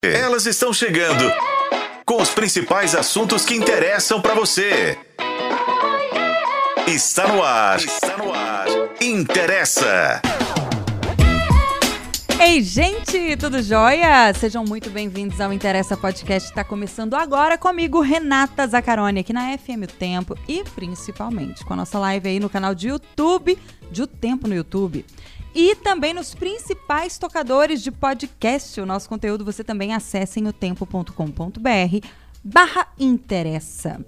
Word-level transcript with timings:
Elas 0.00 0.46
estão 0.46 0.72
chegando 0.72 1.28
com 2.06 2.22
os 2.22 2.30
principais 2.30 2.94
assuntos 2.94 3.44
que 3.44 3.56
interessam 3.56 4.22
para 4.22 4.32
você. 4.32 4.96
Está 6.86 7.26
no 7.26 7.42
ar. 7.42 7.78
Está 7.80 8.16
no 8.16 8.32
ar. 8.32 8.66
Interessa. 9.00 10.22
Ei, 12.40 12.62
gente, 12.62 13.36
tudo 13.38 13.60
jóia? 13.60 14.32
Sejam 14.34 14.64
muito 14.64 14.88
bem-vindos 14.88 15.40
ao 15.40 15.52
Interessa 15.52 15.96
Podcast. 15.96 16.48
Está 16.48 16.62
começando 16.62 17.14
agora 17.14 17.58
comigo, 17.58 18.00
Renata 18.00 18.68
Zacaroni, 18.68 19.18
aqui 19.18 19.32
na 19.32 19.58
FM 19.58 19.82
O 19.82 19.86
Tempo 19.88 20.38
e 20.46 20.62
principalmente 20.76 21.64
com 21.64 21.72
a 21.72 21.76
nossa 21.76 21.98
live 21.98 22.28
aí 22.28 22.38
no 22.38 22.48
canal 22.48 22.72
de 22.72 22.86
YouTube, 22.86 23.58
de 23.90 24.02
O 24.02 24.06
Tempo 24.06 24.46
no 24.46 24.54
YouTube 24.54 25.04
e 25.54 25.74
também 25.76 26.14
nos 26.14 26.34
principais 26.34 27.18
tocadores 27.18 27.82
de 27.82 27.90
podcast. 27.90 28.80
O 28.80 28.86
nosso 28.86 29.08
conteúdo 29.08 29.44
você 29.44 29.64
também 29.64 29.94
acessa 29.94 30.38
em 30.38 30.46
otempo.com.br 30.46 32.06
barra 32.44 32.88
interessa. 32.98 34.04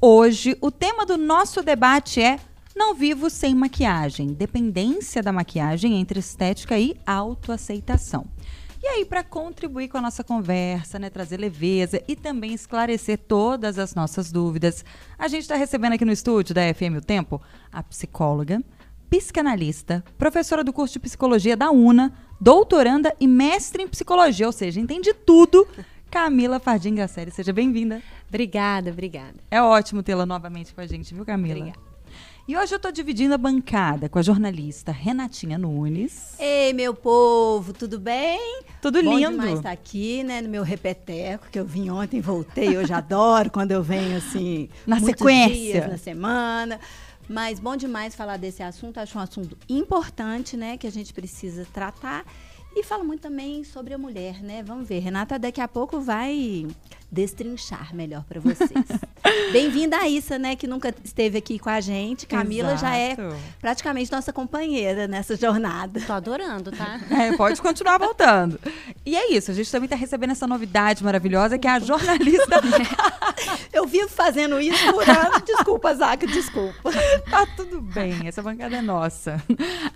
Hoje, 0.00 0.56
o 0.60 0.70
tema 0.70 1.04
do 1.04 1.16
nosso 1.16 1.62
debate 1.62 2.22
é 2.22 2.38
Não 2.74 2.94
vivo 2.94 3.28
sem 3.28 3.54
maquiagem, 3.54 4.32
dependência 4.32 5.22
da 5.22 5.32
maquiagem 5.32 6.00
entre 6.00 6.20
estética 6.20 6.78
e 6.78 6.96
autoaceitação. 7.04 8.26
E 8.80 8.86
aí, 8.86 9.04
para 9.04 9.24
contribuir 9.24 9.88
com 9.88 9.98
a 9.98 10.02
nossa 10.02 10.22
conversa, 10.22 11.00
né, 11.00 11.10
trazer 11.10 11.36
leveza 11.36 12.00
e 12.06 12.14
também 12.14 12.54
esclarecer 12.54 13.18
todas 13.18 13.76
as 13.76 13.92
nossas 13.92 14.30
dúvidas, 14.30 14.84
a 15.18 15.26
gente 15.26 15.42
está 15.42 15.56
recebendo 15.56 15.94
aqui 15.94 16.04
no 16.04 16.12
estúdio 16.12 16.54
da 16.54 16.62
FM 16.72 16.98
O 16.98 17.00
Tempo 17.00 17.42
a 17.72 17.82
psicóloga, 17.82 18.62
psicanalista, 19.08 20.04
professora 20.16 20.62
do 20.62 20.72
curso 20.72 20.94
de 20.94 21.00
psicologia 21.00 21.56
da 21.56 21.70
UNA, 21.70 22.12
doutoranda 22.40 23.14
e 23.18 23.26
mestre 23.26 23.82
em 23.82 23.88
psicologia, 23.88 24.46
ou 24.46 24.52
seja, 24.52 24.80
entende 24.80 25.12
tudo. 25.12 25.66
Camila 26.10 26.58
Fardim 26.58 26.94
Graceri, 26.94 27.30
seja 27.30 27.52
bem-vinda. 27.52 28.00
Obrigada, 28.28 28.90
obrigada. 28.90 29.34
É 29.50 29.60
ótimo 29.60 30.02
tê-la 30.02 30.24
novamente 30.24 30.74
com 30.74 30.80
a 30.80 30.86
gente, 30.86 31.12
viu, 31.14 31.24
Camila? 31.24 31.58
Obrigada. 31.60 31.88
E 32.46 32.56
hoje 32.56 32.72
eu 32.72 32.76
estou 32.76 32.90
dividindo 32.90 33.34
a 33.34 33.38
bancada 33.38 34.08
com 34.08 34.18
a 34.18 34.22
jornalista 34.22 34.90
Renatinha 34.90 35.58
Nunes. 35.58 36.34
Ei, 36.38 36.72
meu 36.72 36.94
povo, 36.94 37.74
tudo 37.74 37.98
bem? 37.98 38.62
Tudo 38.80 39.02
Bom 39.02 39.16
lindo. 39.18 39.32
demais 39.32 39.58
estar 39.58 39.70
aqui, 39.70 40.22
né, 40.24 40.40
no 40.40 40.48
meu 40.48 40.62
repeteco, 40.62 41.46
que 41.52 41.58
eu 41.60 41.66
vim 41.66 41.90
ontem, 41.90 42.22
voltei, 42.22 42.78
hoje 42.78 42.90
adoro 42.90 43.50
quando 43.50 43.72
eu 43.72 43.82
venho, 43.82 44.16
assim, 44.16 44.70
Na 44.86 44.98
sequência. 44.98 45.54
dias 45.82 45.88
na 45.90 45.98
semana. 45.98 46.80
Mas 47.28 47.60
bom 47.60 47.76
demais 47.76 48.14
falar 48.14 48.38
desse 48.38 48.62
assunto, 48.62 48.98
acho 48.98 49.18
um 49.18 49.20
assunto 49.20 49.56
importante, 49.68 50.56
né, 50.56 50.78
que 50.78 50.86
a 50.86 50.90
gente 50.90 51.12
precisa 51.12 51.66
tratar. 51.72 52.24
E 52.78 52.82
fala 52.84 53.02
muito 53.02 53.22
também 53.22 53.64
sobre 53.64 53.92
a 53.92 53.98
mulher, 53.98 54.40
né? 54.40 54.62
Vamos 54.62 54.86
ver, 54.88 55.00
Renata 55.00 55.36
daqui 55.36 55.60
a 55.60 55.66
pouco 55.66 56.00
vai 56.00 56.64
destrinchar 57.10 57.94
melhor 57.94 58.22
para 58.24 58.40
vocês. 58.40 58.70
Bem-vinda 59.50 59.96
a 59.96 60.08
Issa, 60.08 60.38
né, 60.38 60.54
que 60.54 60.66
nunca 60.66 60.94
esteve 61.02 61.38
aqui 61.38 61.58
com 61.58 61.70
a 61.70 61.80
gente. 61.80 62.26
Camila 62.26 62.76
já 62.76 62.94
é 62.94 63.12
Exato. 63.12 63.36
praticamente 63.60 64.12
nossa 64.12 64.32
companheira 64.32 65.08
nessa 65.08 65.36
jornada. 65.36 66.00
Tô 66.00 66.12
adorando, 66.12 66.70
tá? 66.70 67.00
É, 67.10 67.34
pode 67.36 67.60
continuar 67.60 67.98
voltando. 67.98 68.60
E 69.04 69.16
é 69.16 69.32
isso, 69.32 69.50
a 69.50 69.54
gente 69.54 69.70
também 69.70 69.86
está 69.86 69.96
recebendo 69.96 70.30
essa 70.30 70.46
novidade 70.46 71.02
maravilhosa 71.02 71.58
que 71.58 71.66
é 71.66 71.70
a 71.70 71.78
jornalista. 71.78 72.60
Eu 73.72 73.86
vivo 73.86 74.08
fazendo 74.08 74.60
isso 74.60 74.92
por 74.92 75.08
ano. 75.08 75.40
Desculpa, 75.44 75.94
Zaca, 75.94 76.26
desculpa. 76.26 76.90
tá 77.30 77.46
tudo 77.56 77.80
bem, 77.80 78.26
essa 78.26 78.42
bancada 78.42 78.76
é 78.76 78.82
nossa. 78.82 79.42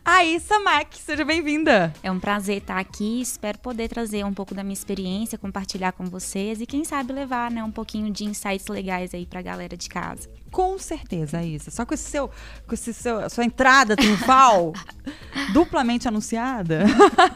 A 0.05 0.25
Issa 0.25 0.59
Mack, 0.61 0.97
seja 0.99 1.25
bem-vinda. 1.25 1.93
É 2.03 2.11
um 2.11 2.19
prazer 2.19 2.59
estar 2.59 2.72
aqui. 2.79 3.21
Espero 3.21 3.59
poder 3.59 3.89
trazer 3.89 4.25
um 4.25 4.35
pouco 4.35 4.55
da 4.55 4.63
minha 4.63 4.75
experiência, 4.75 5.39
compartilhar 5.39 5.93
com 5.93 6.05
vocês 6.05 6.61
e 6.61 6.67
quem 6.67 6.85
sabe 6.85 7.13
levar, 7.13 7.51
né, 7.51 7.63
um 7.63 7.71
pouquinho 7.71 8.11
de 8.11 8.25
insights 8.25 8.67
legais 8.69 9.15
aí 9.15 9.27
pra 9.27 9.43
galera 9.43 9.77
de 9.77 9.89
casa. 9.89 10.29
Com 10.51 10.79
certeza, 10.79 11.43
Issa. 11.43 11.71
Só 11.71 11.87
com 11.87 11.95
esse 11.95 12.11
seu, 12.11 12.31
com 12.67 12.75
esse 12.75 12.93
seu, 12.93 13.19
a 13.21 13.29
sua 13.29 13.45
entrada 13.45 13.97
triunfal, 13.97 14.73
duplamente 15.53 16.07
anunciada, 16.07 16.85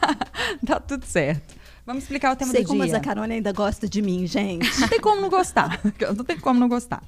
tá 0.65 0.79
tudo 0.79 1.05
certo. 1.05 1.55
Vamos 1.87 2.03
explicar 2.03 2.33
o 2.33 2.35
tema 2.35 2.51
Sei 2.51 2.63
do 2.63 2.67
como 2.67 2.83
a 2.83 2.85
dia. 2.85 2.95
Zacarone 2.95 3.35
ainda 3.35 3.53
gosta 3.53 3.87
de 3.87 4.01
mim, 4.01 4.27
gente. 4.27 4.77
Não 4.77 4.89
tem 4.89 4.99
como 4.99 5.21
não 5.21 5.29
gostar. 5.29 5.79
Não 6.17 6.25
tem 6.25 6.37
como 6.37 6.59
não 6.59 6.67
gostar. 6.67 7.01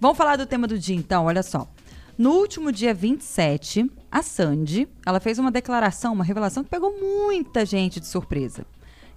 Vamos 0.00 0.16
falar 0.16 0.36
do 0.36 0.46
tema 0.46 0.66
do 0.66 0.78
dia, 0.78 0.96
então. 0.96 1.26
Olha 1.26 1.42
só. 1.42 1.68
No 2.16 2.34
último 2.34 2.70
dia 2.70 2.94
27, 2.94 3.90
a 4.08 4.22
Sandy, 4.22 4.86
ela 5.04 5.18
fez 5.18 5.40
uma 5.40 5.50
declaração, 5.50 6.12
uma 6.12 6.22
revelação 6.22 6.62
que 6.62 6.70
pegou 6.70 6.96
muita 6.96 7.66
gente 7.66 7.98
de 7.98 8.06
surpresa. 8.06 8.64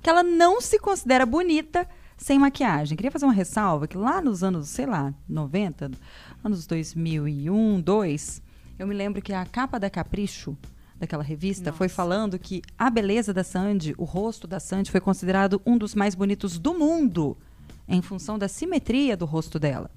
Que 0.01 0.09
ela 0.09 0.23
não 0.23 0.59
se 0.59 0.79
considera 0.79 1.23
bonita 1.23 1.87
sem 2.17 2.39
maquiagem. 2.39 2.97
Queria 2.97 3.11
fazer 3.11 3.25
uma 3.25 3.33
ressalva 3.33 3.87
que 3.87 3.95
lá 3.95 4.19
nos 4.19 4.43
anos, 4.43 4.69
sei 4.69 4.87
lá, 4.87 5.13
90, 5.29 5.91
anos 6.43 6.65
2001, 6.65 7.81
2, 7.81 8.41
eu 8.79 8.87
me 8.87 8.95
lembro 8.95 9.21
que 9.21 9.31
a 9.31 9.45
capa 9.45 9.79
da 9.79 9.91
Capricho, 9.91 10.57
daquela 10.95 11.23
revista, 11.23 11.71
foi 11.71 11.87
falando 11.87 12.39
que 12.39 12.63
a 12.79 12.89
beleza 12.89 13.31
da 13.31 13.43
Sandy, 13.43 13.93
o 13.95 14.05
rosto 14.05 14.47
da 14.47 14.59
Sandy, 14.59 14.89
foi 14.89 15.01
considerado 15.01 15.61
um 15.63 15.77
dos 15.77 15.93
mais 15.93 16.15
bonitos 16.15 16.57
do 16.57 16.73
mundo, 16.73 17.37
em 17.87 18.01
função 18.01 18.39
da 18.39 18.47
simetria 18.47 19.15
do 19.15 19.25
rosto 19.25 19.59
dela. 19.59 19.91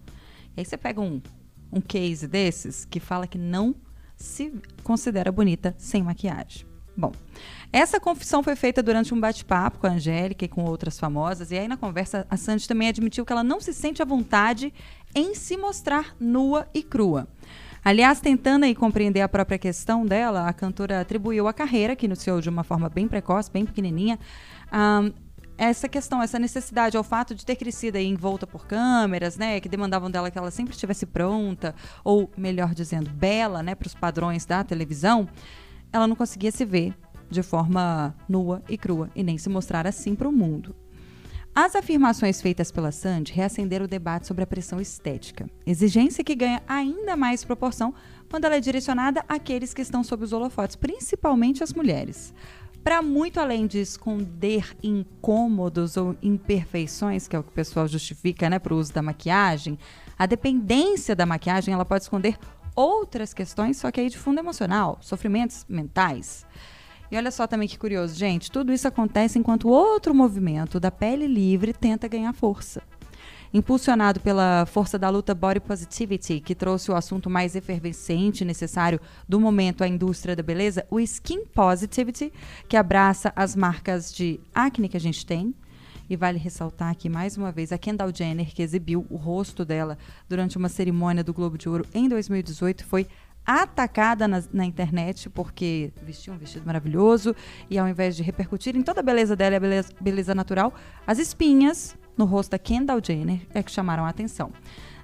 E 0.54 0.60
aí 0.60 0.66
você 0.66 0.76
pega 0.76 1.00
um, 1.00 1.22
um 1.72 1.80
case 1.80 2.26
desses 2.26 2.84
que 2.84 3.00
fala 3.00 3.26
que 3.26 3.38
não 3.38 3.74
se 4.16 4.52
considera 4.82 5.32
bonita 5.32 5.74
sem 5.78 6.02
maquiagem. 6.02 6.66
Bom, 6.96 7.12
essa 7.72 7.98
confissão 7.98 8.42
foi 8.42 8.54
feita 8.56 8.82
durante 8.82 9.14
um 9.14 9.20
bate-papo 9.20 9.78
com 9.78 9.86
a 9.86 9.90
Angélica 9.90 10.44
e 10.44 10.48
com 10.48 10.64
outras 10.64 10.98
famosas, 10.98 11.50
e 11.50 11.56
aí 11.56 11.66
na 11.66 11.76
conversa 11.76 12.26
a 12.28 12.36
Sandy 12.36 12.68
também 12.68 12.88
admitiu 12.88 13.24
que 13.24 13.32
ela 13.32 13.44
não 13.44 13.60
se 13.60 13.72
sente 13.72 14.02
à 14.02 14.04
vontade 14.04 14.74
em 15.14 15.34
se 15.34 15.56
mostrar 15.56 16.14
nua 16.20 16.68
e 16.74 16.82
crua. 16.82 17.26
Aliás, 17.82 18.20
tentando 18.20 18.64
aí 18.64 18.74
compreender 18.74 19.22
a 19.22 19.28
própria 19.28 19.58
questão 19.58 20.04
dela, 20.04 20.46
a 20.46 20.52
cantora 20.52 21.00
atribuiu 21.00 21.48
a 21.48 21.52
carreira, 21.52 21.96
que 21.96 22.04
iniciou 22.04 22.40
de 22.40 22.50
uma 22.50 22.62
forma 22.62 22.90
bem 22.90 23.08
precoce, 23.08 23.50
bem 23.50 23.64
pequenininha, 23.64 24.18
a 24.70 25.10
essa 25.60 25.86
questão, 25.86 26.22
essa 26.22 26.38
necessidade 26.38 26.96
ao 26.96 27.04
fato 27.04 27.34
de 27.34 27.44
ter 27.44 27.54
crescido 27.54 27.98
aí 27.98 28.06
envolta 28.06 28.46
por 28.46 28.66
câmeras, 28.66 29.36
né, 29.36 29.60
que 29.60 29.68
demandavam 29.68 30.10
dela 30.10 30.30
que 30.30 30.38
ela 30.38 30.50
sempre 30.50 30.72
estivesse 30.72 31.04
pronta, 31.04 31.74
ou 32.02 32.30
melhor 32.34 32.74
dizendo, 32.74 33.10
bela, 33.10 33.62
né, 33.62 33.74
para 33.74 33.86
os 33.86 33.94
padrões 33.94 34.46
da 34.46 34.64
televisão, 34.64 35.28
ela 35.92 36.06
não 36.06 36.16
conseguia 36.16 36.50
se 36.50 36.64
ver 36.64 36.94
de 37.28 37.42
forma 37.42 38.16
nua 38.26 38.62
e 38.70 38.78
crua 38.78 39.10
e 39.14 39.22
nem 39.22 39.36
se 39.36 39.50
mostrar 39.50 39.86
assim 39.86 40.14
para 40.14 40.26
o 40.26 40.32
mundo. 40.32 40.74
As 41.54 41.76
afirmações 41.76 42.40
feitas 42.40 42.72
pela 42.72 42.90
Sandy 42.90 43.34
reacenderam 43.34 43.84
o 43.84 43.88
debate 43.88 44.26
sobre 44.26 44.42
a 44.42 44.46
pressão 44.46 44.80
estética, 44.80 45.46
exigência 45.66 46.24
que 46.24 46.34
ganha 46.34 46.62
ainda 46.66 47.16
mais 47.16 47.44
proporção 47.44 47.92
quando 48.30 48.46
ela 48.46 48.56
é 48.56 48.60
direcionada 48.60 49.22
àqueles 49.28 49.74
que 49.74 49.82
estão 49.82 50.02
sob 50.02 50.24
os 50.24 50.32
holofotes, 50.32 50.76
principalmente 50.76 51.62
as 51.62 51.74
mulheres. 51.74 52.32
Para 52.82 53.02
muito 53.02 53.38
além 53.38 53.66
de 53.66 53.78
esconder 53.78 54.74
incômodos 54.82 55.96
ou 55.96 56.16
imperfeições, 56.22 57.28
que 57.28 57.36
é 57.36 57.38
o 57.38 57.42
que 57.42 57.50
o 57.50 57.52
pessoal 57.52 57.86
justifica 57.86 58.48
né, 58.48 58.58
para 58.58 58.72
o 58.72 58.78
uso 58.78 58.92
da 58.92 59.02
maquiagem, 59.02 59.78
a 60.18 60.24
dependência 60.24 61.14
da 61.14 61.26
maquiagem 61.26 61.74
ela 61.74 61.84
pode 61.84 62.04
esconder 62.04 62.38
outras 62.74 63.34
questões, 63.34 63.76
só 63.76 63.90
que 63.90 64.00
aí 64.00 64.08
de 64.08 64.16
fundo 64.16 64.38
emocional, 64.38 64.98
sofrimentos 65.02 65.66
mentais. 65.68 66.46
E 67.10 67.16
olha 67.16 67.30
só 67.30 67.46
também 67.46 67.68
que 67.68 67.78
curioso, 67.78 68.14
gente, 68.14 68.50
tudo 68.50 68.72
isso 68.72 68.88
acontece 68.88 69.38
enquanto 69.38 69.68
outro 69.68 70.14
movimento 70.14 70.80
da 70.80 70.90
pele 70.90 71.26
livre 71.26 71.72
tenta 71.72 72.08
ganhar 72.08 72.32
força. 72.32 72.82
Impulsionado 73.52 74.20
pela 74.20 74.64
força 74.64 74.96
da 74.96 75.08
luta 75.08 75.34
Body 75.34 75.58
Positivity, 75.58 76.38
que 76.38 76.54
trouxe 76.54 76.88
o 76.88 76.94
assunto 76.94 77.28
mais 77.28 77.56
efervescente 77.56 78.42
e 78.42 78.44
necessário 78.44 79.00
do 79.28 79.40
momento 79.40 79.82
à 79.82 79.88
indústria 79.88 80.36
da 80.36 80.42
beleza, 80.42 80.86
o 80.88 81.00
Skin 81.00 81.44
Positivity, 81.46 82.32
que 82.68 82.76
abraça 82.76 83.32
as 83.34 83.56
marcas 83.56 84.14
de 84.14 84.38
acne 84.54 84.88
que 84.88 84.96
a 84.96 85.00
gente 85.00 85.26
tem. 85.26 85.52
E 86.08 86.16
vale 86.16 86.38
ressaltar 86.38 86.90
aqui 86.90 87.08
mais 87.08 87.36
uma 87.36 87.50
vez 87.50 87.72
a 87.72 87.78
Kendall 87.78 88.14
Jenner, 88.14 88.54
que 88.54 88.62
exibiu 88.62 89.04
o 89.10 89.16
rosto 89.16 89.64
dela 89.64 89.98
durante 90.28 90.56
uma 90.56 90.68
cerimônia 90.68 91.24
do 91.24 91.34
Globo 91.34 91.58
de 91.58 91.68
Ouro 91.68 91.84
em 91.92 92.08
2018, 92.08 92.84
foi 92.84 93.08
atacada 93.44 94.28
na, 94.28 94.42
na, 94.52 94.64
internet 94.64 95.28
porque 95.30 95.92
vestia 96.02 96.32
um 96.32 96.38
vestido 96.38 96.66
maravilhoso 96.66 97.34
e 97.68 97.78
ao 97.78 97.88
invés 97.88 98.14
de 98.14 98.22
repercutir 98.22 98.76
em 98.76 98.82
toda 98.82 99.00
a 99.00 99.02
beleza 99.02 99.34
dela 99.34 99.54
e 99.54 99.56
a 99.56 99.60
beleza, 99.60 99.92
beleza 100.00 100.34
natural, 100.34 100.72
as 101.06 101.18
espinhas 101.18 101.96
no 102.16 102.24
rosto 102.24 102.50
da 102.50 102.58
Kendall 102.58 103.00
Jenner 103.02 103.40
é 103.54 103.62
que 103.62 103.70
chamaram 103.70 104.04
a 104.04 104.08
atenção. 104.08 104.52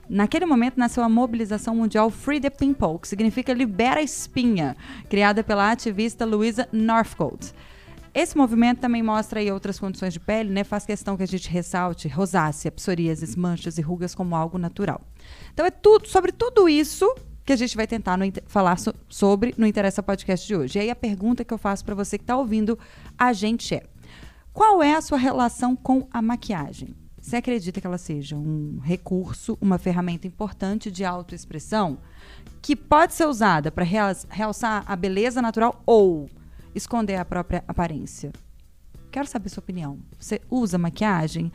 Naquele 0.08 0.46
momento 0.46 0.78
nasceu 0.78 1.02
a 1.02 1.08
mobilização 1.08 1.74
mundial 1.74 2.10
Free 2.10 2.40
the 2.40 2.50
Pimple, 2.50 2.98
que 3.00 3.08
significa 3.08 3.52
Libera 3.52 4.00
a 4.00 4.02
Espinha, 4.02 4.76
criada 5.08 5.42
pela 5.42 5.72
ativista 5.72 6.24
Louisa 6.24 6.68
Northcote. 6.70 7.52
Esse 8.14 8.36
movimento 8.36 8.78
também 8.78 9.02
mostra 9.02 9.40
aí 9.40 9.50
outras 9.50 9.78
condições 9.78 10.12
de 10.12 10.20
pele, 10.20 10.48
né? 10.48 10.64
Faz 10.64 10.86
questão 10.86 11.18
que 11.18 11.22
a 11.22 11.26
gente 11.26 11.50
ressalte 11.50 12.08
rosácea, 12.08 12.72
psoríases, 12.72 13.36
manchas 13.36 13.76
e 13.76 13.82
rugas 13.82 14.14
como 14.14 14.34
algo 14.34 14.56
natural. 14.56 15.02
Então 15.52 15.66
é 15.66 15.70
tudo 15.70 16.08
sobre 16.08 16.32
tudo 16.32 16.66
isso 16.66 17.12
que 17.44 17.52
a 17.52 17.56
gente 17.56 17.76
vai 17.76 17.86
tentar 17.86 18.16
no, 18.16 18.24
falar 18.46 18.78
so, 18.78 18.94
sobre 19.08 19.54
no 19.58 19.66
Interessa 19.66 20.02
Podcast 20.02 20.46
de 20.46 20.56
hoje. 20.56 20.78
E 20.78 20.82
aí 20.82 20.90
a 20.90 20.96
pergunta 20.96 21.44
que 21.44 21.52
eu 21.52 21.58
faço 21.58 21.84
para 21.84 21.94
você 21.94 22.16
que 22.16 22.24
está 22.24 22.36
ouvindo 22.38 22.78
a 23.18 23.32
gente 23.32 23.74
é: 23.74 23.82
Qual 24.56 24.82
é 24.82 24.94
a 24.94 25.02
sua 25.02 25.18
relação 25.18 25.76
com 25.76 26.08
a 26.10 26.22
maquiagem? 26.22 26.96
Você 27.20 27.36
acredita 27.36 27.78
que 27.78 27.86
ela 27.86 27.98
seja 27.98 28.36
um 28.36 28.78
recurso, 28.82 29.58
uma 29.60 29.76
ferramenta 29.76 30.26
importante 30.26 30.90
de 30.90 31.04
autoexpressão 31.04 31.98
que 32.62 32.74
pode 32.74 33.12
ser 33.12 33.26
usada 33.26 33.70
para 33.70 33.84
realçar 33.84 34.82
a 34.86 34.96
beleza 34.96 35.42
natural 35.42 35.82
ou 35.84 36.26
esconder 36.74 37.16
a 37.16 37.24
própria 37.26 37.62
aparência? 37.68 38.32
Quero 39.10 39.28
saber 39.28 39.50
sua 39.50 39.60
opinião. 39.60 39.98
Você 40.18 40.40
usa 40.48 40.78
maquiagem? 40.78 41.52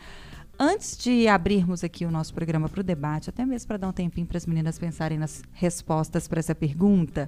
Antes 0.60 0.96
de 0.96 1.28
abrirmos 1.28 1.84
aqui 1.84 2.06
o 2.06 2.12
nosso 2.12 2.36
programa 2.36 2.70
para 2.70 2.82
o 2.82 2.84
debate, 2.84 3.32
até 3.32 3.44
mesmo 3.44 3.68
para 3.68 3.78
dar 3.78 3.88
um 3.88 3.92
tempinho 3.92 4.28
para 4.28 4.38
as 4.38 4.46
meninas 4.46 4.78
pensarem 4.78 5.18
nas 5.18 5.42
respostas 5.54 6.28
para 6.28 6.38
essa 6.38 6.54
pergunta 6.54 7.28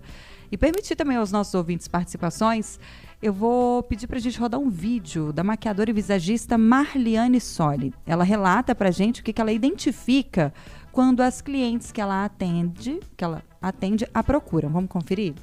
e 0.53 0.57
permitir 0.57 0.95
também 0.95 1.17
aos 1.17 1.31
nossos 1.31 1.55
ouvintes 1.55 1.87
participações, 1.87 2.79
eu 3.19 3.33
vou 3.33 3.81
pedir 3.81 4.05
para 4.05 4.17
a 4.17 4.21
gente 4.21 4.39
rodar 4.39 4.59
um 4.59 4.69
vídeo 4.69 5.33
da 5.33 5.43
maquiadora 5.43 5.89
e 5.89 5.93
visagista 5.93 6.59
Marliane 6.59 7.41
Soli. 7.41 7.91
Ela 8.05 8.23
relata 8.23 8.75
para 8.75 8.89
a 8.89 8.91
gente 8.91 9.21
o 9.21 9.23
que, 9.23 9.33
que 9.33 9.41
ela 9.41 9.51
identifica 9.51 10.53
quando 10.91 11.21
as 11.21 11.41
clientes 11.41 11.91
que 11.91 11.99
ela 11.99 12.23
atende, 12.23 12.99
que 13.17 13.23
ela 13.23 13.41
atende, 13.59 14.07
a 14.13 14.21
procuram. 14.21 14.69
Vamos 14.69 14.91
conferir? 14.91 15.33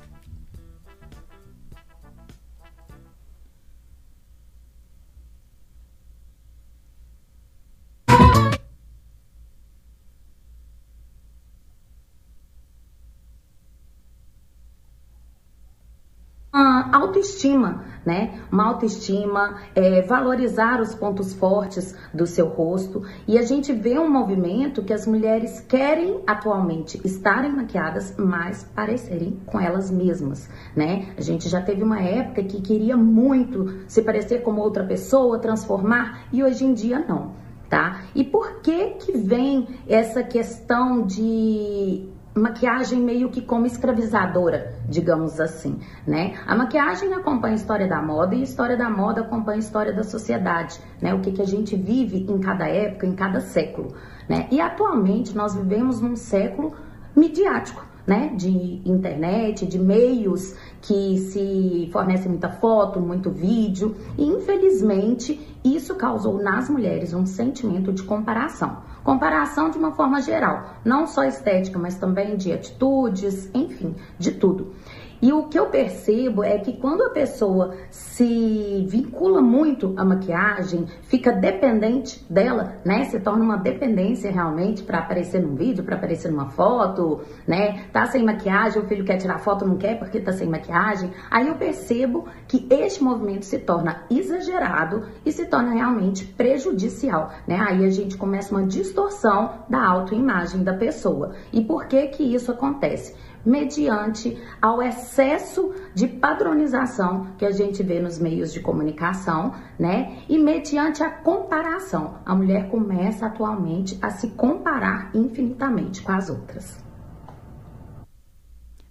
Autoestima, 17.20 17.84
né? 18.04 18.40
Uma 18.50 18.66
autoestima, 18.68 19.56
é, 19.74 20.02
valorizar 20.02 20.80
os 20.80 20.94
pontos 20.94 21.34
fortes 21.34 21.94
do 22.12 22.26
seu 22.26 22.46
rosto. 22.46 23.02
E 23.28 23.38
a 23.38 23.42
gente 23.42 23.72
vê 23.72 23.98
um 23.98 24.10
movimento 24.10 24.82
que 24.82 24.92
as 24.92 25.06
mulheres 25.06 25.60
querem 25.60 26.22
atualmente 26.26 27.00
estarem 27.04 27.52
maquiadas, 27.52 28.14
mas 28.16 28.64
parecerem 28.74 29.38
com 29.46 29.60
elas 29.60 29.90
mesmas, 29.90 30.48
né? 30.74 31.12
A 31.16 31.20
gente 31.20 31.48
já 31.48 31.60
teve 31.60 31.82
uma 31.82 32.00
época 32.00 32.42
que 32.42 32.60
queria 32.62 32.96
muito 32.96 33.84
se 33.86 34.02
parecer 34.02 34.42
como 34.42 34.62
outra 34.62 34.84
pessoa, 34.84 35.38
transformar, 35.38 36.24
e 36.32 36.42
hoje 36.42 36.64
em 36.64 36.72
dia 36.72 37.04
não. 37.06 37.38
Tá? 37.68 38.02
E 38.16 38.24
por 38.24 38.62
que 38.62 38.86
que 38.94 39.16
vem 39.16 39.68
essa 39.88 40.24
questão 40.24 41.06
de 41.06 42.08
maquiagem 42.34 43.00
meio 43.00 43.28
que 43.28 43.40
como 43.40 43.66
escravizadora, 43.66 44.74
digamos 44.88 45.40
assim, 45.40 45.80
né? 46.06 46.34
A 46.46 46.54
maquiagem 46.54 47.12
acompanha 47.12 47.54
a 47.54 47.56
história 47.56 47.88
da 47.88 48.00
moda 48.00 48.34
e 48.34 48.40
a 48.40 48.44
história 48.44 48.76
da 48.76 48.88
moda 48.88 49.22
acompanha 49.22 49.56
a 49.56 49.60
história 49.60 49.92
da 49.92 50.04
sociedade, 50.04 50.78
né? 51.00 51.12
O 51.12 51.20
que, 51.20 51.32
que 51.32 51.42
a 51.42 51.46
gente 51.46 51.76
vive 51.76 52.26
em 52.28 52.38
cada 52.38 52.68
época, 52.68 53.06
em 53.06 53.14
cada 53.14 53.40
século, 53.40 53.94
né? 54.28 54.46
E 54.50 54.60
atualmente 54.60 55.36
nós 55.36 55.54
vivemos 55.54 56.00
num 56.00 56.14
século 56.14 56.72
midiático, 57.16 57.84
né? 58.06 58.32
De 58.36 58.80
internet, 58.84 59.66
de 59.66 59.78
meios 59.78 60.54
que 60.80 61.18
se 61.18 61.90
fornecem 61.92 62.30
muita 62.30 62.48
foto, 62.48 63.00
muito 63.00 63.28
vídeo, 63.30 63.96
e 64.16 64.24
infelizmente 64.24 65.58
isso 65.64 65.96
causou 65.96 66.40
nas 66.40 66.70
mulheres 66.70 67.12
um 67.12 67.26
sentimento 67.26 67.92
de 67.92 68.04
comparação. 68.04 68.88
Comparação 69.02 69.70
de 69.70 69.78
uma 69.78 69.92
forma 69.92 70.20
geral, 70.20 70.74
não 70.84 71.06
só 71.06 71.24
estética, 71.24 71.78
mas 71.78 71.96
também 71.96 72.36
de 72.36 72.52
atitudes, 72.52 73.50
enfim, 73.54 73.94
de 74.18 74.32
tudo. 74.32 74.74
E 75.22 75.32
o 75.34 75.44
que 75.48 75.58
eu 75.58 75.66
percebo 75.66 76.42
é 76.42 76.58
que 76.58 76.72
quando 76.72 77.02
a 77.02 77.10
pessoa 77.10 77.74
se 77.90 78.86
vincula 78.88 79.42
muito 79.42 79.92
à 79.96 80.04
maquiagem, 80.04 80.86
fica 81.02 81.30
dependente 81.30 82.24
dela, 82.30 82.76
né? 82.84 83.04
Se 83.04 83.20
torna 83.20 83.44
uma 83.44 83.58
dependência 83.58 84.30
realmente 84.30 84.82
para 84.82 84.98
aparecer 84.98 85.42
num 85.42 85.54
vídeo, 85.54 85.84
para 85.84 85.96
aparecer 85.96 86.30
numa 86.30 86.48
foto, 86.48 87.20
né? 87.46 87.84
Tá 87.92 88.06
sem 88.06 88.24
maquiagem, 88.24 88.80
o 88.80 88.86
filho 88.86 89.04
quer 89.04 89.18
tirar 89.18 89.40
foto, 89.40 89.66
não 89.66 89.76
quer 89.76 89.98
porque 89.98 90.20
tá 90.20 90.32
sem 90.32 90.48
maquiagem. 90.48 91.10
Aí 91.30 91.48
eu 91.48 91.54
percebo 91.56 92.26
que 92.48 92.66
este 92.70 93.02
movimento 93.04 93.44
se 93.44 93.58
torna 93.58 94.04
exagerado 94.10 95.04
e 95.24 95.30
se 95.30 95.44
torna 95.44 95.72
realmente 95.72 96.24
prejudicial, 96.24 97.30
né? 97.46 97.58
Aí 97.60 97.84
a 97.84 97.90
gente 97.90 98.16
começa 98.16 98.54
uma 98.54 98.66
distorção 98.66 99.64
da 99.68 99.84
autoimagem 99.84 100.64
da 100.64 100.72
pessoa. 100.72 101.34
E 101.52 101.62
por 101.62 101.86
que 101.86 102.06
que 102.06 102.22
isso 102.22 102.50
acontece? 102.50 103.14
Mediante 103.44 104.40
ao 104.60 104.82
excesso 104.82 105.74
de 105.94 106.06
padronização 106.06 107.28
que 107.38 107.44
a 107.44 107.50
gente 107.50 107.82
vê 107.82 108.00
nos 108.00 108.18
meios 108.18 108.52
de 108.52 108.60
comunicação, 108.60 109.54
né? 109.78 110.18
E 110.28 110.38
mediante 110.38 111.02
a 111.02 111.10
comparação. 111.10 112.18
A 112.24 112.34
mulher 112.34 112.68
começa 112.68 113.26
atualmente 113.26 113.98
a 114.02 114.10
se 114.10 114.28
comparar 114.30 115.10
infinitamente 115.14 116.02
com 116.02 116.12
as 116.12 116.28
outras. 116.28 116.78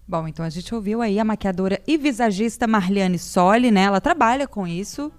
Bom, 0.08 0.28
então 0.28 0.44
a 0.44 0.50
gente 0.50 0.74
ouviu 0.74 1.04
aí 1.04 1.20
a 1.20 1.24
maquiadora 1.24 1.80
e 1.88 1.96
visagista 1.96 2.66
Marliane 2.66 3.20
Soli, 3.20 3.70
né? 3.70 3.84
Ela 3.84 4.02
trabalha 4.02 4.48
com 4.48 4.66
isso. 4.66 5.12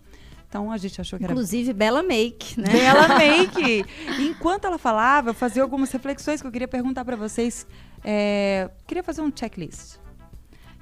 Então 0.49 0.73
a 0.73 0.77
gente 0.77 1.00
achou 1.00 1.17
que 1.17 1.25
era. 1.25 1.32
Inclusive, 1.32 1.73
bela 1.73 2.03
make, 2.03 2.61
né? 2.61 2.73
Bela 2.73 3.06
make! 3.17 3.85
Enquanto 4.19 4.65
ela 4.65 4.79
falava, 4.79 5.31
eu 5.31 5.35
fazia 5.35 5.62
algumas 5.62 5.93
reflexões 5.93 6.41
que 6.41 6.47
eu 6.49 6.50
queria 6.50 6.67
perguntar 6.67 7.05
para 7.05 7.15
vocês 7.15 7.65
é, 8.05 8.70
queria 8.87 9.02
fazer 9.02 9.20
um 9.20 9.32
checklist. 9.35 9.99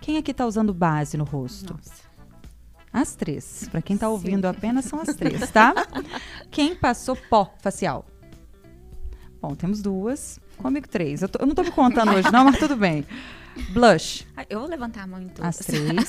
Quem 0.00 0.16
aqui 0.16 0.30
está 0.30 0.46
usando 0.46 0.72
base 0.72 1.16
no 1.16 1.24
rosto? 1.24 1.74
Nossa. 1.74 2.08
As 2.92 3.14
três. 3.14 3.68
Para 3.70 3.82
quem 3.82 3.94
está 3.94 4.08
ouvindo 4.08 4.46
apenas 4.46 4.84
são 4.86 5.00
as 5.00 5.14
três, 5.14 5.50
tá? 5.50 5.74
Quem 6.50 6.74
passou 6.74 7.16
pó 7.28 7.52
facial? 7.60 8.06
Bom, 9.40 9.54
temos 9.54 9.82
duas. 9.82 10.40
Comigo 10.56 10.88
três. 10.88 11.22
Eu, 11.22 11.28
tô, 11.28 11.38
eu 11.38 11.46
não 11.46 11.52
estou 11.52 11.64
me 11.64 11.70
contando 11.70 12.12
hoje, 12.12 12.30
não, 12.32 12.44
mas 12.44 12.58
tudo 12.58 12.76
bem. 12.76 13.06
Blush. 13.70 14.26
Eu 14.48 14.60
vou 14.60 14.68
levantar 14.68 15.02
a 15.02 15.06
mão 15.06 15.20
em 15.20 15.30
As 15.40 15.58
três. 15.58 16.08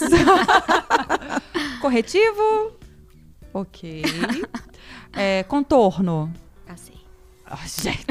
Corretivo. 1.81 2.77
Ok. 3.53 4.03
É, 5.13 5.43
contorno. 5.43 6.31
Oh, 7.51 7.81
gente, 7.81 8.05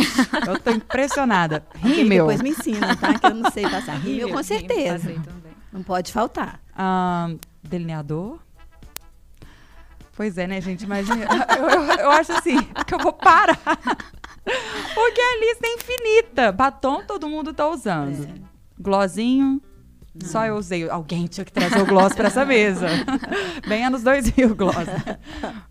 eu 0.48 0.58
tô 0.58 0.70
impressionada. 0.70 1.64
Rímel. 1.76 2.26
Depois 2.26 2.42
me 2.42 2.50
ensina, 2.50 2.96
tá? 2.96 3.18
Que 3.18 3.26
eu 3.26 3.34
não 3.34 3.50
sei 3.50 3.62
passar. 3.68 3.94
Rímel, 3.94 4.30
com 4.30 4.42
certeza. 4.42 5.14
Não 5.72 5.82
pode 5.82 6.12
faltar. 6.12 6.60
Ah, 6.74 7.30
delineador. 7.62 8.38
Pois 10.16 10.36
é, 10.36 10.48
né, 10.48 10.60
gente? 10.60 10.82
Imagina. 10.82 11.24
eu, 11.56 11.70
eu, 11.70 11.82
eu, 12.00 12.10
acho 12.10 12.32
assim, 12.32 12.60
que 12.84 12.92
eu 12.92 12.98
vou 12.98 13.12
parar. 13.12 13.56
Porque 14.94 15.20
a 15.20 15.38
lista 15.38 15.66
é 15.66 15.74
infinita. 15.74 16.50
Batom 16.50 17.04
todo 17.06 17.28
mundo 17.28 17.54
tá 17.54 17.68
usando. 17.68 18.24
É. 18.24 18.34
Glossinho. 18.80 19.62
Não. 20.20 20.28
Só 20.28 20.44
eu 20.44 20.56
usei. 20.56 20.90
Alguém 20.90 21.26
tinha 21.26 21.44
que 21.44 21.52
trazer 21.52 21.80
o 21.80 21.86
gloss 21.86 22.14
para 22.14 22.26
essa 22.26 22.44
mesa. 22.44 22.88
Bem 23.68 23.84
anos 23.84 24.02
2000, 24.02 24.56
gloss. 24.56 24.74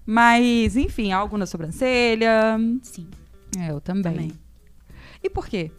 Mas, 0.05 0.77
enfim, 0.77 1.11
algo 1.11 1.37
na 1.37 1.45
sobrancelha. 1.45 2.57
Sim. 2.81 3.09
É, 3.57 3.71
eu 3.71 3.81
também. 3.81 4.13
também. 4.13 4.31
E 5.23 5.29
por 5.29 5.47
quê? 5.47 5.71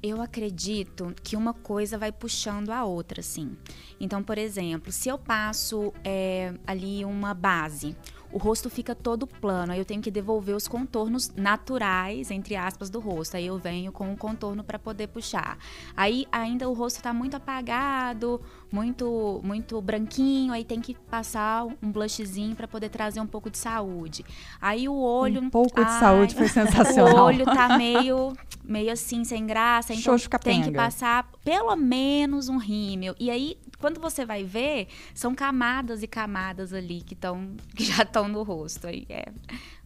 Eu 0.00 0.22
acredito 0.22 1.12
que 1.24 1.34
uma 1.34 1.52
coisa 1.52 1.98
vai 1.98 2.12
puxando 2.12 2.70
a 2.70 2.84
outra, 2.84 3.20
sim. 3.20 3.56
Então, 3.98 4.22
por 4.22 4.38
exemplo, 4.38 4.92
se 4.92 5.08
eu 5.08 5.18
passo 5.18 5.92
é, 6.04 6.54
ali 6.64 7.04
uma 7.04 7.34
base, 7.34 7.96
o 8.30 8.38
rosto 8.38 8.68
fica 8.68 8.94
todo 8.94 9.26
plano, 9.26 9.72
aí 9.72 9.78
eu 9.78 9.84
tenho 9.84 10.02
que 10.02 10.10
devolver 10.10 10.54
os 10.54 10.68
contornos 10.68 11.30
naturais, 11.34 12.30
entre 12.30 12.56
aspas, 12.56 12.90
do 12.90 13.00
rosto. 13.00 13.36
Aí 13.36 13.46
eu 13.46 13.58
venho 13.58 13.90
com 13.90 14.12
o 14.12 14.16
contorno 14.16 14.62
para 14.62 14.78
poder 14.78 15.08
puxar. 15.08 15.58
Aí 15.96 16.26
ainda 16.30 16.68
o 16.68 16.74
rosto 16.74 16.98
está 16.98 17.12
muito 17.12 17.36
apagado, 17.36 18.40
muito 18.70 19.40
muito 19.42 19.80
branquinho, 19.80 20.52
aí 20.52 20.64
tem 20.64 20.80
que 20.80 20.94
passar 20.94 21.64
um 21.82 21.90
blushzinho 21.90 22.54
para 22.54 22.68
poder 22.68 22.88
trazer 22.88 23.20
um 23.20 23.26
pouco 23.26 23.50
de 23.50 23.58
saúde. 23.58 24.24
Aí 24.60 24.88
o 24.88 24.94
olho 24.94 25.40
um 25.40 25.50
pouco 25.50 25.80
ai, 25.80 25.84
de 25.84 25.92
saúde 25.98 26.34
foi 26.34 26.48
sensacional. 26.48 27.24
O 27.24 27.26
olho 27.26 27.44
tá 27.44 27.76
meio 27.78 28.32
meio 28.62 28.92
assim 28.92 29.24
sem 29.24 29.46
graça, 29.46 29.94
então 29.94 30.16
tem 30.40 30.62
que 30.62 30.72
passar 30.72 31.28
pelo 31.42 31.74
menos 31.76 32.48
um 32.48 32.58
rímel. 32.58 33.14
E 33.18 33.30
aí 33.30 33.58
quando 33.78 34.00
você 34.00 34.26
vai 34.26 34.44
ver, 34.44 34.88
são 35.14 35.34
camadas 35.34 36.02
e 36.02 36.06
camadas 36.06 36.72
ali 36.72 37.00
que 37.00 37.14
estão 37.14 37.56
que 37.74 37.84
já 37.84 38.02
estão 38.02 38.28
no 38.28 38.42
rosto. 38.42 38.86
Aí 38.86 39.06
é, 39.08 39.30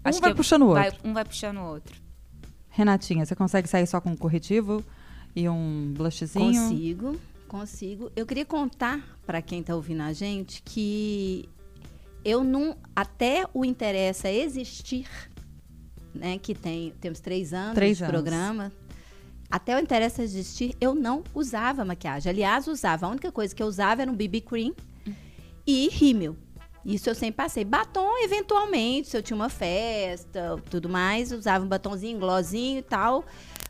um 0.04 0.20
vai 0.20 0.34
puxando 0.34 0.62
o 0.62 0.66
outro. 0.68 0.82
Vai, 0.82 0.92
um 1.04 1.12
vai 1.12 1.24
puxando 1.24 1.58
o 1.58 1.64
outro. 1.64 1.94
Renatinha, 2.70 3.24
você 3.24 3.36
consegue 3.36 3.68
sair 3.68 3.86
só 3.86 4.00
com 4.00 4.10
um 4.10 4.16
corretivo 4.16 4.82
e 5.36 5.48
um 5.48 5.92
blushzinho? 5.94 6.62
Consigo. 6.62 7.20
Consigo. 7.52 8.10
Eu 8.16 8.24
queria 8.24 8.46
contar 8.46 9.18
para 9.26 9.42
quem 9.42 9.60
está 9.60 9.76
ouvindo 9.76 10.00
a 10.00 10.14
gente 10.14 10.62
que 10.62 11.46
eu 12.24 12.42
não. 12.42 12.78
Até 12.96 13.44
o 13.52 13.62
Interessa 13.62 14.30
Existir, 14.30 15.06
né? 16.14 16.38
Que 16.38 16.54
tem, 16.54 16.94
temos 16.98 17.20
três 17.20 17.52
anos 17.52 17.74
três 17.74 17.98
de 17.98 18.04
anos. 18.04 18.10
programa. 18.10 18.72
Até 19.50 19.76
o 19.76 19.78
Interessa 19.78 20.22
Existir, 20.22 20.74
eu 20.80 20.94
não 20.94 21.22
usava 21.34 21.84
maquiagem. 21.84 22.30
Aliás, 22.30 22.66
usava. 22.66 23.04
A 23.04 23.10
única 23.10 23.30
coisa 23.30 23.54
que 23.54 23.62
eu 23.62 23.66
usava 23.66 24.00
era 24.00 24.10
um 24.10 24.16
BB 24.16 24.40
cream 24.40 24.74
e 25.66 25.90
rímel. 25.90 26.34
Isso 26.86 27.10
eu 27.10 27.14
sempre 27.14 27.36
passei. 27.36 27.66
Batom, 27.66 28.16
eventualmente, 28.24 29.08
se 29.08 29.16
eu 29.16 29.22
tinha 29.22 29.36
uma 29.36 29.50
festa, 29.50 30.56
tudo 30.70 30.88
mais, 30.88 31.30
usava 31.32 31.62
um 31.62 31.68
batomzinho, 31.68 32.18
glossinho 32.18 32.78
e 32.78 32.82
tal. 32.82 33.26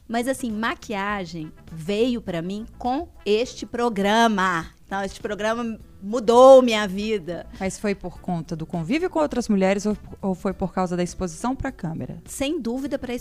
Mas 0.09 0.29
assim, 0.29 0.51
maquiagem 0.51 1.53
veio 1.71 2.21
para 2.21 2.43
mim 2.43 2.67
com 2.79 3.09
este 3.25 3.65
programa. 3.65 4.67
Então, 4.93 5.03
este 5.03 5.21
programa 5.21 5.79
mudou 6.03 6.61
minha 6.61 6.87
vida. 6.87 7.47
Mas 7.59 7.79
foi 7.79 7.95
por 7.95 8.21
conta 8.21 8.55
do 8.55 8.67
convívio 8.67 9.09
com 9.09 9.21
outras 9.21 9.49
mulheres 9.49 9.87
ou, 9.87 9.97
ou 10.21 10.35
foi 10.35 10.53
por 10.53 10.71
causa 10.71 10.95
da 10.95 11.03
exposição 11.03 11.57
para 11.57 11.71
a 11.71 11.73
câmera? 11.73 12.21
Sem 12.27 12.61
dúvida 12.61 12.99
para 12.99 13.13
a 13.13 13.17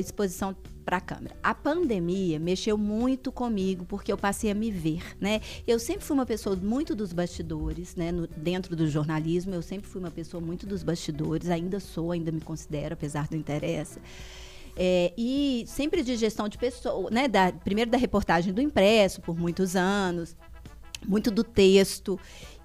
exposição 0.00 0.56
para 0.86 0.96
a 0.96 1.00
câmera. 1.00 1.36
A 1.42 1.52
pandemia 1.52 2.38
mexeu 2.38 2.78
muito 2.78 3.30
comigo 3.30 3.84
porque 3.84 4.10
eu 4.10 4.16
passei 4.16 4.50
a 4.50 4.54
me 4.54 4.70
ver, 4.70 5.02
né? 5.20 5.40
Eu 5.66 5.78
sempre 5.78 6.06
fui 6.06 6.14
uma 6.14 6.24
pessoa 6.24 6.56
muito 6.56 6.94
dos 6.94 7.12
bastidores, 7.12 7.94
né? 7.96 8.10
No, 8.10 8.26
dentro 8.26 8.74
do 8.74 8.88
jornalismo, 8.88 9.52
eu 9.52 9.62
sempre 9.62 9.90
fui 9.90 10.00
uma 10.00 10.10
pessoa 10.10 10.40
muito 10.40 10.64
dos 10.64 10.82
bastidores, 10.82 11.50
ainda 11.50 11.78
sou, 11.80 12.12
ainda 12.12 12.32
me 12.32 12.40
considero, 12.40 12.94
apesar 12.94 13.26
do 13.26 13.36
interesse. 13.36 14.00
É, 14.76 15.12
e 15.16 15.64
sempre 15.66 16.02
de 16.02 16.16
gestão 16.16 16.48
de 16.48 16.58
pessoas, 16.58 17.12
né? 17.12 17.26
Da, 17.26 17.50
primeiro 17.50 17.90
da 17.90 17.96
reportagem 17.96 18.52
do 18.52 18.60
impresso 18.60 19.20
por 19.22 19.36
muitos 19.36 19.74
anos, 19.74 20.36
muito 21.06 21.30
do 21.30 21.44
texto. 21.44 22.18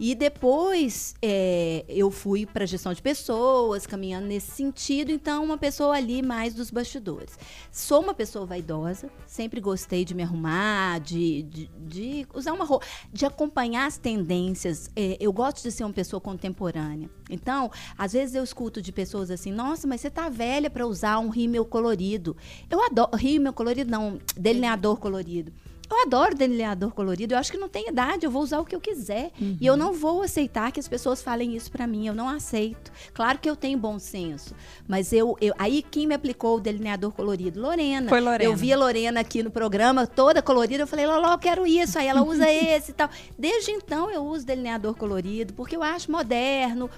E 0.03 0.15
depois 0.15 1.13
é, 1.21 1.86
eu 1.88 2.10
fui 2.10 2.43
para 2.43 2.65
gestão 2.65 2.91
de 2.91 3.00
pessoas, 3.03 3.86
caminhando 3.86 4.25
nesse 4.25 4.50
sentido. 4.50 5.12
Então, 5.12 5.43
uma 5.43 5.60
pessoa 5.60 5.95
ali 5.95 6.24
mais 6.24 6.55
dos 6.55 6.71
bastidores. 6.71 7.38
Sou 7.71 8.01
uma 8.01 8.13
pessoa 8.13 8.43
vaidosa, 8.43 9.12
sempre 9.27 9.62
gostei 9.62 10.03
de 10.03 10.15
me 10.15 10.24
arrumar, 10.24 11.00
de, 11.01 11.43
de, 11.43 11.69
de 11.77 12.27
usar 12.33 12.53
uma 12.53 12.65
roupa, 12.65 12.83
de 13.13 13.27
acompanhar 13.27 13.86
as 13.86 14.00
tendências. 14.00 14.89
É, 14.95 15.17
eu 15.19 15.31
gosto 15.31 15.62
de 15.62 15.71
ser 15.71 15.83
uma 15.83 15.93
pessoa 15.93 16.19
contemporânea. 16.19 17.07
Então, 17.29 17.69
às 17.95 18.13
vezes 18.13 18.33
eu 18.33 18.43
escuto 18.43 18.81
de 18.81 18.91
pessoas 18.91 19.29
assim: 19.29 19.51
nossa, 19.51 19.86
mas 19.88 20.01
você 20.01 20.10
tá 20.10 20.29
velha 20.29 20.69
para 20.71 20.88
usar 20.88 21.19
um 21.19 21.29
rímel 21.29 21.63
colorido. 21.63 22.36
Eu 22.71 22.83
adoro. 22.83 23.15
Rímel 23.15 23.53
colorido, 23.53 23.91
não, 23.91 24.17
delineador 24.36 24.98
colorido. 24.98 25.53
Eu 25.91 26.03
adoro 26.03 26.36
delineador 26.36 26.91
colorido. 26.91 27.33
Eu 27.33 27.38
acho 27.38 27.51
que 27.51 27.57
não 27.57 27.67
tem 27.67 27.89
idade. 27.89 28.25
Eu 28.25 28.31
vou 28.31 28.41
usar 28.41 28.60
o 28.60 28.65
que 28.65 28.75
eu 28.75 28.79
quiser. 28.79 29.31
Uhum. 29.39 29.57
E 29.60 29.65
eu 29.65 29.75
não 29.75 29.93
vou 29.93 30.21
aceitar 30.21 30.71
que 30.71 30.79
as 30.79 30.88
pessoas 30.88 31.21
falem 31.21 31.55
isso 31.55 31.71
para 31.71 31.86
mim. 31.86 32.07
Eu 32.07 32.13
não 32.13 32.29
aceito. 32.29 32.91
Claro 33.13 33.39
que 33.39 33.50
eu 33.50 33.55
tenho 33.55 33.77
bom 33.77 34.00
senso. 34.00 34.55
Mas 34.88 35.12
eu, 35.12 35.38
eu 35.41 35.53
aí 35.57 35.81
quem 35.81 36.07
me 36.07 36.15
aplicou 36.15 36.57
o 36.57 36.60
delineador 36.60 37.12
colorido? 37.12 37.62
Lorena. 37.62 38.10
Foi 38.10 38.21
Lorena. 38.21 38.43
Eu 38.50 38.55
vi 38.55 38.71
a 38.71 38.77
Lorena 38.77 39.19
aqui 39.19 39.43
no 39.43 39.51
programa, 39.51 40.07
toda 40.07 40.41
colorida. 40.41 40.83
Eu 40.83 40.88
falei, 40.88 41.05
Loló, 41.05 41.33
eu 41.33 41.39
quero 41.39 41.67
isso. 41.67 42.00
Aí 42.00 42.07
ela 42.07 42.24
usa 42.24 42.48
esse 42.51 42.91
e 42.91 42.93
tal. 42.93 43.10
Desde 43.38 43.71
então 43.71 44.10
eu 44.10 44.24
uso 44.24 44.45
delineador 44.45 44.95
colorido, 44.95 45.53
porque 45.53 45.75
eu 45.75 45.83
acho 45.83 46.12
moderno 46.12 46.89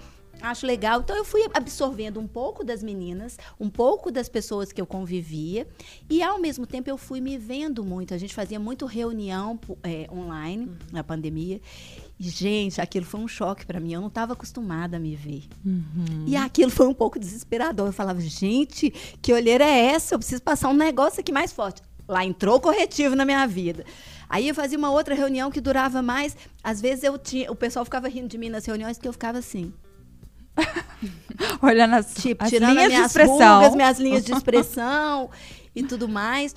Acho 0.44 0.68
legal. 0.68 1.00
Então 1.00 1.16
eu 1.16 1.24
fui 1.24 1.42
absorvendo 1.54 2.20
um 2.20 2.28
pouco 2.28 2.66
das 2.66 2.84
meninas, 2.84 3.38
um 3.58 3.70
pouco 3.70 4.12
das 4.12 4.28
pessoas 4.28 4.74
que 4.74 4.82
eu 4.82 4.86
convivia 4.86 5.66
e 6.10 6.22
ao 6.22 6.38
mesmo 6.38 6.68
tempo 6.68 6.90
eu 6.90 6.98
fui 6.98 7.22
me 7.22 7.38
vendo 7.38 7.82
muito. 7.82 8.14
A 8.14 8.18
gente 8.18 8.36
fazia 8.36 8.60
muito 8.60 8.86
reunião 8.86 9.58
é, 9.82 10.06
online 10.12 10.66
uhum. 10.66 10.76
na 10.92 11.02
pandemia. 11.02 11.62
E, 12.20 12.28
gente, 12.28 12.82
aquilo 12.82 13.06
foi 13.06 13.22
um 13.22 13.28
choque 13.28 13.66
para 13.66 13.80
mim. 13.80 13.94
Eu 13.94 14.02
não 14.02 14.10
estava 14.10 14.34
acostumada 14.34 14.98
a 14.98 15.00
me 15.00 15.16
ver. 15.16 15.44
Uhum. 15.66 16.26
E 16.28 16.36
aquilo 16.36 16.70
foi 16.70 16.88
um 16.88 16.94
pouco 16.94 17.18
desesperador. 17.18 17.88
Eu 17.88 17.94
falava, 17.94 18.20
gente, 18.20 18.92
que 19.22 19.32
olheira 19.32 19.64
é 19.64 19.94
essa? 19.94 20.16
Eu 20.16 20.20
preciso 20.20 20.42
passar 20.42 20.68
um 20.68 20.74
negócio 20.74 21.22
aqui 21.22 21.32
mais 21.32 21.54
forte. 21.54 21.82
Lá 22.06 22.26
entrou 22.26 22.60
corretivo 22.60 23.16
na 23.16 23.24
minha 23.24 23.48
vida. 23.48 23.86
Aí 24.28 24.50
eu 24.50 24.56
fazia 24.56 24.78
uma 24.78 24.92
outra 24.92 25.16
reunião 25.16 25.50
que 25.50 25.62
durava 25.62 26.02
mais. 26.02 26.36
Às 26.62 26.82
vezes 26.82 27.06
eu 27.06 27.18
tinha, 27.18 27.50
o 27.50 27.56
pessoal 27.56 27.86
ficava 27.86 28.10
rindo 28.10 28.28
de 28.28 28.38
mim 28.38 28.50
nas 28.50 28.66
reuniões 28.66 28.98
que 28.98 29.08
eu 29.08 29.14
ficava 29.14 29.38
assim. 29.38 29.72
Olhando 31.62 31.96
as, 31.96 32.14
tipo, 32.14 32.44
as 32.44 32.50
tirando 32.50 32.72
linhas 32.74 32.88
minhas 32.88 33.02
de 33.02 33.08
expressão. 33.08 33.58
Rugas, 33.60 33.76
minhas 33.76 34.00
linhas 34.00 34.26
de 34.26 34.32
expressão 34.34 35.30
e 35.76 35.84
tudo 35.84 36.08
mais. 36.08 36.56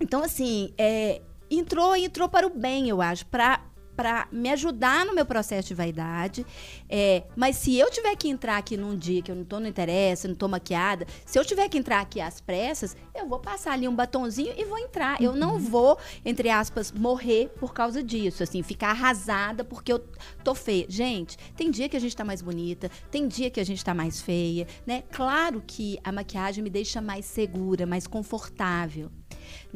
Então, 0.00 0.22
assim, 0.22 0.72
é, 0.76 1.22
entrou, 1.50 1.96
entrou 1.96 2.28
para 2.28 2.46
o 2.46 2.50
bem, 2.50 2.88
eu 2.88 3.00
acho, 3.00 3.24
para 3.26 3.60
para 3.96 4.28
me 4.30 4.50
ajudar 4.50 5.06
no 5.06 5.14
meu 5.14 5.24
processo 5.24 5.68
de 5.68 5.74
vaidade. 5.74 6.46
É, 6.88 7.24
mas 7.34 7.56
se 7.56 7.76
eu 7.76 7.90
tiver 7.90 8.14
que 8.16 8.28
entrar 8.28 8.58
aqui 8.58 8.76
num 8.76 8.96
dia 8.96 9.22
que 9.22 9.30
eu 9.30 9.34
não 9.34 9.44
tô 9.44 9.58
no 9.58 9.66
interesse, 9.66 10.28
não 10.28 10.34
tô 10.34 10.46
maquiada, 10.46 11.06
se 11.24 11.38
eu 11.38 11.44
tiver 11.44 11.68
que 11.68 11.78
entrar 11.78 12.00
aqui 12.00 12.20
às 12.20 12.40
pressas, 12.40 12.96
eu 13.14 13.26
vou 13.26 13.38
passar 13.38 13.72
ali 13.72 13.88
um 13.88 13.94
batonzinho 13.94 14.52
e 14.56 14.64
vou 14.64 14.78
entrar. 14.78 15.20
Eu 15.20 15.34
não 15.34 15.54
uhum. 15.54 15.58
vou, 15.58 15.98
entre 16.24 16.50
aspas, 16.50 16.92
morrer 16.92 17.48
por 17.58 17.72
causa 17.72 18.02
disso, 18.02 18.42
assim, 18.42 18.62
ficar 18.62 18.90
arrasada 18.90 19.64
porque 19.64 19.92
eu 19.92 20.04
tô 20.44 20.54
feia. 20.54 20.86
Gente, 20.88 21.38
tem 21.56 21.70
dia 21.70 21.88
que 21.88 21.96
a 21.96 22.00
gente 22.00 22.14
tá 22.14 22.24
mais 22.24 22.42
bonita, 22.42 22.90
tem 23.10 23.26
dia 23.26 23.50
que 23.50 23.60
a 23.60 23.64
gente 23.64 23.84
tá 23.84 23.94
mais 23.94 24.20
feia, 24.20 24.66
né? 24.86 25.02
Claro 25.10 25.62
que 25.66 25.98
a 26.04 26.12
maquiagem 26.12 26.62
me 26.62 26.70
deixa 26.70 27.00
mais 27.00 27.24
segura, 27.24 27.86
mais 27.86 28.06
confortável 28.06 29.10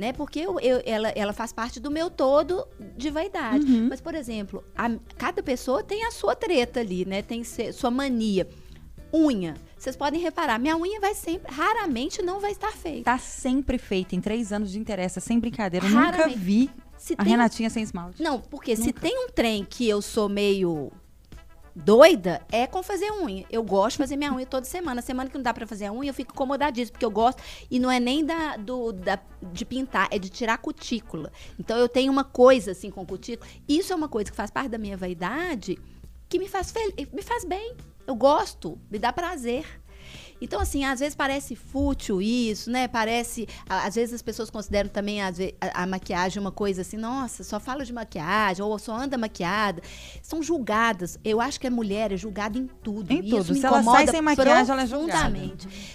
né? 0.00 0.12
Porque 0.12 0.40
eu, 0.40 0.58
eu, 0.58 0.82
ela, 0.84 1.10
ela 1.10 1.32
faz 1.32 1.52
parte 1.52 1.78
do 1.78 1.90
meu 1.90 2.10
todo 2.10 2.66
de 2.96 3.10
vaidade. 3.10 3.64
Uhum. 3.64 3.88
Mas, 3.90 4.00
por 4.00 4.14
exemplo, 4.14 4.64
a, 4.76 4.90
cada 5.16 5.42
pessoa 5.42 5.84
tem 5.84 6.04
a 6.04 6.10
sua 6.10 6.34
treta 6.34 6.80
ali, 6.80 7.04
né? 7.04 7.20
Tem 7.20 7.44
sua 7.44 7.90
mania. 7.90 8.48
Unha. 9.12 9.54
Vocês 9.76 9.96
podem 9.96 10.20
reparar, 10.20 10.58
minha 10.58 10.76
unha 10.76 11.00
vai 11.00 11.14
sempre, 11.14 11.52
raramente 11.52 12.22
não 12.22 12.38
vai 12.40 12.52
estar 12.52 12.70
feita. 12.70 13.04
Tá 13.04 13.18
sempre 13.18 13.76
feita, 13.76 14.14
em 14.14 14.20
três 14.20 14.52
anos 14.52 14.70
de 14.70 14.78
interesse, 14.78 15.20
sem 15.20 15.38
brincadeira. 15.38 15.84
Eu 15.86 15.90
nunca 15.90 16.28
vi 16.28 16.70
se 16.96 17.14
a 17.18 17.22
Renatinha 17.22 17.68
sem 17.68 17.82
esmalte. 17.82 18.22
Não, 18.22 18.40
porque 18.40 18.72
nunca. 18.72 18.84
se 18.84 18.92
tem 18.92 19.18
um 19.24 19.28
trem 19.28 19.64
que 19.64 19.88
eu 19.88 20.00
sou 20.00 20.28
meio 20.28 20.92
doida 21.84 22.40
é 22.50 22.66
com 22.66 22.82
fazer 22.82 23.10
unha. 23.12 23.44
Eu 23.50 23.62
gosto 23.62 23.96
de 23.96 23.98
fazer 23.98 24.16
minha 24.16 24.32
unha 24.32 24.46
toda 24.46 24.66
semana. 24.66 25.02
Semana 25.02 25.28
que 25.28 25.36
não 25.36 25.42
dá 25.42 25.52
para 25.52 25.66
fazer 25.66 25.86
a 25.86 25.92
unha, 25.92 26.10
eu 26.10 26.14
fico 26.14 26.32
incomodadíssima, 26.32 26.92
porque 26.92 27.04
eu 27.04 27.10
gosto. 27.10 27.42
E 27.70 27.78
não 27.78 27.90
é 27.90 27.98
nem 27.98 28.24
da, 28.24 28.56
do, 28.56 28.92
da, 28.92 29.18
de 29.52 29.64
pintar, 29.64 30.08
é 30.10 30.18
de 30.18 30.28
tirar 30.28 30.58
cutícula. 30.58 31.32
Então 31.58 31.76
eu 31.76 31.88
tenho 31.88 32.12
uma 32.12 32.24
coisa 32.24 32.72
assim 32.72 32.90
com 32.90 33.04
cutícula. 33.04 33.48
Isso 33.68 33.92
é 33.92 33.96
uma 33.96 34.08
coisa 34.08 34.30
que 34.30 34.36
faz 34.36 34.50
parte 34.50 34.70
da 34.70 34.78
minha 34.78 34.96
vaidade 34.96 35.78
que 36.28 36.38
me 36.38 36.48
faz, 36.48 36.72
me 37.12 37.22
faz 37.22 37.44
bem. 37.44 37.74
Eu 38.06 38.14
gosto, 38.14 38.78
me 38.90 38.98
dá 38.98 39.12
prazer. 39.12 39.66
Então, 40.40 40.60
assim, 40.60 40.84
às 40.84 41.00
vezes 41.00 41.14
parece 41.14 41.54
fútil 41.54 42.20
isso, 42.22 42.70
né? 42.70 42.88
Parece. 42.88 43.46
Às 43.68 43.94
vezes 43.94 44.14
as 44.14 44.22
pessoas 44.22 44.50
consideram 44.50 44.88
também 44.88 45.20
a, 45.20 45.28
a, 45.60 45.82
a, 45.82 45.86
maquiagem 45.86 46.40
uma 46.40 46.52
coisa 46.52 46.82
assim, 46.82 46.96
nossa, 46.96 47.44
só 47.44 47.60
fala 47.60 47.84
de 47.84 47.92
maquiagem, 47.92 48.64
ou 48.64 48.78
só 48.78 48.96
anda 48.96 49.18
maquiada. 49.18 49.82
São 50.22 50.42
julgadas. 50.42 51.18
Eu 51.24 51.40
acho 51.40 51.60
que 51.60 51.66
a 51.66 51.70
mulher 51.70 52.12
é 52.12 52.16
julgada 52.16 52.58
em 52.58 52.66
tudo. 52.66 53.12
Em 53.12 53.22
tudo. 53.28 53.54
Se 53.54 53.66
ela 53.66 53.82
sai 53.82 54.06
sem 54.06 54.22
maquiagem, 54.22 54.72
ela 54.72 54.82
é 54.82 54.86
julgada. 54.86 55.38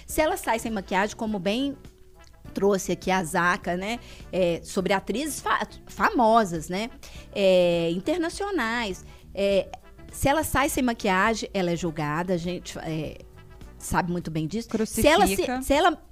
Se 0.06 0.20
ela 0.20 0.36
sai 0.36 0.58
sem 0.58 0.70
maquiagem, 0.70 1.16
como 1.16 1.38
bem 1.38 1.76
trouxe 2.54 2.92
aqui 2.92 3.10
a 3.10 3.22
Zaca, 3.22 3.76
né? 3.76 3.98
É, 4.32 4.60
sobre 4.62 4.94
atrizes 4.94 5.40
fa 5.40 5.66
famosas, 5.86 6.70
né? 6.70 6.88
É, 7.34 7.90
internacionais. 7.90 9.04
É, 9.34 9.68
se 10.10 10.28
ela 10.28 10.42
sai 10.42 10.70
sem 10.70 10.82
maquiagem, 10.82 11.50
ela 11.52 11.70
é 11.70 11.76
julgada. 11.76 12.32
A 12.32 12.36
gente 12.38 12.78
é, 12.78 13.18
sabe 13.86 14.12
muito 14.12 14.30
bem 14.30 14.46
disso. 14.46 14.68
Crucifica. 14.68 15.02
Se 15.02 15.08
ela, 15.08 15.26
se, 15.26 15.66
se 15.66 15.72
ela 15.72 16.02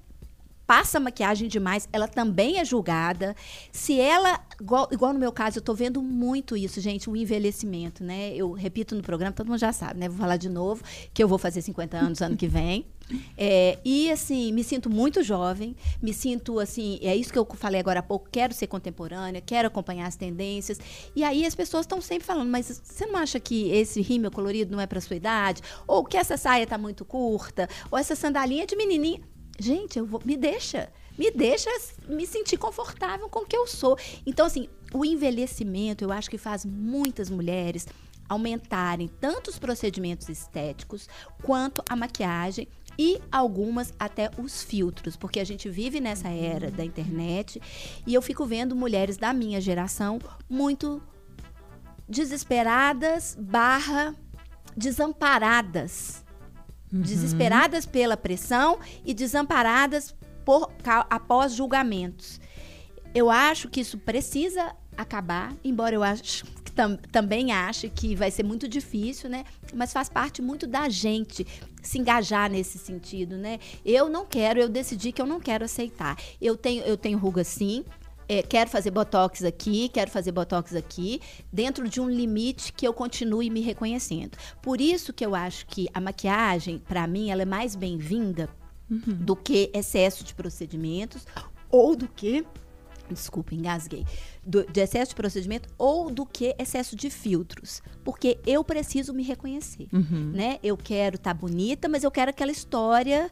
passa 0.66 0.99
maquiagem 0.99 1.49
demais, 1.49 1.88
ela 1.92 2.09
também 2.09 2.59
é 2.59 2.64
julgada. 2.64 3.35
Se 3.73 4.00
ela, 4.00 4.40
igual, 4.61 4.88
igual, 4.90 5.12
no 5.12 5.18
meu 5.18 5.33
caso, 5.33 5.59
eu 5.59 5.62
tô 5.62 5.75
vendo 5.75 6.02
muito 6.02 6.56
isso, 6.56 6.80
gente, 6.80 7.09
um 7.09 7.16
envelhecimento, 7.16 8.02
né? 8.02 8.35
Eu 8.35 8.52
repito 8.52 8.94
no 8.94 9.02
programa, 9.02 9.33
todo 9.33 9.49
mundo 9.49 9.59
já 9.59 9.73
sabe, 9.73 10.00
né? 10.00 10.09
Vou 10.09 10.18
falar 10.18 10.37
de 10.37 10.49
novo, 10.49 10.83
que 11.12 11.23
eu 11.23 11.28
vou 11.28 11.38
fazer 11.38 11.62
50 11.62 11.97
anos 11.97 12.23
ano 12.23 12.37
que 12.37 12.49
vem. 12.49 12.87
É, 13.37 13.78
e 13.85 14.11
assim, 14.11 14.50
me 14.50 14.64
sinto 14.64 14.88
muito 14.88 15.23
jovem, 15.23 15.76
me 16.00 16.14
sinto 16.14 16.59
assim, 16.59 16.99
é 17.02 17.14
isso 17.14 17.30
que 17.30 17.38
eu 17.38 17.47
falei 17.54 17.78
agora 17.78 18.00
há 18.00 18.02
pouco, 18.02 18.28
quero 18.30 18.54
ser 18.54 18.66
contemporânea, 18.66 19.42
quero 19.42 19.68
acompanhar 19.68 20.06
as 20.06 20.16
tendências. 20.16 20.80
E 21.14 21.23
aí 21.23 21.44
as 21.44 21.54
pessoas 21.54 21.83
estão 21.83 22.00
sempre 22.00 22.26
falando, 22.26 22.49
mas 22.49 22.80
você 22.83 23.04
não 23.04 23.16
acha 23.18 23.38
que 23.38 23.71
esse 23.71 24.00
rímel 24.00 24.30
colorido 24.30 24.73
não 24.73 24.80
é 24.80 24.87
para 24.87 25.02
sua 25.02 25.16
idade? 25.16 25.61
Ou 25.87 26.02
que 26.02 26.16
essa 26.16 26.38
saia 26.38 26.66
tá 26.66 26.78
muito 26.78 27.04
curta? 27.04 27.68
Ou 27.90 27.99
essa 27.99 28.14
sandalinha 28.14 28.62
é 28.62 28.66
de 28.66 28.75
menininha? 28.75 29.21
Gente, 29.58 29.99
eu 29.99 30.06
vou, 30.06 30.20
me 30.25 30.37
deixa, 30.37 30.92
me 31.16 31.30
deixa 31.30 31.70
me 32.08 32.26
sentir 32.26 32.56
confortável 32.56 33.28
com 33.28 33.40
o 33.40 33.46
que 33.46 33.56
eu 33.56 33.66
sou. 33.66 33.96
Então, 34.26 34.46
assim, 34.46 34.68
o 34.92 35.04
envelhecimento, 35.04 36.04
eu 36.04 36.12
acho 36.12 36.28
que 36.28 36.38
faz 36.38 36.64
muitas 36.64 37.30
mulheres 37.30 37.87
aumentarem 38.28 39.08
tanto 39.20 39.50
os 39.50 39.58
procedimentos 39.58 40.28
estéticos 40.28 41.08
quanto 41.42 41.82
a 41.88 41.94
maquiagem 41.94 42.66
e 42.99 43.20
algumas 43.30 43.92
até 43.99 44.30
os 44.38 44.62
filtros, 44.62 45.16
porque 45.16 45.40
a 45.40 45.44
gente 45.44 45.68
vive 45.68 46.00
nessa 46.00 46.28
era 46.28 46.70
da 46.70 46.84
internet 46.84 47.61
e 48.06 48.14
eu 48.14 48.23
fico 48.23 48.46
vendo 48.46 48.75
mulheres 48.75 49.16
da 49.16 49.32
minha 49.32 49.61
geração 49.61 50.18
muito 50.49 51.02
desesperadas 52.08 53.37
barra 53.38 54.14
desamparadas 54.76 56.24
uhum. 56.95 57.01
desesperadas 57.01 57.85
pela 57.85 58.17
pressão 58.17 58.79
e 59.05 59.13
desamparadas 59.13 60.15
por, 60.45 60.71
após 61.11 61.53
julgamentos. 61.53 62.41
Eu 63.15 63.31
acho 63.31 63.69
que 63.69 63.81
isso 63.81 63.99
precisa 63.99 64.75
acabar, 64.97 65.53
embora 65.65 65.95
eu 65.95 66.03
acho 66.03 66.45
que 66.45 66.71
tam, 66.73 66.97
também 67.11 67.53
acha 67.53 67.89
que 67.89 68.15
vai 68.15 68.31
ser 68.31 68.45
muito 68.45 68.69
difícil, 68.69 69.29
né? 69.29 69.45
Mas 69.75 69.93
faz 69.93 70.09
parte 70.09 70.41
muito 70.41 70.67
da 70.67 70.89
gente 70.89 71.47
se 71.83 71.99
engajar 71.99 72.51
nesse 72.51 72.79
sentido, 72.79 73.37
né? 73.37 73.59
Eu 73.85 74.09
não 74.09 74.25
quero, 74.25 74.61
eu 74.61 74.69
decidi 74.69 75.13
que 75.13 75.21
eu 75.21 75.27
não 75.27 75.41
quero 75.41 75.65
aceitar. 75.65 76.17
Eu 76.41 76.57
tenho, 76.57 76.83
eu 76.85 76.97
tenho 76.97 77.19
ruga 77.19 77.45
sim, 77.45 77.85
é, 78.28 78.43
quero 78.43 78.71
fazer 78.71 78.90
botox 78.90 79.45
aqui, 79.45 79.88
quero 79.88 80.11
fazer 80.11 80.33
botox 80.33 80.75
aqui, 80.75 81.21
dentro 81.52 81.88
de 81.88 82.00
um 82.00 82.09
limite 82.09 82.73
que 82.73 82.87
eu 82.87 82.93
continue 82.93 83.50
me 83.50 83.61
reconhecendo. 83.61 84.37
Por 84.62 84.81
isso 84.81 85.12
que 85.12 85.25
eu 85.25 85.35
acho 85.35 85.66
que 85.66 85.88
a 85.93 86.00
maquiagem, 86.00 86.78
para 86.78 87.07
mim, 87.07 87.31
ela 87.31 87.43
é 87.43 87.47
mais 87.47 87.75
bem-vinda 87.75 88.49
uhum. 88.90 89.14
do 89.21 89.37
que 89.37 89.71
excesso 89.75 90.25
de 90.25 90.35
procedimentos 90.35 91.26
ou 91.71 91.97
do 91.97 92.09
que 92.09 92.45
desculpa, 93.09 93.54
engasguei, 93.54 94.07
do, 94.45 94.64
de 94.64 94.81
excesso 94.81 95.11
de 95.11 95.16
procedimento 95.16 95.69
ou 95.76 96.11
do 96.11 96.25
que 96.25 96.54
excesso 96.59 96.97
de 96.97 97.11
filtros. 97.11 97.83
Porque 98.02 98.38
eu 98.47 98.64
preciso 98.64 99.12
me 99.12 99.23
reconhecer, 99.23 99.88
uhum. 99.93 100.33
né? 100.33 100.59
Eu 100.62 100.76
quero 100.76 101.16
estar 101.16 101.35
tá 101.35 101.38
bonita, 101.38 101.88
mas 101.88 102.04
eu 102.04 102.11
quero 102.11 102.31
aquela 102.31 102.52
história 102.52 103.31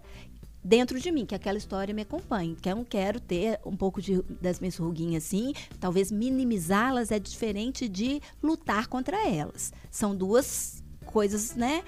dentro 0.63 1.01
de 1.01 1.11
mim, 1.11 1.27
que 1.27 1.35
aquela 1.35 1.59
história 1.59 1.95
me 1.95 2.03
acompanhe. 2.03 2.57
Que 2.61 2.69
eu 2.69 2.77
não 2.77 2.85
quero 2.85 3.21
ter 3.21 3.61
um 3.65 3.77
pouco 3.77 4.01
de, 4.01 4.23
das 4.41 4.61
minhas 4.61 4.77
ruguinhas 4.77 5.25
assim, 5.25 5.53
talvez 5.81 6.11
minimizá-las 6.11 7.11
é 7.11 7.19
diferente 7.19 7.89
de 7.89 8.21
lutar 8.43 8.87
contra 8.87 9.29
elas. 9.29 9.73
São 9.91 10.15
duas 10.15 10.83
coisas, 11.05 11.55
né, 11.55 11.83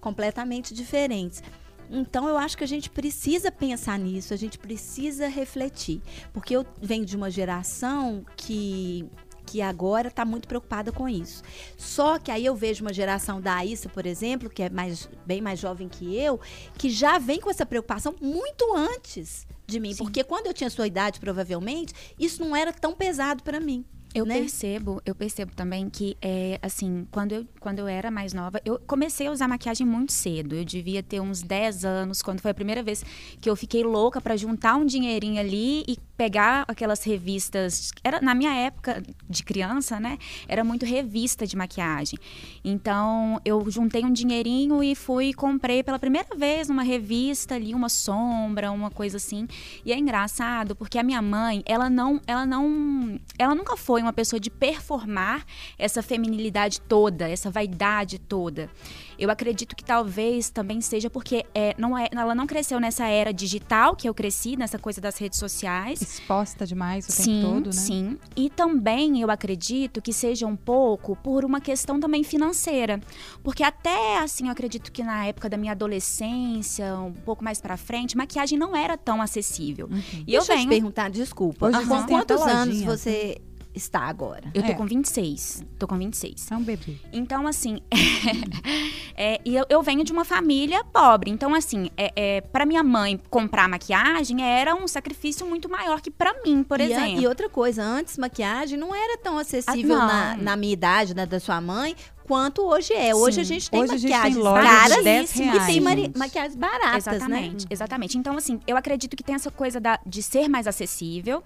completamente 0.00 0.72
diferentes. 0.72 1.42
Então 1.90 2.28
eu 2.28 2.36
acho 2.38 2.56
que 2.56 2.64
a 2.64 2.68
gente 2.68 2.88
precisa 2.88 3.52
pensar 3.52 3.98
nisso, 3.98 4.32
a 4.32 4.36
gente 4.36 4.58
precisa 4.58 5.28
refletir, 5.28 6.00
porque 6.32 6.56
eu 6.56 6.64
venho 6.80 7.04
de 7.04 7.14
uma 7.14 7.30
geração 7.30 8.24
que 8.36 9.08
que 9.46 9.60
agora 9.60 10.08
está 10.08 10.24
muito 10.24 10.48
preocupada 10.48 10.90
com 10.90 11.08
isso. 11.08 11.42
Só 11.76 12.18
que 12.18 12.30
aí 12.30 12.44
eu 12.44 12.54
vejo 12.54 12.84
uma 12.84 12.92
geração 12.92 13.40
da 13.40 13.56
Aissa, 13.56 13.88
por 13.88 14.06
exemplo, 14.06 14.50
que 14.50 14.62
é 14.62 14.70
mais, 14.70 15.08
bem 15.26 15.40
mais 15.40 15.58
jovem 15.60 15.88
que 15.88 16.16
eu, 16.16 16.40
que 16.76 16.90
já 16.90 17.18
vem 17.18 17.40
com 17.40 17.50
essa 17.50 17.66
preocupação 17.66 18.14
muito 18.20 18.74
antes 18.74 19.46
de 19.66 19.80
mim. 19.80 19.92
Sim. 19.92 20.04
Porque 20.04 20.24
quando 20.24 20.46
eu 20.46 20.54
tinha 20.54 20.70
sua 20.70 20.86
idade, 20.86 21.20
provavelmente, 21.20 21.94
isso 22.18 22.44
não 22.44 22.54
era 22.54 22.72
tão 22.72 22.94
pesado 22.94 23.42
para 23.42 23.60
mim. 23.60 23.84
Eu 24.14 24.24
né? 24.24 24.38
percebo, 24.38 25.02
eu 25.04 25.14
percebo 25.14 25.52
também 25.56 25.90
que, 25.90 26.16
é, 26.22 26.58
assim, 26.62 27.04
quando 27.10 27.32
eu, 27.32 27.46
quando 27.58 27.80
eu 27.80 27.88
era 27.88 28.12
mais 28.12 28.32
nova, 28.32 28.60
eu 28.64 28.80
comecei 28.86 29.26
a 29.26 29.32
usar 29.32 29.48
maquiagem 29.48 29.84
muito 29.84 30.12
cedo. 30.12 30.54
Eu 30.54 30.64
devia 30.64 31.02
ter 31.02 31.20
uns 31.20 31.42
10 31.42 31.84
anos, 31.84 32.22
quando 32.22 32.40
foi 32.40 32.52
a 32.52 32.54
primeira 32.54 32.80
vez 32.80 33.04
que 33.40 33.50
eu 33.50 33.56
fiquei 33.56 33.82
louca 33.82 34.20
para 34.20 34.36
juntar 34.36 34.76
um 34.76 34.86
dinheirinho 34.86 35.40
ali 35.40 35.82
e 35.88 35.98
pegar 36.16 36.64
aquelas 36.68 37.02
revistas. 37.02 37.90
Era 38.04 38.20
na 38.20 38.34
minha 38.34 38.54
época 38.54 39.02
de 39.28 39.42
criança, 39.42 39.98
né? 39.98 40.16
Era 40.46 40.62
muito 40.62 40.86
revista 40.86 41.44
de 41.46 41.56
maquiagem. 41.56 42.16
Então 42.64 43.40
eu 43.44 43.68
juntei 43.68 44.04
um 44.04 44.12
dinheirinho 44.12 44.82
e 44.82 44.94
fui 44.94 45.30
e 45.30 45.34
comprei 45.34 45.82
pela 45.82 45.98
primeira 45.98 46.36
vez 46.36 46.70
uma 46.70 46.84
revista 46.84 47.56
ali, 47.56 47.74
uma 47.74 47.88
sombra, 47.88 48.70
uma 48.70 48.90
coisa 48.90 49.16
assim. 49.16 49.48
E 49.84 49.92
é 49.92 49.98
engraçado 49.98 50.76
porque 50.76 50.98
a 50.98 51.02
minha 51.02 51.20
mãe, 51.20 51.62
ela 51.66 51.90
não, 51.90 52.20
ela 52.26 52.46
não, 52.46 53.18
ela 53.36 53.54
nunca 53.54 53.76
foi 53.76 54.03
uma 54.04 54.12
pessoa 54.12 54.38
de 54.38 54.50
performar 54.50 55.44
essa 55.78 56.02
feminilidade 56.02 56.80
toda, 56.80 57.28
essa 57.28 57.50
vaidade 57.50 58.18
toda. 58.18 58.70
Eu 59.18 59.30
acredito 59.30 59.76
que 59.76 59.84
talvez 59.84 60.50
também 60.50 60.80
seja 60.80 61.08
porque 61.08 61.44
é, 61.54 61.74
não 61.78 61.96
é, 61.96 62.08
ela 62.10 62.34
não 62.34 62.46
cresceu 62.46 62.80
nessa 62.80 63.06
era 63.06 63.32
digital 63.32 63.94
que 63.94 64.08
eu 64.08 64.14
cresci, 64.14 64.56
nessa 64.56 64.78
coisa 64.78 65.00
das 65.00 65.16
redes 65.18 65.38
sociais. 65.38 66.00
Exposta 66.00 66.66
demais 66.66 67.08
o 67.08 67.12
sim, 67.12 67.40
tempo 67.40 67.54
todo, 67.54 67.66
né? 67.66 67.72
Sim, 67.72 68.18
E 68.36 68.50
também 68.50 69.20
eu 69.20 69.30
acredito 69.30 70.02
que 70.02 70.12
seja 70.12 70.46
um 70.46 70.56
pouco 70.56 71.16
por 71.16 71.44
uma 71.44 71.60
questão 71.60 72.00
também 72.00 72.22
financeira. 72.22 73.00
Porque 73.42 73.62
até 73.62 74.18
assim, 74.18 74.46
eu 74.46 74.52
acredito 74.52 74.90
que 74.90 75.02
na 75.02 75.26
época 75.26 75.48
da 75.48 75.56
minha 75.56 75.72
adolescência, 75.72 76.96
um 76.96 77.12
pouco 77.12 77.44
mais 77.44 77.60
para 77.60 77.76
frente, 77.76 78.16
maquiagem 78.16 78.58
não 78.58 78.76
era 78.76 78.96
tão 78.96 79.22
acessível. 79.22 79.88
Uhum. 79.90 80.02
E 80.26 80.32
Deixa 80.32 80.52
eu 80.52 80.56
venho... 80.56 80.68
te 80.68 80.68
perguntar, 80.68 81.10
desculpa. 81.10 81.66
Hoje 81.66 81.86
com 81.86 82.02
quantos 82.06 82.42
anos 82.42 82.82
você 82.82 83.40
está 83.74 84.00
agora? 84.00 84.50
Eu 84.54 84.62
tô 84.62 84.72
é. 84.72 84.74
com 84.74 84.86
26. 84.86 85.64
Tô 85.78 85.86
com 85.86 85.98
26. 85.98 86.50
É 86.50 86.56
um 86.56 86.62
bebê. 86.62 86.96
Então, 87.12 87.46
assim, 87.46 87.80
é, 89.16 89.40
eu, 89.44 89.64
eu, 89.68 89.82
venho 89.82 90.04
de 90.04 90.12
uma 90.12 90.24
família 90.24 90.84
pobre. 90.84 91.30
Então, 91.30 91.54
assim, 91.54 91.90
é, 91.96 92.12
é 92.16 92.40
para 92.40 92.64
minha 92.64 92.82
mãe 92.82 93.20
comprar 93.28 93.68
maquiagem 93.68 94.44
era 94.44 94.74
um 94.74 94.86
sacrifício 94.86 95.46
muito 95.46 95.68
maior 95.68 96.00
que 96.00 96.10
para 96.10 96.32
mim, 96.44 96.62
por 96.62 96.80
e 96.80 96.84
exemplo. 96.84 97.18
A, 97.18 97.22
e 97.22 97.26
outra 97.26 97.48
coisa, 97.48 97.82
antes 97.82 98.16
maquiagem 98.16 98.78
não 98.78 98.94
era 98.94 99.18
tão 99.18 99.38
acessível 99.38 99.96
ah, 99.96 100.06
na, 100.06 100.36
na 100.36 100.56
minha 100.56 100.72
idade, 100.72 101.14
né, 101.14 101.26
da 101.26 101.40
sua 101.40 101.60
mãe, 101.60 101.96
quanto 102.24 102.62
hoje 102.62 102.92
é. 102.92 103.14
Hoje 103.14 103.36
Sim. 103.36 103.40
a 103.40 103.44
gente 103.44 103.70
tem 103.70 103.80
hoje 103.80 103.92
maquiagens 103.92 104.42
caras 104.42 104.98
e 105.36 105.66
tem 105.66 106.12
maquiagens 106.16 106.56
baratas, 106.56 107.06
né? 107.06 107.16
exatamente, 107.16 107.62
né? 107.62 107.68
Exatamente. 107.70 108.18
Então, 108.18 108.36
assim, 108.36 108.60
eu 108.66 108.76
acredito 108.76 109.16
que 109.16 109.22
tem 109.22 109.34
essa 109.34 109.50
coisa 109.50 109.78
da, 109.78 109.98
de 110.04 110.22
ser 110.22 110.48
mais 110.48 110.66
acessível. 110.66 111.42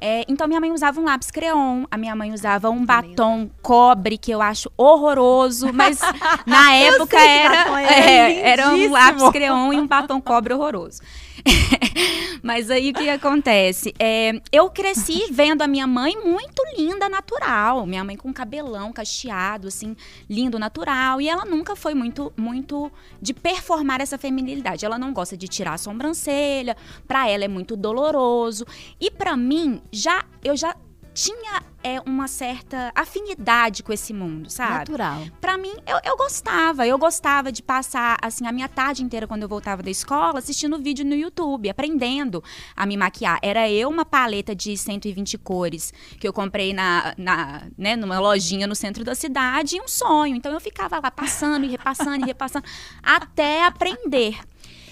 É, 0.00 0.24
então, 0.28 0.48
minha 0.48 0.60
mãe 0.60 0.72
usava 0.72 1.00
um 1.00 1.04
lápis 1.04 1.30
creon, 1.30 1.84
a 1.90 1.96
minha 1.96 2.16
mãe 2.16 2.32
usava 2.32 2.70
um 2.70 2.84
batom 2.84 3.48
cobre, 3.62 4.18
que 4.18 4.30
eu 4.30 4.42
acho 4.42 4.70
horroroso, 4.76 5.72
mas 5.72 6.00
na 6.46 6.74
época 6.74 7.18
era, 7.18 7.80
é, 7.82 8.50
era 8.50 8.68
um 8.70 8.90
lápis 8.90 9.28
creon 9.30 9.72
e 9.72 9.80
um 9.80 9.86
batom 9.86 10.20
cobre 10.20 10.54
horroroso. 10.54 11.00
Mas 12.42 12.70
aí 12.70 12.90
o 12.90 12.94
que 12.94 13.08
acontece? 13.08 13.94
É, 13.98 14.32
eu 14.52 14.70
cresci 14.70 15.28
vendo 15.32 15.62
a 15.62 15.66
minha 15.66 15.86
mãe 15.86 16.14
muito 16.22 16.62
linda, 16.76 17.08
natural. 17.08 17.86
Minha 17.86 18.04
mãe 18.04 18.16
com 18.16 18.32
cabelão 18.32 18.92
cacheado, 18.92 19.68
assim, 19.68 19.96
lindo, 20.28 20.58
natural. 20.58 21.20
E 21.20 21.28
ela 21.28 21.44
nunca 21.44 21.74
foi 21.74 21.94
muito, 21.94 22.32
muito 22.36 22.90
de 23.20 23.32
performar 23.32 24.00
essa 24.00 24.18
feminilidade. 24.18 24.84
Ela 24.84 24.98
não 24.98 25.12
gosta 25.12 25.36
de 25.36 25.48
tirar 25.48 25.74
a 25.74 25.78
sobrancelha. 25.78 26.76
Pra 27.06 27.28
ela 27.28 27.44
é 27.44 27.48
muito 27.48 27.76
doloroso. 27.76 28.66
E 29.00 29.10
para 29.10 29.36
mim, 29.36 29.80
já 29.90 30.24
eu 30.42 30.56
já 30.56 30.76
tinha 31.14 31.62
é, 31.82 32.00
uma 32.00 32.26
certa 32.26 32.90
afinidade 32.94 33.82
com 33.82 33.92
esse 33.92 34.12
mundo, 34.12 34.50
sabe? 34.50 34.90
Natural. 34.90 35.22
Pra 35.40 35.56
mim, 35.56 35.72
eu, 35.86 35.98
eu 36.04 36.16
gostava. 36.16 36.86
Eu 36.86 36.98
gostava 36.98 37.52
de 37.52 37.62
passar, 37.62 38.18
assim, 38.20 38.46
a 38.46 38.52
minha 38.52 38.68
tarde 38.68 39.04
inteira 39.04 39.26
quando 39.26 39.42
eu 39.42 39.48
voltava 39.48 39.82
da 39.82 39.90
escola, 39.90 40.38
assistindo 40.38 40.78
vídeo 40.78 41.04
no 41.04 41.14
YouTube, 41.14 41.70
aprendendo 41.70 42.42
a 42.74 42.84
me 42.84 42.96
maquiar. 42.96 43.38
Era 43.42 43.70
eu 43.70 43.88
uma 43.88 44.04
paleta 44.04 44.54
de 44.54 44.76
120 44.76 45.38
cores 45.38 45.92
que 46.18 46.26
eu 46.26 46.32
comprei 46.32 46.72
na, 46.72 47.14
na, 47.16 47.68
né, 47.78 47.94
numa 47.94 48.18
lojinha 48.18 48.66
no 48.66 48.74
centro 48.74 49.04
da 49.04 49.14
cidade 49.14 49.76
e 49.76 49.80
um 49.80 49.86
sonho. 49.86 50.34
Então, 50.34 50.52
eu 50.52 50.60
ficava 50.60 50.98
lá 50.98 51.10
passando 51.10 51.64
e 51.64 51.68
repassando 51.68 52.24
e 52.24 52.26
repassando 52.26 52.66
até 53.02 53.64
aprender. 53.64 54.38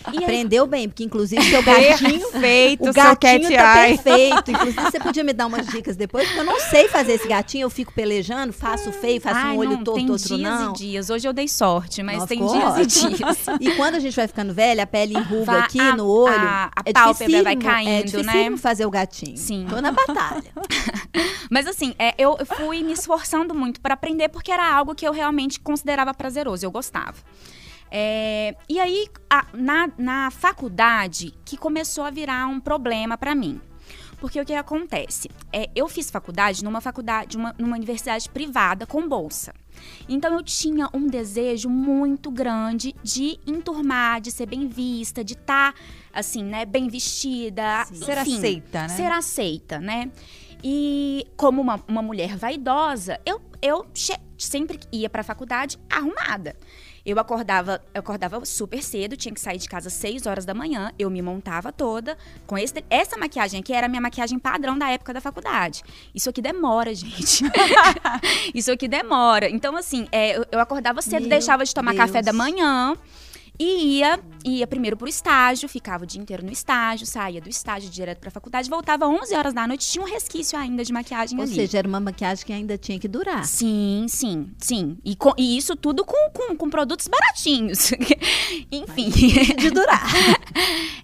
Aprendeu 0.04 0.66
bem, 0.66 0.88
porque 0.88 1.04
inclusive 1.04 1.42
seu 1.42 1.62
gatinho. 1.64 2.30
Perfeito, 2.30 2.88
o 2.88 2.92
gatinho 2.92 3.50
tá 3.50 3.74
perfeito. 3.74 4.50
Inclusive, 4.50 4.82
você 4.82 5.00
podia 5.00 5.24
me 5.24 5.32
dar 5.32 5.46
umas 5.46 5.66
dicas 5.66 5.96
depois, 5.96 6.26
porque 6.26 6.40
eu 6.40 6.44
não 6.44 6.58
sei 6.60 6.88
fazer 6.88 7.12
esse 7.12 7.28
gatinho, 7.28 7.64
eu 7.64 7.70
fico 7.70 7.92
pelejando, 7.92 8.52
faço 8.52 8.92
feio, 8.92 9.20
faço 9.20 9.40
Ai, 9.40 9.54
um 9.54 9.58
olho 9.58 9.70
não, 9.70 9.84
torto, 9.84 10.00
tem 10.00 10.10
outro 10.10 10.36
dias 10.36 10.60
não. 10.60 10.70
e 10.70 10.74
dias. 10.74 11.10
Hoje 11.10 11.28
eu 11.28 11.32
dei 11.32 11.48
sorte, 11.48 12.02
mas 12.02 12.16
Nossa, 12.16 12.28
tem 12.28 12.38
dias 12.38 12.64
ótimo. 12.64 13.10
e 13.10 13.14
dias. 13.14 13.46
E 13.60 13.76
quando 13.76 13.94
a 13.96 14.00
gente 14.00 14.14
vai 14.14 14.26
ficando 14.26 14.52
velha, 14.52 14.82
a 14.84 14.86
pele 14.86 15.14
enruga 15.14 15.58
aqui 15.58 15.80
a, 15.80 15.96
no 15.96 16.06
olho. 16.06 16.34
A, 16.34 16.70
a 16.76 16.82
é 16.84 16.92
pálpebra 16.92 17.42
vai 17.42 17.56
caindo, 17.56 18.20
é 18.20 18.22
né? 18.22 18.56
fazer 18.56 18.86
o 18.86 18.90
gatinho. 18.90 19.36
Sim. 19.36 19.66
Tô 19.68 19.80
na 19.80 19.92
batalha. 19.92 20.52
mas 21.50 21.66
assim, 21.66 21.94
é, 21.98 22.14
eu 22.18 22.38
fui 22.56 22.82
me 22.82 22.92
esforçando 22.92 23.54
muito 23.54 23.80
para 23.80 23.94
aprender, 23.94 24.28
porque 24.28 24.50
era 24.50 24.72
algo 24.72 24.94
que 24.94 25.06
eu 25.06 25.12
realmente 25.12 25.60
considerava 25.60 26.12
prazeroso, 26.14 26.64
eu 26.64 26.70
gostava. 26.70 27.14
É, 27.94 28.56
e 28.66 28.80
aí, 28.80 29.06
a, 29.28 29.44
na, 29.52 29.90
na 29.98 30.30
faculdade, 30.30 31.34
que 31.44 31.58
começou 31.58 32.04
a 32.04 32.10
virar 32.10 32.46
um 32.46 32.58
problema 32.58 33.18
para 33.18 33.34
mim. 33.34 33.60
Porque 34.18 34.40
o 34.40 34.46
que 34.46 34.54
acontece? 34.54 35.28
É, 35.52 35.68
eu 35.74 35.86
fiz 35.88 36.10
faculdade 36.10 36.64
numa 36.64 36.80
faculdade, 36.80 37.36
uma, 37.36 37.54
numa 37.58 37.76
universidade 37.76 38.30
privada 38.30 38.86
com 38.86 39.06
bolsa. 39.06 39.52
Então 40.08 40.32
eu 40.32 40.42
tinha 40.42 40.88
um 40.94 41.06
desejo 41.06 41.68
muito 41.68 42.30
grande 42.30 42.94
de 43.02 43.38
enturmar, 43.46 44.22
de 44.22 44.30
ser 44.30 44.46
bem 44.46 44.68
vista, 44.68 45.22
de 45.22 45.34
estar 45.34 45.72
tá, 45.72 45.78
assim, 46.14 46.44
né, 46.44 46.64
bem 46.64 46.88
vestida, 46.88 47.84
ser 47.92 48.16
aceita, 48.16 48.82
né? 48.82 48.88
Ser 48.88 49.10
aceita, 49.10 49.78
né? 49.80 50.10
E 50.64 51.26
como 51.36 51.60
uma, 51.60 51.82
uma 51.88 52.00
mulher 52.00 52.36
vaidosa, 52.36 53.20
eu, 53.26 53.42
eu 53.60 53.84
sempre 54.38 54.78
ia 54.92 55.10
para 55.10 55.22
a 55.22 55.24
faculdade 55.24 55.78
arrumada. 55.90 56.56
Eu 57.04 57.18
acordava, 57.18 57.82
eu 57.92 58.00
acordava 58.00 58.44
super 58.44 58.82
cedo, 58.82 59.16
tinha 59.16 59.34
que 59.34 59.40
sair 59.40 59.58
de 59.58 59.68
casa 59.68 59.88
às 59.88 59.94
6 59.94 60.26
horas 60.26 60.44
da 60.44 60.54
manhã, 60.54 60.92
eu 60.98 61.10
me 61.10 61.20
montava 61.20 61.72
toda 61.72 62.16
com 62.46 62.56
esse, 62.56 62.84
essa 62.88 63.16
maquiagem 63.16 63.60
aqui 63.60 63.72
era 63.72 63.86
a 63.86 63.88
minha 63.88 64.00
maquiagem 64.00 64.38
padrão 64.38 64.78
da 64.78 64.88
época 64.88 65.12
da 65.12 65.20
faculdade. 65.20 65.82
Isso 66.14 66.30
aqui 66.30 66.40
demora, 66.40 66.94
gente. 66.94 67.44
Isso 68.54 68.70
aqui 68.70 68.86
demora. 68.86 69.50
Então 69.50 69.76
assim, 69.76 70.06
é, 70.12 70.36
eu, 70.36 70.46
eu, 70.52 70.60
acordava 70.60 71.02
cedo, 71.02 71.22
Meu 71.22 71.30
deixava 71.30 71.64
de 71.64 71.74
tomar 71.74 71.92
Deus. 71.92 72.04
café 72.04 72.22
da 72.22 72.32
manhã 72.32 72.96
e 73.58 73.98
ia 73.98 74.18
ia 74.44 74.66
primeiro 74.66 74.96
pro 74.96 75.08
estágio, 75.08 75.68
ficava 75.68 76.04
o 76.04 76.06
dia 76.06 76.20
inteiro 76.20 76.44
no 76.44 76.50
estágio, 76.52 77.06
saía 77.06 77.40
do 77.40 77.48
estágio 77.48 77.90
direto 77.90 78.18
pra 78.18 78.30
faculdade, 78.30 78.68
voltava 78.68 79.06
11 79.06 79.34
horas 79.34 79.52
da 79.54 79.66
noite, 79.66 79.86
tinha 79.88 80.04
um 80.04 80.08
resquício 80.08 80.58
ainda 80.58 80.84
de 80.84 80.92
maquiagem 80.92 81.38
Ou 81.38 81.44
ali. 81.44 81.54
seja, 81.54 81.78
era 81.78 81.88
uma 81.88 82.00
maquiagem 82.00 82.44
que 82.46 82.52
ainda 82.52 82.76
tinha 82.78 82.98
que 82.98 83.08
durar. 83.08 83.44
Sim, 83.44 84.06
sim, 84.08 84.50
sim. 84.58 84.98
E, 85.04 85.14
com- 85.16 85.34
e 85.38 85.56
isso 85.56 85.76
tudo 85.76 86.04
com, 86.04 86.30
com, 86.32 86.56
com 86.56 86.70
produtos 86.70 87.06
baratinhos. 87.08 87.92
Enfim. 88.70 89.10
De 89.56 89.70
durar. 89.70 90.02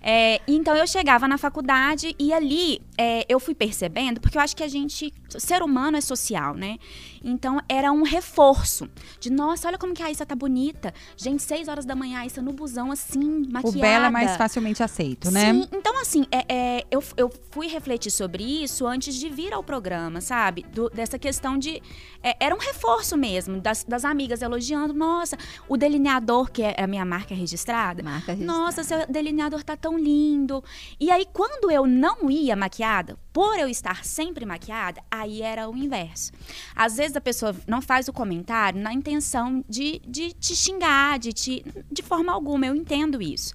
É, 0.00 0.40
então 0.46 0.74
eu 0.76 0.86
chegava 0.86 1.26
na 1.28 1.36
faculdade 1.36 2.14
e 2.18 2.32
ali 2.32 2.80
é, 2.96 3.26
eu 3.28 3.38
fui 3.40 3.54
percebendo, 3.54 4.20
porque 4.20 4.38
eu 4.38 4.42
acho 4.42 4.56
que 4.56 4.62
a 4.62 4.68
gente, 4.68 5.12
ser 5.28 5.62
humano 5.62 5.96
é 5.96 6.00
social, 6.00 6.54
né? 6.54 6.78
Então 7.22 7.60
era 7.68 7.92
um 7.92 8.02
reforço 8.04 8.88
de, 9.20 9.30
nossa, 9.30 9.68
olha 9.68 9.76
como 9.76 9.92
que 9.92 10.02
a 10.02 10.06
Aissa 10.06 10.24
tá 10.24 10.34
bonita. 10.34 10.94
Gente, 11.16 11.42
seis 11.42 11.68
horas 11.68 11.84
da 11.84 11.94
manhã, 11.94 12.18
a 12.18 12.20
Aissa 12.22 12.40
no 12.40 12.52
busão, 12.52 12.90
assim, 12.92 13.27
maquiada. 13.28 13.68
O 13.68 13.80
belo 13.80 14.04
é 14.06 14.10
mais 14.10 14.36
facilmente 14.36 14.82
aceito, 14.82 15.30
né? 15.30 15.52
Sim, 15.52 15.68
então 15.72 16.00
assim, 16.00 16.26
é, 16.30 16.44
é, 16.78 16.86
eu, 16.90 17.02
eu 17.16 17.30
fui 17.50 17.66
refletir 17.68 18.10
sobre 18.10 18.42
isso 18.42 18.86
antes 18.86 19.14
de 19.14 19.28
vir 19.28 19.52
ao 19.52 19.62
programa, 19.62 20.20
sabe? 20.20 20.64
Do- 20.72 20.90
dessa 20.90 21.18
questão 21.18 21.58
de. 21.58 21.82
é, 22.22 22.36
era 22.40 22.54
um 22.54 22.58
reforço 22.58 23.16
mesmo, 23.16 23.60
das, 23.60 23.84
das 23.84 24.04
amigas 24.04 24.42
elogiando. 24.42 24.94
Nossa, 24.94 25.36
o 25.68 25.76
delineador, 25.76 26.50
que 26.50 26.62
é 26.62 26.74
a 26.82 26.86
minha 26.86 27.04
marca 27.04 27.34
registrada. 27.34 28.02
Marca 28.02 28.32
registrada. 28.32 28.58
Nossa, 28.60 28.82
seu 28.84 29.06
delineador 29.06 29.62
tá 29.62 29.76
tão 29.76 29.98
lindo. 29.98 30.62
E 30.98 31.10
aí, 31.10 31.26
quando 31.32 31.70
eu 31.70 31.86
não 31.86 32.30
ia 32.30 32.56
maquiada, 32.56 33.16
por 33.38 33.56
eu 33.56 33.68
estar 33.68 34.04
sempre 34.04 34.44
maquiada, 34.44 35.00
aí 35.08 35.42
era 35.42 35.70
o 35.70 35.76
inverso. 35.76 36.32
Às 36.74 36.96
vezes 36.96 37.16
a 37.16 37.20
pessoa 37.20 37.54
não 37.68 37.80
faz 37.80 38.08
o 38.08 38.12
comentário 38.12 38.80
na 38.80 38.92
intenção 38.92 39.64
de, 39.68 40.02
de 40.04 40.32
te 40.32 40.56
xingar, 40.56 41.20
de 41.20 41.32
te. 41.32 41.64
De 41.88 42.02
forma 42.02 42.32
alguma, 42.32 42.66
eu 42.66 42.74
entendo 42.74 43.22
isso. 43.22 43.54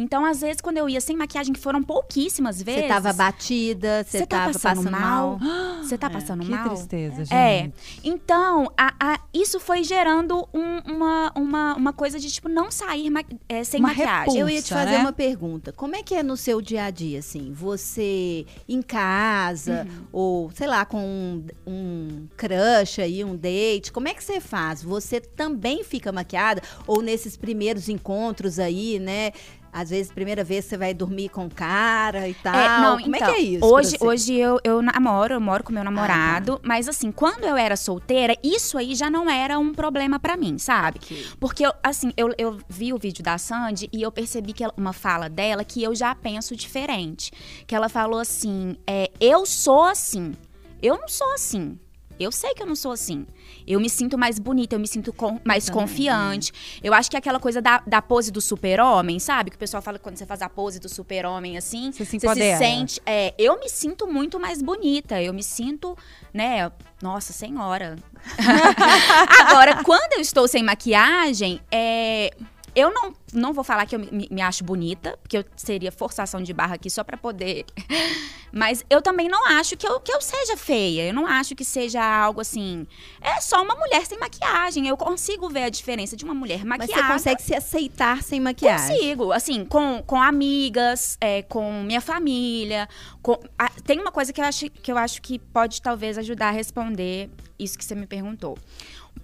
Então, 0.00 0.24
às 0.24 0.40
vezes, 0.40 0.60
quando 0.60 0.76
eu 0.78 0.88
ia 0.88 1.00
sem 1.00 1.16
maquiagem, 1.16 1.52
que 1.52 1.58
foram 1.58 1.82
pouquíssimas 1.82 2.62
vezes. 2.62 2.82
Você 2.82 2.88
tava 2.88 3.12
batida, 3.12 4.04
você 4.06 4.20
tá 4.20 4.26
tava 4.26 4.52
passando, 4.52 4.76
passando 4.76 4.90
mal? 4.92 5.38
Você 5.82 5.98
tá 5.98 6.08
passando 6.08 6.44
que 6.44 6.50
mal? 6.50 6.68
tristeza, 6.68 7.24
gente. 7.24 7.34
É. 7.34 7.70
Então, 8.04 8.70
a- 8.76 8.94
a- 9.00 9.20
isso 9.34 9.58
foi 9.58 9.82
gerando 9.82 10.48
um- 10.54 10.78
uma, 10.94 11.32
uma, 11.34 11.74
uma 11.74 11.92
coisa 11.92 12.18
de, 12.20 12.30
tipo, 12.30 12.48
não 12.48 12.70
sair 12.70 13.10
ma- 13.10 13.24
é, 13.48 13.64
sem 13.64 13.80
Uma 13.80 13.88
maquiagem. 13.88 14.18
repulsa. 14.20 14.38
Eu 14.38 14.48
ia 14.48 14.62
te 14.62 14.72
fazer 14.72 14.90
né? 14.92 14.98
uma 14.98 15.12
pergunta. 15.12 15.72
Como 15.72 15.96
é 15.96 16.02
que 16.02 16.14
é 16.14 16.22
no 16.22 16.36
seu 16.36 16.60
dia 16.60 16.84
a 16.84 16.90
dia, 16.90 17.18
assim? 17.18 17.52
Você 17.52 18.46
em 18.68 18.80
casa, 18.80 19.84
Uhum. 19.88 20.04
ou 20.12 20.50
sei 20.52 20.66
lá, 20.68 20.84
com 20.84 20.98
um, 21.04 21.44
um 21.66 22.26
crush 22.36 23.00
aí, 23.00 23.24
um 23.24 23.36
date, 23.36 23.90
como 23.92 24.06
é 24.08 24.14
que 24.14 24.22
você 24.22 24.40
faz? 24.40 24.82
Você 24.82 25.20
também 25.20 25.82
fica 25.82 26.12
maquiada? 26.12 26.62
Ou 26.86 27.02
nesses 27.02 27.36
primeiros 27.36 27.88
encontros 27.88 28.58
aí, 28.58 28.98
né? 28.98 29.32
Às 29.72 29.90
vezes, 29.90 30.10
primeira 30.12 30.42
vez 30.42 30.64
você 30.64 30.76
vai 30.76 30.92
dormir 30.94 31.28
com 31.28 31.48
cara 31.48 32.28
e 32.28 32.34
tal. 32.34 32.54
É, 32.54 32.80
não, 32.80 32.98
como 33.00 33.14
então, 33.14 33.28
é 33.28 33.32
que 33.32 33.38
é 33.38 33.42
isso? 33.42 33.64
Hoje? 33.64 33.94
Ah, 33.96 33.98
tá. 33.98 34.04
hoje 34.06 34.34
eu, 34.34 34.60
eu 34.64 34.82
namoro, 34.82 35.34
eu 35.34 35.40
moro 35.40 35.62
com 35.62 35.72
meu 35.72 35.84
namorado, 35.84 36.60
mas 36.62 36.88
assim, 36.88 37.12
quando 37.12 37.44
eu 37.44 37.56
era 37.56 37.76
solteira, 37.76 38.34
isso 38.42 38.78
aí 38.78 38.94
já 38.94 39.10
não 39.10 39.28
era 39.30 39.58
um 39.58 39.72
problema 39.72 40.18
pra 40.18 40.36
mim, 40.36 40.58
sabe? 40.58 41.00
Porque, 41.38 41.64
eu, 41.66 41.72
assim, 41.82 42.12
eu, 42.16 42.32
eu 42.38 42.58
vi 42.68 42.92
o 42.92 42.98
vídeo 42.98 43.22
da 43.22 43.36
Sandy 43.38 43.88
e 43.92 44.02
eu 44.02 44.10
percebi 44.10 44.52
que 44.52 44.64
ela- 44.64 44.74
uma 44.76 44.92
fala 44.92 45.28
dela 45.28 45.64
que 45.64 45.82
eu 45.82 45.94
já 45.94 46.14
penso 46.14 46.56
diferente. 46.56 47.30
Que 47.66 47.74
ela 47.74 47.88
falou 47.88 48.20
assim: 48.20 48.76
é, 48.86 49.10
eu 49.20 49.44
sou 49.46 49.84
assim. 49.84 50.34
Eu 50.82 50.96
não 50.98 51.08
sou 51.08 51.32
assim. 51.34 51.78
Eu 52.18 52.32
sei 52.32 52.52
que 52.54 52.62
eu 52.62 52.66
não 52.66 52.74
sou 52.74 52.92
assim. 52.92 53.26
Eu 53.68 53.78
me 53.80 53.90
sinto 53.90 54.16
mais 54.16 54.38
bonita, 54.38 54.74
eu 54.74 54.78
me 54.80 54.88
sinto 54.88 55.12
com- 55.12 55.38
mais 55.44 55.66
também, 55.66 55.82
confiante. 55.82 56.52
Eu 56.82 56.94
acho 56.94 57.10
que 57.10 57.16
é 57.16 57.18
aquela 57.18 57.38
coisa 57.38 57.60
da, 57.60 57.82
da 57.86 58.00
pose 58.00 58.30
do 58.32 58.40
super-homem, 58.40 59.18
sabe? 59.18 59.50
Que 59.50 59.56
o 59.56 59.58
pessoal 59.58 59.82
fala 59.82 59.98
que 59.98 60.04
quando 60.04 60.16
você 60.16 60.24
faz 60.26 60.40
a 60.42 60.48
pose 60.48 60.80
do 60.80 60.88
super-homem 60.88 61.56
assim, 61.58 61.92
Você 61.92 62.04
se 62.04 62.18
você 62.18 62.52
se 62.52 62.58
sente. 62.58 63.00
É, 63.04 63.34
eu 63.38 63.58
me 63.60 63.68
sinto 63.68 64.06
muito 64.06 64.40
mais 64.40 64.62
bonita. 64.62 65.20
Eu 65.22 65.34
me 65.34 65.42
sinto, 65.42 65.96
né? 66.32 66.72
Nossa 67.02 67.32
senhora. 67.32 67.96
Agora, 69.46 69.82
quando 69.84 70.14
eu 70.14 70.20
estou 70.20 70.48
sem 70.48 70.62
maquiagem, 70.62 71.60
é. 71.70 72.30
Eu 72.74 72.92
não, 72.92 73.12
não 73.32 73.52
vou 73.52 73.64
falar 73.64 73.86
que 73.86 73.94
eu 73.96 73.98
me, 74.00 74.28
me 74.30 74.40
acho 74.42 74.62
bonita, 74.64 75.18
porque 75.22 75.38
eu 75.38 75.44
seria 75.56 75.90
forçação 75.90 76.42
de 76.42 76.52
barra 76.52 76.74
aqui 76.76 76.88
só 76.90 77.02
pra 77.02 77.16
poder. 77.16 77.64
Mas 78.50 78.82
eu 78.88 79.02
também 79.02 79.28
não 79.28 79.46
acho 79.46 79.76
que 79.76 79.86
eu, 79.86 80.00
que 80.00 80.10
eu 80.10 80.20
seja 80.22 80.56
feia. 80.56 81.08
Eu 81.08 81.12
não 81.12 81.26
acho 81.26 81.54
que 81.54 81.64
seja 81.64 82.02
algo 82.02 82.40
assim. 82.40 82.86
É 83.20 83.40
só 83.42 83.62
uma 83.62 83.74
mulher 83.74 84.06
sem 84.06 84.18
maquiagem. 84.18 84.88
Eu 84.88 84.96
consigo 84.96 85.50
ver 85.50 85.64
a 85.64 85.68
diferença 85.68 86.16
de 86.16 86.24
uma 86.24 86.32
mulher 86.32 86.64
Mas 86.64 86.78
maquiada. 86.78 87.02
você 87.02 87.12
consegue 87.12 87.42
se 87.42 87.54
aceitar 87.54 88.22
sem 88.22 88.40
maquiagem? 88.40 88.96
Consigo, 88.96 89.32
assim, 89.32 89.64
com, 89.66 90.02
com 90.06 90.20
amigas, 90.20 91.18
é, 91.20 91.42
com 91.42 91.82
minha 91.82 92.00
família. 92.00 92.88
com- 93.22 93.38
a- 93.58 93.68
tem 93.84 94.00
uma 94.00 94.10
coisa 94.12 94.32
que 94.32 94.40
eu, 94.40 94.44
acho, 94.46 94.70
que 94.70 94.90
eu 94.90 94.96
acho 94.96 95.20
que 95.20 95.38
pode 95.38 95.82
talvez 95.82 96.16
ajudar 96.16 96.48
a 96.48 96.52
responder 96.52 97.28
isso 97.58 97.76
que 97.76 97.84
você 97.84 97.94
me 97.94 98.06
perguntou. 98.06 98.56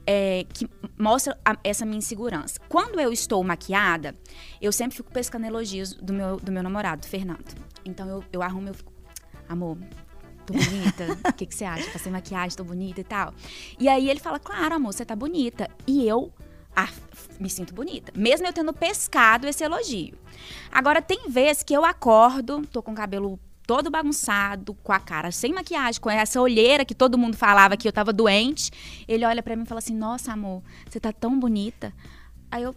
É, 0.07 0.45
que 0.53 0.69
mostra 0.99 1.39
a- 1.45 1.57
essa 1.65 1.87
minha 1.87 1.99
insegurança. 1.99 2.61
Quando 2.69 3.01
eu 3.01 3.11
estou 3.13 3.43
maquiada, 3.43 4.15
eu 4.61 4.71
sempre 4.71 4.97
fico 4.97 5.11
pescando 5.11 5.47
elogios 5.47 5.95
do 5.95 6.13
meu, 6.13 6.37
do 6.37 6.53
meu 6.53 6.63
namorado, 6.63 7.07
Fernando. 7.07 7.55
Então 7.85 8.09
eu, 8.09 8.25
eu 8.33 8.43
arrumo, 8.43 8.69
eu 8.69 8.75
fico, 8.75 8.93
amor, 9.49 9.79
tô 10.45 10.53
bonita? 10.53 11.19
O 11.31 11.33
que, 11.33 11.47
que 11.47 11.55
você 11.55 11.65
acha? 11.65 11.91
Passei 11.91 12.13
maquiagem, 12.13 12.57
tô 12.57 12.65
bonita 12.65 13.01
e 13.01 13.05
tal. 13.05 13.33
E 13.79 13.89
aí 13.89 14.11
ele 14.11 14.21
fala, 14.21 14.39
claro, 14.39 14.75
amor, 14.75 14.93
você 14.93 15.05
tá 15.05 15.17
bonita. 15.17 15.71
E 15.87 16.07
eu 16.07 16.33
ah, 16.77 16.89
me 17.39 17.49
sinto 17.49 17.73
bonita. 17.73 18.13
Mesmo 18.17 18.47
eu 18.47 18.53
tendo 18.53 18.73
pescado 18.73 19.47
esse 19.47 19.63
elogio. 19.63 20.19
Agora, 20.73 21.01
tem 21.01 21.29
vezes 21.29 21.63
que 21.63 21.73
eu 21.73 21.85
acordo, 21.85 22.67
tô 22.67 22.83
com 22.83 22.93
o 22.93 22.95
cabelo 22.95 23.39
todo 23.67 23.91
bagunçado, 23.91 24.75
com 24.75 24.93
a 24.93 25.01
cara 25.01 25.31
sem 25.31 25.53
maquiagem, 25.53 26.01
com 26.01 26.11
essa 26.11 26.41
olheira 26.41 26.85
que 26.85 26.95
todo 26.95 27.19
mundo 27.19 27.37
falava 27.37 27.77
que 27.77 27.89
eu 27.89 27.93
tava 27.93 28.13
doente. 28.13 28.71
Ele 29.09 29.25
olha 29.25 29.43
pra 29.43 29.57
mim 29.57 29.63
e 29.63 29.67
fala 29.67 29.79
assim: 29.79 29.95
Nossa, 29.95 30.33
amor, 30.33 30.63
você 30.89 31.01
tá 31.01 31.13
tão 31.13 31.39
bonita. 31.39 31.93
Aí 32.51 32.63
eu. 32.63 32.75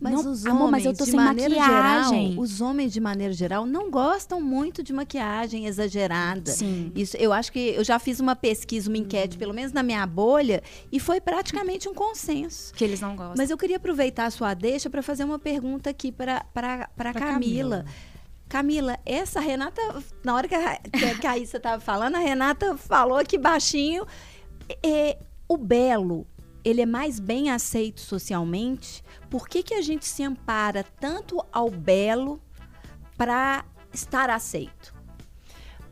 Mas 0.00 0.14
não, 0.14 0.32
os 0.32 0.44
homens, 0.44 0.46
amor, 0.46 0.70
mas 0.72 0.84
eu 0.84 0.96
tô 0.96 1.04
de 1.04 1.12
sem 1.12 1.20
maneira 1.20 1.54
maquiagem. 1.54 2.30
geral, 2.30 2.42
os 2.42 2.60
homens 2.60 2.92
de 2.92 2.98
maneira 3.00 3.32
geral 3.32 3.64
não 3.64 3.88
gostam 3.88 4.40
muito 4.40 4.82
de 4.82 4.92
maquiagem 4.92 5.66
exagerada. 5.66 6.50
Sim. 6.50 6.90
Isso, 6.92 7.16
eu 7.18 7.32
acho 7.32 7.52
que 7.52 7.60
eu 7.76 7.84
já 7.84 8.00
fiz 8.00 8.18
uma 8.18 8.34
pesquisa, 8.34 8.90
uma 8.90 8.98
enquete, 8.98 9.38
pelo 9.38 9.54
menos 9.54 9.72
na 9.72 9.80
minha 9.80 10.04
bolha, 10.04 10.60
e 10.90 10.98
foi 10.98 11.20
praticamente 11.20 11.88
um 11.88 11.94
consenso. 11.94 12.74
Que 12.74 12.82
eles 12.82 13.00
não 13.00 13.14
gostam. 13.14 13.36
Mas 13.36 13.48
eu 13.48 13.56
queria 13.56 13.76
aproveitar 13.76 14.26
a 14.26 14.30
sua 14.32 14.54
deixa 14.54 14.90
para 14.90 15.04
fazer 15.04 15.22
uma 15.22 15.38
pergunta 15.38 15.90
aqui 15.90 16.10
para 16.10 16.44
para 16.52 16.88
Pra 16.96 17.12
Camila. 17.12 17.84
Camila, 18.56 18.98
essa 19.06 19.40
Renata, 19.40 19.80
na 20.22 20.34
hora 20.34 20.46
que 20.46 20.54
a, 20.54 20.78
que 21.18 21.26
a- 21.26 21.38
estava 21.38 21.80
falando, 21.80 22.16
a 22.16 22.18
Renata 22.18 22.76
falou 22.76 23.16
aqui 23.16 23.38
baixinho. 23.38 24.04
é, 24.84 25.16
o 25.48 25.56
belo, 25.56 26.26
ele 26.62 26.82
é 26.82 26.86
mais 26.86 27.18
bem 27.18 27.50
aceito 27.50 28.02
socialmente? 28.02 29.02
Por 29.30 29.48
que, 29.48 29.62
que 29.62 29.72
a 29.72 29.80
gente 29.80 30.04
se 30.04 30.22
ampara 30.22 30.84
tanto 31.00 31.42
ao 31.50 31.70
belo 31.70 32.42
para 33.16 33.64
estar 33.90 34.28
aceito? 34.28 34.94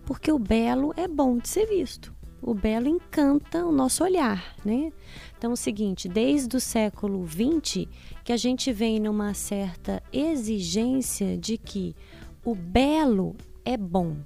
Porque 0.05 0.31
o 0.31 0.38
belo 0.38 0.92
é 0.99 1.09
bom 1.09 1.38
de 1.38 1.49
ser 1.49 1.64
visto. 1.64 2.14
O 2.42 2.53
belo 2.53 2.88
encanta 2.88 3.64
o 3.64 3.73
nosso 3.73 4.05
olhar, 4.05 4.55
né? 4.62 4.92
Então, 5.38 5.51
é 5.51 5.55
o 5.55 5.57
seguinte, 5.57 6.09
desde 6.11 6.55
o 6.59 6.61
século 6.61 7.27
XX, 7.27 7.87
que 8.23 8.35
a 8.35 8.37
gente 8.37 8.70
vem 8.70 9.01
numa 9.01 9.33
certa 9.33 10.03
exigência 10.12 11.38
de 11.38 11.57
que 11.57 11.96
o 12.44 12.55
belo 12.55 13.37
é 13.64 13.76
bom. 13.76 14.16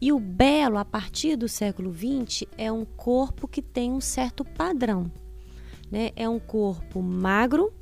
E 0.00 0.12
o 0.12 0.18
belo, 0.20 0.78
a 0.78 0.84
partir 0.84 1.36
do 1.36 1.48
século 1.48 1.92
XX, 1.92 2.44
é 2.56 2.70
um 2.70 2.84
corpo 2.84 3.48
que 3.48 3.60
tem 3.60 3.90
um 3.92 4.00
certo 4.00 4.44
padrão. 4.44 5.10
Né? 5.90 6.10
É 6.14 6.28
um 6.28 6.38
corpo 6.38 7.02
magro 7.02 7.72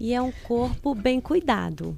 e 0.00 0.12
é 0.12 0.20
um 0.20 0.32
corpo 0.46 0.94
bem 0.94 1.20
cuidado. 1.20 1.96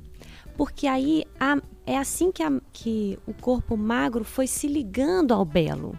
Porque 0.56 0.86
aí 0.86 1.24
a- 1.38 1.60
é 1.86 1.96
assim 1.96 2.30
que, 2.30 2.42
a- 2.42 2.60
que 2.72 3.18
o 3.26 3.32
corpo 3.32 3.76
magro 3.76 4.24
foi 4.24 4.46
se 4.46 4.66
ligando 4.68 5.32
ao 5.32 5.44
belo. 5.44 5.98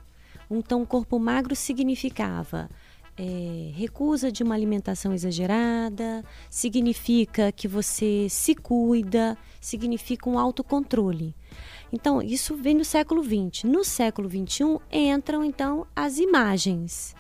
Então, 0.50 0.82
o 0.84 0.88
corpo 0.88 1.18
magro 1.18 1.56
significava 1.56 2.70
é, 3.24 3.72
recusa 3.76 4.32
de 4.32 4.42
uma 4.42 4.56
alimentação 4.56 5.14
exagerada, 5.14 6.26
significa 6.50 7.52
que 7.52 7.68
você 7.68 8.26
se 8.28 8.56
cuida, 8.56 9.38
significa 9.60 10.28
um 10.28 10.40
autocontrole. 10.40 11.36
Então, 11.94 12.20
isso 12.20 12.56
vem 12.56 12.76
do 12.76 12.84
século 12.84 13.24
XX. 13.24 13.66
No 13.66 13.84
século 13.86 14.28
XXI 14.28 14.80
entram 14.92 15.44
então 15.44 15.86
as 15.96 16.18
imagens. 16.18 17.16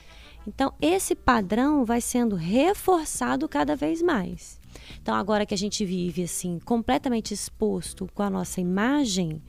Então, 0.48 0.74
esse 0.82 1.14
padrão 1.14 1.86
vai 1.86 2.02
sendo 2.02 2.36
reforçado 2.36 3.48
cada 3.48 3.76
vez 3.76 4.02
mais. 4.02 4.60
Então, 5.00 5.14
agora 5.14 5.46
que 5.46 5.54
a 5.54 5.58
gente 5.58 5.86
vive 5.86 6.24
assim, 6.24 6.58
completamente 6.66 7.32
exposto 7.32 8.10
com 8.16 8.24
a 8.24 8.30
nossa 8.30 8.60
imagem, 8.60 9.40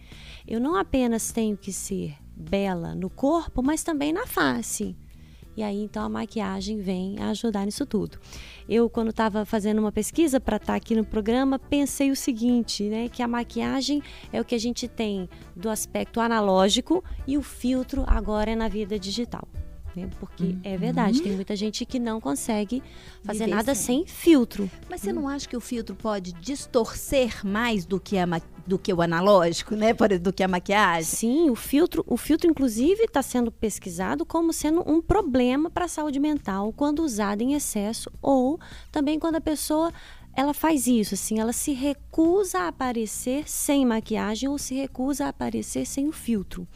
eu 0.46 0.60
não 0.60 0.76
apenas 0.76 1.32
tenho 1.32 1.56
que 1.56 1.72
ser 1.72 2.14
bela 2.36 2.94
no 2.94 3.08
corpo, 3.08 3.62
mas 3.62 3.82
também 3.82 4.12
na 4.12 4.26
face. 4.26 4.94
E 5.56 5.62
aí, 5.62 5.82
então, 5.82 6.04
a 6.04 6.08
maquiagem 6.08 6.78
vem 6.80 7.18
ajudar 7.20 7.66
nisso 7.66 7.84
tudo. 7.84 8.18
Eu, 8.68 8.88
quando 8.88 9.10
estava 9.10 9.44
fazendo 9.44 9.78
uma 9.78 9.92
pesquisa 9.92 10.40
para 10.40 10.56
estar 10.56 10.72
tá 10.72 10.74
aqui 10.74 10.94
no 10.94 11.04
programa, 11.04 11.58
pensei 11.58 12.10
o 12.10 12.16
seguinte, 12.16 12.84
né? 12.84 13.08
Que 13.08 13.22
a 13.22 13.28
maquiagem 13.28 14.02
é 14.32 14.40
o 14.40 14.44
que 14.44 14.54
a 14.54 14.60
gente 14.60 14.88
tem 14.88 15.28
do 15.54 15.68
aspecto 15.68 16.20
analógico 16.20 17.04
e 17.26 17.36
o 17.36 17.42
filtro 17.42 18.04
agora 18.06 18.52
é 18.52 18.56
na 18.56 18.68
vida 18.68 18.98
digital. 18.98 19.46
Né? 19.94 20.08
Porque 20.18 20.44
uhum. 20.44 20.60
é 20.64 20.76
verdade, 20.76 21.20
tem 21.20 21.32
muita 21.32 21.54
gente 21.54 21.84
que 21.84 21.98
não 21.98 22.20
consegue 22.20 22.82
fazer 23.22 23.44
Viver 23.44 23.54
nada 23.54 23.74
sem. 23.74 23.98
sem 23.98 24.06
filtro. 24.06 24.70
Mas 24.88 25.00
você 25.00 25.12
não 25.12 25.28
acha 25.28 25.48
que 25.48 25.56
o 25.56 25.60
filtro 25.60 25.94
pode 25.94 26.32
distorcer 26.32 27.46
mais 27.46 27.84
do 27.84 28.00
que, 28.00 28.16
a 28.18 28.26
do 28.66 28.78
que 28.78 28.92
o 28.92 29.02
analógico, 29.02 29.74
né? 29.74 29.92
Do 29.92 30.32
que 30.32 30.42
a 30.42 30.48
maquiagem? 30.48 31.04
Sim, 31.04 31.50
o 31.50 31.54
filtro, 31.54 32.04
o 32.06 32.16
filtro, 32.16 32.48
inclusive, 32.48 33.02
está 33.02 33.20
sendo 33.22 33.50
pesquisado 33.50 34.24
como 34.24 34.52
sendo 34.52 34.82
um 34.88 35.00
problema 35.00 35.68
para 35.68 35.86
a 35.86 35.88
saúde 35.88 36.20
mental 36.20 36.72
quando 36.72 37.00
usado 37.00 37.42
em 37.42 37.54
excesso 37.54 38.10
ou 38.20 38.58
também 38.90 39.18
quando 39.18 39.36
a 39.36 39.40
pessoa 39.40 39.92
ela 40.34 40.54
faz 40.54 40.86
isso, 40.86 41.14
assim, 41.14 41.38
ela 41.38 41.52
se 41.52 41.72
recusa 41.72 42.60
a 42.60 42.68
aparecer 42.68 43.46
sem 43.46 43.84
maquiagem 43.84 44.48
ou 44.48 44.56
se 44.56 44.74
recusa 44.74 45.26
a 45.26 45.28
aparecer 45.28 45.86
sem 45.86 46.08
o 46.08 46.12
filtro. 46.12 46.66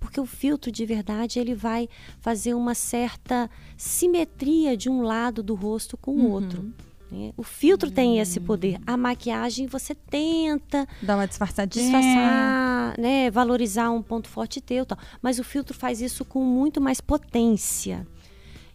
Porque 0.00 0.18
o 0.18 0.26
filtro 0.26 0.72
de 0.72 0.84
verdade 0.86 1.38
ele 1.38 1.54
vai 1.54 1.88
fazer 2.20 2.54
uma 2.54 2.74
certa 2.74 3.48
simetria 3.76 4.76
de 4.76 4.88
um 4.88 5.02
lado 5.02 5.42
do 5.42 5.54
rosto 5.54 5.96
com 5.96 6.12
o 6.12 6.24
uhum. 6.24 6.30
outro. 6.30 6.72
Né? 7.10 7.32
O 7.36 7.42
filtro 7.42 7.88
uhum. 7.88 7.94
tem 7.94 8.18
esse 8.18 8.40
poder. 8.40 8.80
A 8.86 8.96
maquiagem 8.96 9.66
você 9.66 9.94
tenta 9.94 10.88
dar 11.02 11.16
uma 11.16 11.26
disfarçadinha, 11.26 11.84
disfarçar, 11.84 12.98
né, 12.98 13.30
valorizar 13.30 13.90
um 13.90 14.02
ponto 14.02 14.28
forte 14.28 14.60
teu, 14.60 14.86
tal. 14.86 14.98
Mas 15.20 15.38
o 15.38 15.44
filtro 15.44 15.76
faz 15.76 16.00
isso 16.00 16.24
com 16.24 16.42
muito 16.42 16.80
mais 16.80 17.00
potência. 17.00 18.06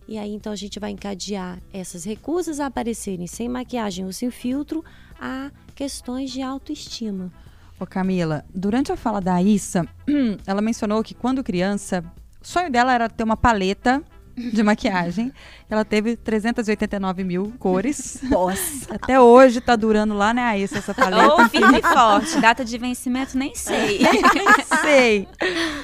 E 0.08 0.18
aí 0.18 0.32
então 0.32 0.54
a 0.54 0.56
gente 0.56 0.80
vai 0.80 0.92
encadear 0.92 1.60
essas 1.74 2.04
recusas 2.04 2.60
a 2.60 2.68
aparecerem 2.68 3.26
sem 3.26 3.50
maquiagem 3.50 4.06
ou 4.06 4.14
sem 4.14 4.30
filtro 4.30 4.86
a 5.20 5.52
questões 5.74 6.30
de 6.30 6.42
autoestima. 6.42 7.32
Ô 7.80 7.86
Camila, 7.86 8.46
durante 8.54 8.92
a 8.92 8.96
fala 8.96 9.20
da 9.20 9.42
Issa, 9.42 9.86
ela 10.48 10.62
mencionou 10.62 11.04
que 11.04 11.14
quando 11.14 11.44
criança, 11.44 12.04
o 12.42 12.48
sonho 12.48 12.72
dela 12.72 12.94
era 12.94 13.10
ter 13.10 13.24
uma 13.24 13.36
paleta 13.36 14.04
de 14.36 14.62
maquiagem. 14.62 15.32
Ela 15.70 15.84
teve 15.84 16.16
389 16.16 17.24
mil 17.24 17.54
cores. 17.58 18.20
Nossa. 18.30 18.96
Até 18.96 19.20
hoje 19.20 19.62
tá 19.62 19.76
durando 19.76 20.14
lá, 20.14 20.34
né, 20.34 20.42
Aissa, 20.44 20.78
essa 20.78 20.94
paleta. 20.94 21.34
Ou 21.34 21.50
firme 21.50 21.80
e 21.80 21.82
forte. 21.82 22.40
Data 22.40 22.64
de 22.64 22.78
vencimento, 22.78 23.38
nem 23.38 23.56
sei. 23.56 24.00
nem 24.04 24.82
sei. 24.82 25.28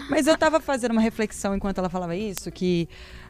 Mas 0.10 0.28
eu 0.28 0.38
tava 0.38 0.60
fazendo 0.60 0.92
uma 0.92 1.02
reflexão 1.02 1.56
enquanto 1.56 1.78
ela 1.78 1.90
falava 1.90 2.16
isso, 2.16 2.52
que 2.52 2.88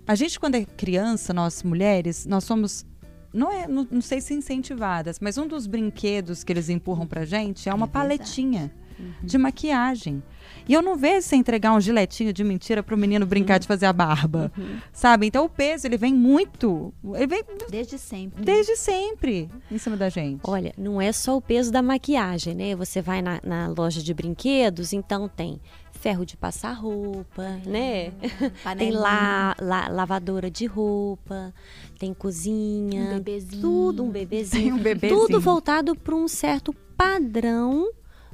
a 0.08 0.16
gente, 0.16 0.40
quando 0.40 0.56
é 0.56 0.66
criança, 0.66 1.34
nós 1.34 1.64
mulheres, 1.64 2.26
nós 2.26 2.44
somos. 2.44 2.86
Não, 3.34 3.52
é, 3.52 3.68
não, 3.68 3.88
não 3.90 4.02
sei 4.02 4.20
se 4.20 4.34
incentivadas, 4.34 5.20
mas 5.20 5.38
um 5.38 5.48
dos 5.48 5.68
brinquedos 5.68 6.44
que 6.44 6.52
eles 6.52 6.70
empurram 6.70 7.08
pra 7.08 7.26
gente 7.26 7.70
é 7.70 7.74
uma 7.74 7.86
é 7.86 7.90
paletinha 7.90 8.72
uhum. 9.00 9.14
de 9.24 9.38
maquiagem. 9.38 10.22
E 10.68 10.74
eu 10.74 10.82
não 10.82 10.96
vejo 10.96 11.28
você 11.28 11.36
entregar 11.36 11.74
um 11.74 11.82
giletinho 11.82 12.32
de 12.32 12.44
mentira 12.44 12.84
pro 12.84 12.98
menino 12.98 13.26
brincar 13.26 13.56
uhum. 13.56 13.60
de 13.60 13.68
fazer 13.68 13.86
a 13.86 13.94
barba. 13.94 14.52
Uhum. 14.58 14.78
Sabe? 14.94 15.28
Então 15.28 15.46
o 15.46 15.50
peso, 15.50 15.88
ele 15.88 15.98
vem 15.98 16.14
muito. 16.14 16.94
Ele 17.16 17.28
vem. 17.28 17.44
Desde 17.70 17.98
sempre. 17.98 18.44
Desde 18.44 18.76
sempre 18.76 19.50
em 19.72 19.78
cima 19.78 19.98
da 19.98 20.10
gente. 20.10 20.42
Olha, 20.44 20.74
não 20.78 21.02
é 21.02 21.12
só 21.12 21.38
o 21.38 21.42
peso 21.42 21.72
da 21.72 21.82
maquiagem, 21.82 22.54
né? 22.54 22.76
Você 22.76 23.02
vai 23.02 23.22
na, 23.22 23.40
na 23.44 23.68
loja 23.68 24.02
de 24.02 24.14
brinquedos, 24.14 24.94
então 24.94 25.28
tem 25.28 25.60
ferro 26.02 26.26
de 26.26 26.36
passar 26.36 26.74
roupa, 26.74 27.62
né? 27.64 28.12
tem 28.76 28.92
la, 28.92 29.56
la, 29.60 29.88
lavadora 29.88 30.50
de 30.50 30.66
roupa, 30.66 31.54
tem 32.00 32.12
cozinha, 32.12 33.04
um 33.04 33.18
bebezinho. 33.18 33.62
tudo 33.62 34.04
um 34.04 34.10
bebezinho, 34.10 34.76
um 34.76 34.80
bebezinho. 34.80 35.28
tudo 35.28 35.40
voltado 35.40 35.96
para 35.96 36.16
um 36.16 36.28
certo 36.28 36.74
padrão 36.98 37.92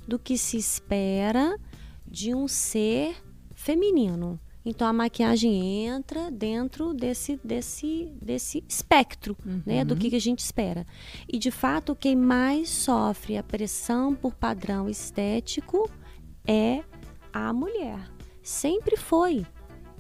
do 0.08 0.18
que 0.18 0.38
se 0.38 0.56
espera 0.56 1.60
de 2.08 2.34
um 2.34 2.48
ser 2.48 3.18
feminino. 3.54 4.40
Então 4.66 4.88
a 4.88 4.94
maquiagem 4.94 5.86
entra 5.86 6.32
dentro 6.32 6.94
desse 6.94 7.38
desse 7.44 8.14
desse 8.22 8.64
espectro, 8.68 9.36
uhum. 9.46 9.62
né, 9.66 9.84
do 9.84 9.96
que, 9.96 10.10
que 10.10 10.16
a 10.16 10.22
gente 10.22 10.40
espera. 10.40 10.86
E 11.28 11.38
de 11.38 11.52
fato 11.52 11.94
quem 11.96 12.16
mais 12.16 12.70
sofre 12.70 13.38
a 13.38 13.44
pressão 13.44 14.16
por 14.16 14.36
padrão 14.36 14.90
estético 14.90 15.90
é 16.46 16.82
a 17.40 17.54
mulher. 17.54 18.00
Sempre 18.42 18.96
foi. 18.96 19.46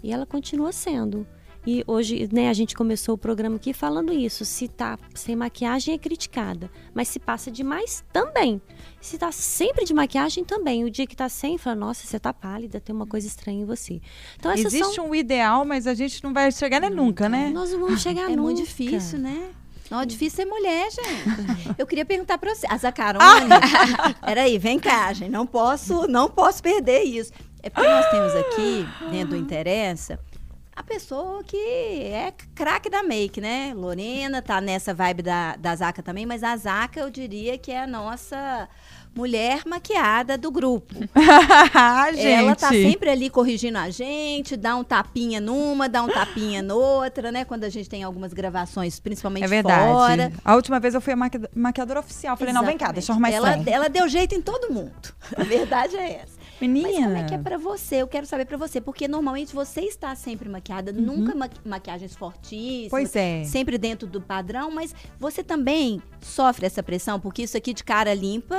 E 0.04 0.12
ela 0.12 0.26
continua 0.26 0.72
sendo. 0.72 1.28
E 1.70 1.84
hoje, 1.86 2.30
né, 2.32 2.50
a 2.50 2.54
gente 2.54 2.74
começou 2.74 3.16
o 3.16 3.18
programa 3.18 3.58
aqui 3.58 3.74
falando 3.74 4.14
isso. 4.14 4.46
Se 4.46 4.70
tá 4.70 4.98
sem 5.14 5.36
maquiagem 5.36 5.94
é 5.94 5.98
criticada, 5.98 6.72
mas 6.94 7.10
se 7.10 7.20
passa 7.20 7.52
demais 7.52 8.06
também. 8.14 8.62
Se 9.02 9.18
tá 9.18 9.34
sempre 9.34 9.84
de 9.84 9.94
maquiagem 9.94 10.46
também. 10.46 10.86
O 10.86 10.90
dia 10.90 11.06
que 11.06 11.14
tá 11.14 11.28
sem, 11.28 11.58
fala, 11.58 11.76
nossa, 11.76 12.08
você 12.08 12.18
tá 12.18 12.32
pálida, 12.32 12.80
tem 12.80 12.96
uma 12.96 13.06
coisa 13.06 13.28
estranha 13.28 13.64
em 13.64 13.66
você. 13.66 14.00
Então, 14.38 14.54
Existe 14.54 14.96
são... 14.96 15.10
um 15.10 15.14
ideal, 15.14 15.66
mas 15.66 15.88
a 15.88 15.94
gente 15.94 16.24
não 16.24 16.34
vai 16.34 16.50
chegar 16.54 16.80
nem 16.80 16.90
nunca, 16.90 17.28
né? 17.28 17.50
Nós 17.50 17.74
não 17.74 17.82
vamos 17.82 18.02
chegar 18.02 18.22
é 18.22 18.28
nunca. 18.30 18.40
É 18.40 18.44
muito 18.44 18.64
difícil, 18.64 19.20
né? 19.20 19.52
Não, 19.90 20.02
é 20.02 20.06
difícil 20.06 20.38
ser 20.38 20.46
mulher, 20.46 20.90
gente. 20.92 21.76
Eu 21.78 21.88
queria 21.88 22.06
perguntar 22.06 22.38
para 22.38 22.54
você. 22.54 22.68
A 22.70 22.78
Zacarone. 22.78 23.50
peraí, 24.26 24.58
vem 24.58 24.80
cá, 24.80 25.14
gente. 25.14 25.32
Não 25.32 25.46
posso, 25.46 26.08
não 26.08 26.30
posso 26.30 26.62
perder 26.62 27.04
isso. 27.04 27.32
É 27.64 27.70
porque 27.70 27.88
nós 27.88 28.10
temos 28.10 28.36
aqui, 28.36 28.88
dentro 29.12 29.30
do 29.30 29.36
Interessa, 29.36 30.20
a 30.78 30.84
pessoa 30.84 31.44
que 31.44 31.58
é 31.58 32.32
craque 32.54 32.88
da 32.90 33.02
make, 33.02 33.42
né? 33.42 33.74
Lorena 33.76 34.44
tá 34.44 34.62
nessa 34.62 34.94
vibe 34.94 35.24
da, 35.24 35.56
da 35.56 35.76
Zaca 35.76 36.04
também, 36.04 36.26
mas 36.26 36.44
a 36.44 36.56
Zaca 36.56 37.00
eu 37.00 37.10
diria 37.10 37.58
que 37.58 37.72
é 37.72 37.82
a 37.82 37.88
nossa 37.88 38.70
mulher 39.16 39.64
maquiada 39.66 40.38
do 40.38 40.52
grupo. 40.52 40.94
Ela 42.18 42.56
tá 42.56 42.70
sempre 42.70 43.10
ali 43.10 43.30
corrigindo 43.30 43.78
a 43.78 43.90
gente, 43.90 44.56
dá 44.56 44.76
um 44.76 44.84
tapinha 44.84 45.40
numa, 45.40 45.90
dá 45.90 46.04
um 46.04 46.08
tapinha 46.08 46.62
noutra, 46.62 47.32
né? 47.32 47.46
Quando 47.46 47.64
a 47.64 47.70
gente 47.70 47.90
tem 47.90 48.04
algumas 48.04 48.34
gravações, 48.34 49.00
principalmente 49.00 49.44
é 49.44 49.48
verdade. 49.48 49.92
fora. 49.92 50.32
A 50.44 50.56
última 50.56 50.80
vez 50.80 50.94
eu 50.94 51.02
fui 51.02 51.14
a 51.14 51.16
maqui 51.16 51.40
maquiadora 51.56 52.00
oficial. 52.00 52.38
Falei, 52.38 52.52
Exatamente. 52.52 52.72
não, 52.72 52.80
vem 52.80 52.88
cá, 52.88 52.92
deixa 52.92 53.12
eu 53.12 53.14
arrumar 53.14 53.32
ela, 53.32 53.64
ela 53.66 53.90
deu 53.90 54.08
jeito 54.08 54.36
em 54.36 54.42
todo 54.42 54.72
mundo. 54.72 54.92
A 55.36 55.44
verdade 55.44 55.96
é 55.96 56.22
essa. 56.22 56.37
Menina. 56.60 56.90
Mas 56.90 56.98
como 56.98 57.18
é 57.18 57.24
que 57.24 57.34
é 57.34 57.38
pra 57.38 57.58
você? 57.58 57.96
Eu 57.98 58.08
quero 58.08 58.26
saber 58.26 58.46
pra 58.46 58.58
você. 58.58 58.82
Porque 58.82 59.08
normalmente 59.08 59.54
você 59.54 59.82
está 59.82 60.16
sempre 60.16 60.50
maquiada, 60.50 60.92
uhum. 60.92 61.02
nunca 61.02 61.36
ma 61.36 61.50
maquiagens 61.66 62.16
fortíssimas. 62.16 62.90
Pois 62.90 63.16
é. 63.16 63.44
Sempre 63.44 63.78
dentro 63.78 64.08
do 64.08 64.22
padrão, 64.22 64.72
mas 64.72 64.94
você 65.20 65.44
também 65.44 66.02
sofre 66.22 66.66
essa 66.66 66.82
pressão, 66.82 67.20
porque 67.20 67.44
isso 67.44 67.58
aqui 67.58 67.74
de 67.74 67.84
cara 67.84 68.14
limpa 68.14 68.58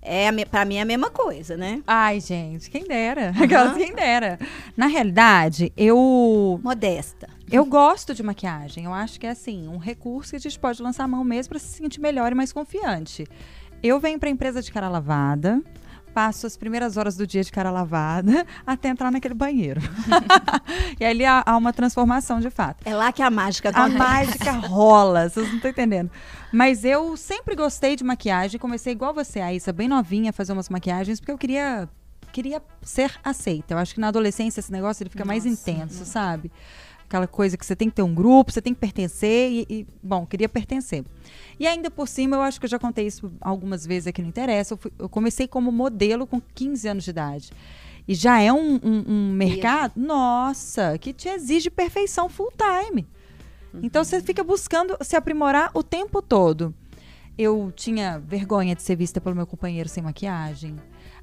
é, 0.00 0.30
para 0.44 0.64
mim 0.64 0.76
é 0.76 0.82
a 0.82 0.84
mesma 0.84 1.10
coisa, 1.10 1.56
né? 1.56 1.82
Ai, 1.86 2.20
gente, 2.20 2.70
quem 2.70 2.84
dera. 2.86 3.32
Uhum. 3.36 3.74
quem 3.76 3.94
dera. 3.94 4.38
Na 4.76 4.86
realidade, 4.86 5.72
eu. 5.76 6.60
Modesta. 6.62 7.28
Eu 7.50 7.64
gosto 7.64 8.14
de 8.14 8.22
maquiagem. 8.22 8.84
Eu 8.84 8.92
acho 8.92 9.18
que 9.18 9.26
é 9.26 9.30
assim, 9.30 9.68
um 9.68 9.78
recurso 9.78 10.30
que 10.30 10.36
a 10.36 10.40
gente 10.40 10.58
pode 10.58 10.82
lançar 10.82 11.04
a 11.04 11.08
mão 11.08 11.24
mesmo 11.24 11.50
para 11.50 11.58
se 11.58 11.66
sentir 11.68 12.00
melhor 12.00 12.30
e 12.30 12.34
mais 12.34 12.52
confiante. 12.52 13.26
Eu 13.82 13.98
venho 13.98 14.18
para 14.18 14.30
empresa 14.30 14.62
de 14.62 14.70
cara 14.70 14.88
lavada, 14.88 15.62
passo 16.18 16.48
as 16.48 16.56
primeiras 16.56 16.96
horas 16.96 17.16
do 17.16 17.24
dia 17.24 17.44
de 17.44 17.52
cara 17.52 17.70
lavada 17.70 18.44
até 18.66 18.88
entrar 18.88 19.12
naquele 19.12 19.34
banheiro. 19.34 19.80
e 20.98 21.04
ali 21.04 21.24
há, 21.24 21.44
há, 21.46 21.56
uma 21.56 21.72
transformação 21.72 22.40
de 22.40 22.50
fato. 22.50 22.78
É 22.84 22.92
lá 22.92 23.12
que 23.12 23.22
a 23.22 23.30
mágica 23.30 23.68
acontece. 23.68 23.94
A 23.94 23.98
mágica 23.98 24.50
rola, 24.50 25.28
vocês 25.28 25.46
não 25.46 25.54
estão 25.54 25.70
entendendo. 25.70 26.10
Mas 26.52 26.84
eu 26.84 27.16
sempre 27.16 27.54
gostei 27.54 27.94
de 27.94 28.02
maquiagem, 28.02 28.58
comecei 28.58 28.92
igual 28.92 29.14
você, 29.14 29.38
Aissa, 29.38 29.72
bem 29.72 29.86
novinha, 29.86 30.30
a 30.30 30.32
fazer 30.32 30.52
umas 30.52 30.68
maquiagens, 30.68 31.20
porque 31.20 31.30
eu 31.30 31.38
queria 31.38 31.88
queria 32.32 32.60
ser 32.82 33.12
aceita. 33.22 33.74
Eu 33.74 33.78
acho 33.78 33.94
que 33.94 34.00
na 34.00 34.08
adolescência 34.08 34.58
esse 34.58 34.72
negócio 34.72 35.04
ele 35.04 35.10
fica 35.10 35.24
Nossa, 35.24 35.28
mais 35.28 35.46
intenso, 35.46 36.04
sabe? 36.04 36.50
Aquela 37.08 37.26
coisa 37.26 37.56
que 37.56 37.64
você 37.64 37.74
tem 37.74 37.88
que 37.88 37.96
ter 37.96 38.02
um 38.02 38.14
grupo, 38.14 38.52
você 38.52 38.60
tem 38.60 38.74
que 38.74 38.80
pertencer 38.80 39.50
e, 39.50 39.66
e, 39.70 39.86
bom, 40.02 40.26
queria 40.26 40.48
pertencer. 40.48 41.02
E 41.58 41.66
ainda 41.66 41.90
por 41.90 42.06
cima, 42.06 42.36
eu 42.36 42.42
acho 42.42 42.60
que 42.60 42.66
eu 42.66 42.70
já 42.70 42.78
contei 42.78 43.06
isso 43.06 43.32
algumas 43.40 43.86
vezes 43.86 44.08
aqui 44.08 44.20
no 44.20 44.28
Interessa, 44.28 44.74
eu, 44.74 44.76
fui, 44.76 44.92
eu 44.98 45.08
comecei 45.08 45.48
como 45.48 45.72
modelo 45.72 46.26
com 46.26 46.38
15 46.54 46.86
anos 46.86 47.04
de 47.04 47.10
idade. 47.10 47.50
E 48.06 48.14
já 48.14 48.40
é 48.40 48.52
um, 48.52 48.74
um, 48.74 49.04
um 49.08 49.32
mercado, 49.32 49.92
nossa, 49.96 50.98
que 50.98 51.14
te 51.14 51.30
exige 51.30 51.70
perfeição 51.70 52.28
full 52.28 52.52
time. 52.52 53.06
Uhum. 53.72 53.80
Então 53.82 54.04
você 54.04 54.20
fica 54.20 54.44
buscando 54.44 54.94
se 55.00 55.16
aprimorar 55.16 55.70
o 55.72 55.82
tempo 55.82 56.20
todo. 56.20 56.74
Eu 57.38 57.72
tinha 57.74 58.18
vergonha 58.18 58.74
de 58.74 58.82
ser 58.82 58.96
vista 58.96 59.18
pelo 59.18 59.34
meu 59.34 59.46
companheiro 59.46 59.88
sem 59.88 60.02
maquiagem 60.02 60.76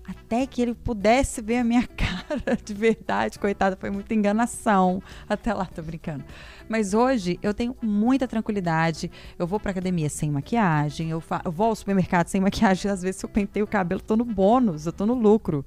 até 0.08 0.46
que 0.46 0.62
ele 0.62 0.74
pudesse 0.74 1.42
ver 1.42 1.58
a 1.58 1.64
minha 1.64 1.86
cara 1.88 2.58
de 2.64 2.74
verdade. 2.74 3.40
Coitada, 3.40 3.76
foi 3.76 3.90
muita 3.90 4.14
enganação. 4.14 5.02
Até 5.28 5.54
lá, 5.54 5.66
tô 5.66 5.82
brincando. 5.82 6.24
Mas 6.70 6.94
hoje 6.94 7.40
eu 7.42 7.54
tenho 7.54 7.76
muita 7.82 8.28
tranquilidade. 8.28 9.12
Eu 9.38 9.48
vou 9.48 9.60
pra 9.60 9.72
academia 9.72 10.10
sem 10.10 10.32
maquiagem, 10.32 11.10
eu, 11.10 11.24
eu 11.44 11.52
vou 11.52 11.68
ao 11.68 11.76
supermercado 11.76 12.28
sem 12.28 12.40
maquiagem. 12.42 12.92
Às 12.92 13.02
vezes, 13.02 13.18
se 13.18 13.26
eu 13.26 13.30
pentei 13.30 13.64
o 13.64 13.68
cabelo, 13.68 14.02
tô 14.02 14.16
no 14.16 14.26
bônus, 14.26 14.86
eu 14.86 14.94
tô 14.94 15.06
no 15.06 15.14
lucro. 15.14 15.66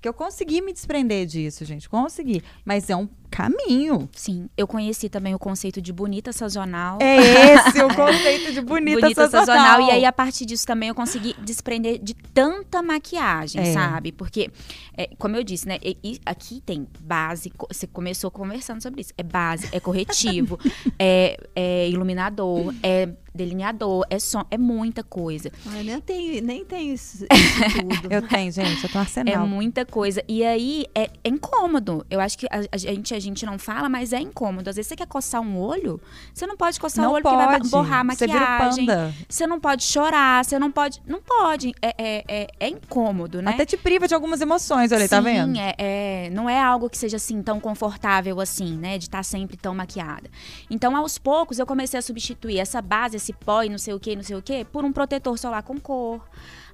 Que 0.00 0.08
eu 0.08 0.14
consegui 0.14 0.60
me 0.60 0.72
desprender 0.72 1.26
disso, 1.26 1.64
gente. 1.64 1.88
Consegui. 1.88 2.42
Mas 2.64 2.90
é 2.90 2.96
um 2.96 3.08
caminho. 3.26 4.08
Sim, 4.12 4.48
eu 4.56 4.66
conheci 4.66 5.08
também 5.08 5.34
o 5.34 5.38
conceito 5.38 5.80
de 5.80 5.92
bonita 5.92 6.32
sazonal. 6.32 6.98
É 7.00 7.16
esse 7.54 7.82
o 7.82 7.88
conceito 7.94 8.52
de 8.52 8.60
bonita, 8.62 9.00
bonita 9.00 9.28
sazonal. 9.28 9.46
sazonal. 9.46 9.88
E 9.88 9.90
aí, 9.92 10.04
a 10.04 10.12
partir 10.12 10.44
disso 10.46 10.66
também, 10.66 10.88
eu 10.88 10.94
consegui 10.94 11.34
desprender 11.42 11.98
de 12.02 12.14
tanta 12.14 12.82
maquiagem, 12.82 13.60
É. 13.62 13.72
sabe? 13.72 14.12
Porque, 14.12 14.50
é, 14.96 15.10
como 15.18 15.36
eu 15.36 15.42
disse, 15.44 15.66
né? 15.68 15.78
e- 16.02 16.20
aqui 16.24 16.60
tem 16.64 16.86
base. 17.00 17.52
Você 17.68 17.86
começou 17.86 18.30
conversando 18.30 18.82
sobre 18.82 19.00
isso. 19.00 19.12
É 19.18 19.22
base, 19.22 19.68
é 19.72 19.80
corretivo, 19.80 20.58
é, 20.98 21.36
é 21.54 21.88
iluminador, 21.88 22.74
é 22.82 23.08
delineador, 23.34 24.06
é 24.08 24.18
som, 24.18 24.44
é 24.50 24.56
muita 24.56 25.02
coisa. 25.02 25.50
Eu 25.66 25.84
nem 25.84 26.00
tenho, 26.00 26.42
nem 26.42 26.64
tenho 26.64 26.94
isso, 26.94 27.24
isso 27.24 27.28
tudo. 28.00 28.10
Eu 28.12 28.22
tenho, 28.22 28.50
gente. 28.50 28.82
Eu 28.84 28.90
um 28.90 28.96
É 28.96 28.98
arsenal. 29.00 29.46
muita 29.46 29.84
coisa. 29.84 30.24
E 30.26 30.42
aí 30.42 30.86
é, 30.94 31.10
é 31.22 31.28
incômodo. 31.28 32.04
Eu 32.08 32.18
acho 32.18 32.38
que 32.38 32.46
a, 32.46 32.60
a 32.72 32.76
gente, 32.78 33.14
a 33.16 33.20
gente 33.20 33.44
não 33.46 33.58
fala, 33.58 33.88
mas 33.88 34.12
é 34.12 34.20
incômodo. 34.20 34.70
Às 34.70 34.76
vezes 34.76 34.88
você 34.88 34.96
quer 34.96 35.06
coçar 35.06 35.40
um 35.40 35.58
olho, 35.58 36.00
você 36.32 36.46
não 36.46 36.56
pode 36.56 36.78
coçar 36.78 37.04
não 37.04 37.12
o 37.12 37.14
olho 37.14 37.22
pode. 37.22 37.36
que 37.36 37.46
vai 37.46 37.60
borrar 37.70 38.00
a 38.00 38.14
Você 38.14 38.26
maquiagem. 38.26 38.86
panda. 38.86 39.14
Você 39.28 39.46
não 39.46 39.58
pode 39.60 39.82
chorar, 39.84 40.44
você 40.44 40.58
não 40.58 40.70
pode. 40.70 41.02
Não 41.06 41.20
pode. 41.20 41.72
É, 41.82 41.94
é, 41.98 42.24
é, 42.28 42.46
é 42.60 42.68
incômodo, 42.68 43.40
né? 43.42 43.50
Até 43.52 43.64
te 43.64 43.76
priva 43.76 44.06
de 44.06 44.14
algumas 44.14 44.40
emoções, 44.40 44.92
olha, 44.92 45.08
tá 45.08 45.18
Sim, 45.18 45.24
vendo? 45.24 45.58
É, 45.58 45.74
é- 45.78 46.30
não 46.30 46.48
é 46.48 46.60
algo 46.60 46.88
que 46.90 46.98
seja 46.98 47.16
assim 47.16 47.42
tão 47.42 47.58
confortável 47.58 48.40
assim, 48.40 48.76
né? 48.76 48.98
De 48.98 49.04
estar 49.04 49.22
sempre 49.24 49.56
tão 49.56 49.74
maquiada. 49.74 50.28
Então, 50.70 50.96
aos 50.96 51.18
poucos, 51.18 51.58
eu 51.58 51.66
comecei 51.66 51.98
a 51.98 52.02
substituir 52.02 52.58
essa 52.58 52.80
base, 52.82 53.16
esse 53.16 53.32
pó 53.32 53.62
e 53.62 53.68
não 53.68 53.78
sei 53.78 53.94
o 53.94 54.00
que, 54.00 54.14
não 54.16 54.22
sei 54.22 54.36
o 54.36 54.42
que, 54.42 54.64
por 54.64 54.84
um 54.84 54.92
protetor 54.92 55.38
solar 55.38 55.62
com 55.62 55.78
cor. 55.78 56.20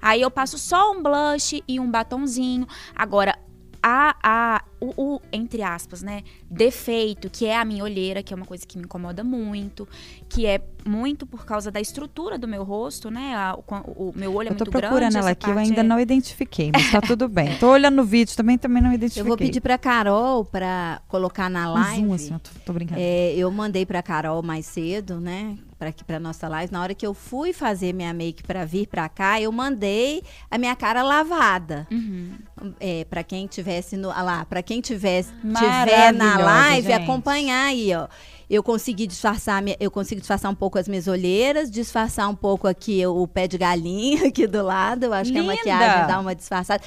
Aí 0.00 0.20
eu 0.20 0.31
passo 0.31 0.59
só 0.59 0.90
um 0.92 1.02
blush 1.02 1.62
e 1.68 1.78
um 1.78 1.88
batonzinho. 1.88 2.66
Agora, 2.94 3.38
a, 3.83 4.16
a, 4.23 4.64
o, 4.81 5.14
o, 5.14 5.21
entre 5.33 5.62
aspas, 5.62 6.03
né, 6.03 6.23
defeito, 6.49 7.29
que 7.29 7.47
é 7.47 7.57
a 7.57 7.64
minha 7.64 7.83
olheira, 7.83 8.23
que 8.23 8.33
é 8.33 8.37
uma 8.37 8.47
coisa 8.47 8.66
que 8.66 8.79
me 8.79 8.85
incomoda 8.85 9.25
muito, 9.25 9.88
que 10.29 10.47
é 10.47 10.61
muito 10.85 11.27
por 11.27 11.45
causa 11.45 11.71
da 11.71 11.81
estrutura 11.81 12.37
do 12.38 12.47
meu 12.49 12.62
rosto, 12.64 13.11
né? 13.11 13.35
a- 13.35 13.55
o, 13.57 14.09
o 14.09 14.12
meu 14.16 14.35
olho 14.35 14.49
é 14.49 14.53
eu 14.53 14.57
tô 14.57 14.64
muito 14.64 14.71
procurando 14.73 15.01
grande. 15.12 15.16
ela 15.18 15.31
aqui, 15.31 15.51
eu 15.51 15.59
ainda 15.59 15.81
é- 15.81 15.85
não 15.85 16.01
identifiquei, 16.01 16.71
mas 16.73 16.90
tá 16.90 17.01
tudo 17.01 17.29
bem. 17.29 17.57
Tô 17.59 17.68
olhando 17.71 17.97
no 17.97 18.05
vídeo 18.05 18.37
também, 18.37 18.59
também 18.59 18.83
não 18.83 18.92
identifiquei. 18.92 19.23
Eu 19.23 19.27
vou 19.27 19.37
pedir 19.37 19.61
pra 19.61 19.79
Carol 19.79 20.45
pra 20.45 21.01
colocar 21.09 21.49
na 21.49 21.71
um 21.71 21.75
live. 21.75 22.01
zoom 22.03 22.12
assim, 22.14 22.33
eu 22.33 22.38
tô, 22.40 22.51
tô 22.66 22.73
brincando. 22.73 23.01
É, 23.01 23.35
eu 23.35 23.51
mandei 23.51 23.85
pra 23.87 24.03
Carol 24.03 24.42
mais 24.42 24.66
cedo, 24.66 25.21
né? 25.21 25.57
Pra 25.79 25.88
aqui 25.88 26.05
pra 26.05 26.21
nossa 26.21 26.49
live. 26.49 26.73
Na 26.73 26.81
hora 26.81 26.95
que 26.95 27.05
eu 27.05 27.12
fui 27.12 27.53
fazer 27.53 27.92
minha 27.92 28.12
make 28.14 28.45
pra 28.45 28.64
vir 28.64 28.87
pra 28.87 29.09
cá, 29.09 29.40
eu 29.40 29.51
mandei 29.51 30.23
a 30.49 30.57
minha 30.57 30.77
cara 30.77 31.03
lavada. 31.03 31.88
Uhum. 31.90 32.31
É, 32.79 33.05
para 33.11 33.25
quem 33.25 33.49
tivesse 33.49 33.97
no, 33.97 34.09
ah 34.12 34.23
lá, 34.23 34.45
para 34.45 34.62
quem 34.62 34.81
tivesse 34.81 35.33
tiver 35.33 36.12
na 36.12 36.38
live, 36.38 36.87
gente. 36.87 37.03
acompanhar 37.03 37.64
aí, 37.66 37.92
ó. 37.95 38.07
Eu 38.55 38.62
consegui 38.62 39.07
disfarçar, 39.07 39.62
eu 39.81 39.91
consegui 39.91 40.21
disfarçar 40.21 40.51
um 40.51 40.55
pouco 40.55 40.79
as 40.79 40.87
minhas 40.87 41.09
olheiras, 41.09 41.71
disfarçar 41.71 42.29
um 42.29 42.35
pouco 42.35 42.69
aqui 42.69 43.05
o 43.07 43.27
pé 43.27 43.49
de 43.49 43.57
galinha 43.57 44.27
aqui 44.29 44.47
do 44.47 44.62
lado. 44.62 45.05
Eu 45.05 45.15
acho 45.15 45.33
que 45.33 45.41
Linda! 45.41 45.53
a 45.55 45.57
maquiagem 45.57 46.07
dá 46.07 46.21
uma 46.21 46.35
disfarçada. 46.35 46.83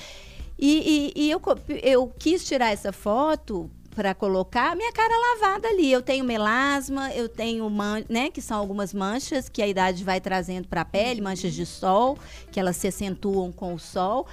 E, 0.60 1.12
e- 1.18 1.24
e 1.26 1.32
eu, 1.32 1.42
eu 1.82 2.08
quis 2.20 2.46
tirar 2.46 2.72
essa 2.72 2.92
foto 2.92 3.68
para 3.96 4.14
colocar 4.14 4.74
a 4.74 4.76
minha 4.76 4.92
cara 4.92 5.12
lavada 5.34 5.68
ali. 5.68 5.92
Eu 5.92 6.04
tenho 6.04 6.24
melasma, 6.24 7.12
eu 7.14 7.28
tenho, 7.28 7.68
man, 7.68 8.04
né, 8.08 8.30
que 8.30 8.42
são 8.44 8.60
algumas 8.60 8.94
manchas 8.94 9.50
que 9.50 9.60
a 9.62 9.68
idade 9.68 10.04
vai 10.04 10.22
trazendo 10.22 10.68
para 10.68 10.82
a 10.82 10.86
pele, 10.86 11.20
manchas 11.20 11.54
de 11.54 11.66
sol, 11.66 12.16
que 12.52 12.60
elas 12.60 12.76
se 12.78 12.88
acentuam 12.88 13.52
com 13.52 13.74
o 13.74 13.80
sol. 13.80 14.28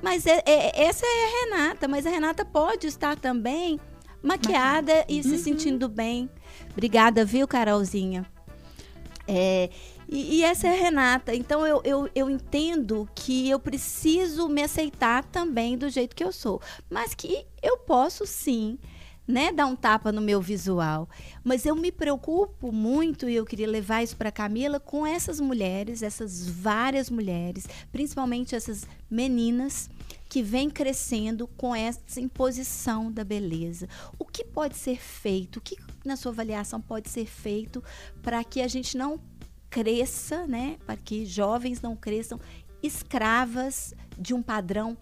Mas 0.00 0.26
é- 0.26 0.42
é- 0.46 0.84
essa 0.84 1.04
é 1.04 1.08
a 1.08 1.56
Renata, 1.56 1.88
mas 1.88 2.06
a 2.06 2.10
Renata 2.10 2.44
pode 2.44 2.86
estar 2.86 3.16
também 3.16 3.80
maquiada 4.22 5.04
e 5.08 5.22
se 5.22 5.38
sentindo 5.38 5.88
bem. 5.88 6.28
Obrigada, 6.78 7.24
viu, 7.24 7.48
Carolzinha? 7.48 8.24
É, 9.26 9.68
e, 10.08 10.36
e 10.36 10.44
essa 10.44 10.68
é 10.68 10.70
a 10.70 10.80
Renata. 10.80 11.34
Então 11.34 11.66
eu, 11.66 11.82
eu, 11.84 12.08
eu 12.14 12.30
entendo 12.30 13.08
que 13.16 13.50
eu 13.50 13.58
preciso 13.58 14.48
me 14.48 14.62
aceitar 14.62 15.24
também 15.24 15.76
do 15.76 15.90
jeito 15.90 16.14
que 16.14 16.22
eu 16.22 16.30
sou. 16.30 16.62
Mas 16.88 17.16
que 17.16 17.44
eu 17.60 17.78
posso 17.78 18.24
sim. 18.24 18.78
Né, 19.26 19.52
dar 19.52 19.66
um 19.66 19.76
tapa 19.76 20.10
no 20.10 20.22
meu 20.22 20.40
visual. 20.40 21.06
Mas 21.44 21.66
eu 21.66 21.76
me 21.76 21.92
preocupo 21.92 22.72
muito, 22.72 23.28
e 23.28 23.34
eu 23.34 23.44
queria 23.44 23.68
levar 23.68 24.02
isso 24.02 24.16
para 24.16 24.32
Camila, 24.32 24.80
com 24.80 25.06
essas 25.06 25.38
mulheres, 25.38 26.02
essas 26.02 26.48
várias 26.48 27.10
mulheres, 27.10 27.68
principalmente 27.92 28.54
essas 28.54 28.86
meninas 29.10 29.90
que 30.30 30.42
vêm 30.42 30.70
crescendo 30.70 31.46
com 31.46 31.74
essa 31.74 32.18
imposição 32.18 33.12
da 33.12 33.22
beleza. 33.22 33.86
O 34.18 34.24
que 34.24 34.44
pode 34.44 34.78
ser 34.78 34.98
feito? 34.98 35.58
O 35.58 35.60
que, 35.60 35.76
na 36.08 36.16
sua 36.16 36.32
avaliação, 36.32 36.80
pode 36.80 37.08
ser 37.08 37.26
feito 37.26 37.82
para 38.22 38.42
que 38.42 38.60
a 38.60 38.66
gente 38.66 38.96
não 38.96 39.20
cresça, 39.70 40.46
né? 40.46 40.76
Para 40.84 40.96
que 40.96 41.24
jovens 41.24 41.80
não 41.80 41.94
cresçam 41.94 42.40
escravas 42.82 43.94
de 44.16 44.34
um 44.34 44.42
padrão 44.42 44.96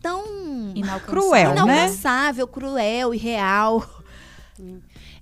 tão 0.00 0.72
Inalcançável. 0.74 1.06
Cruel, 1.06 1.54
né? 1.54 1.62
inalcançável, 1.62 2.48
cruel 2.48 3.14
e 3.14 3.18
real. 3.18 4.02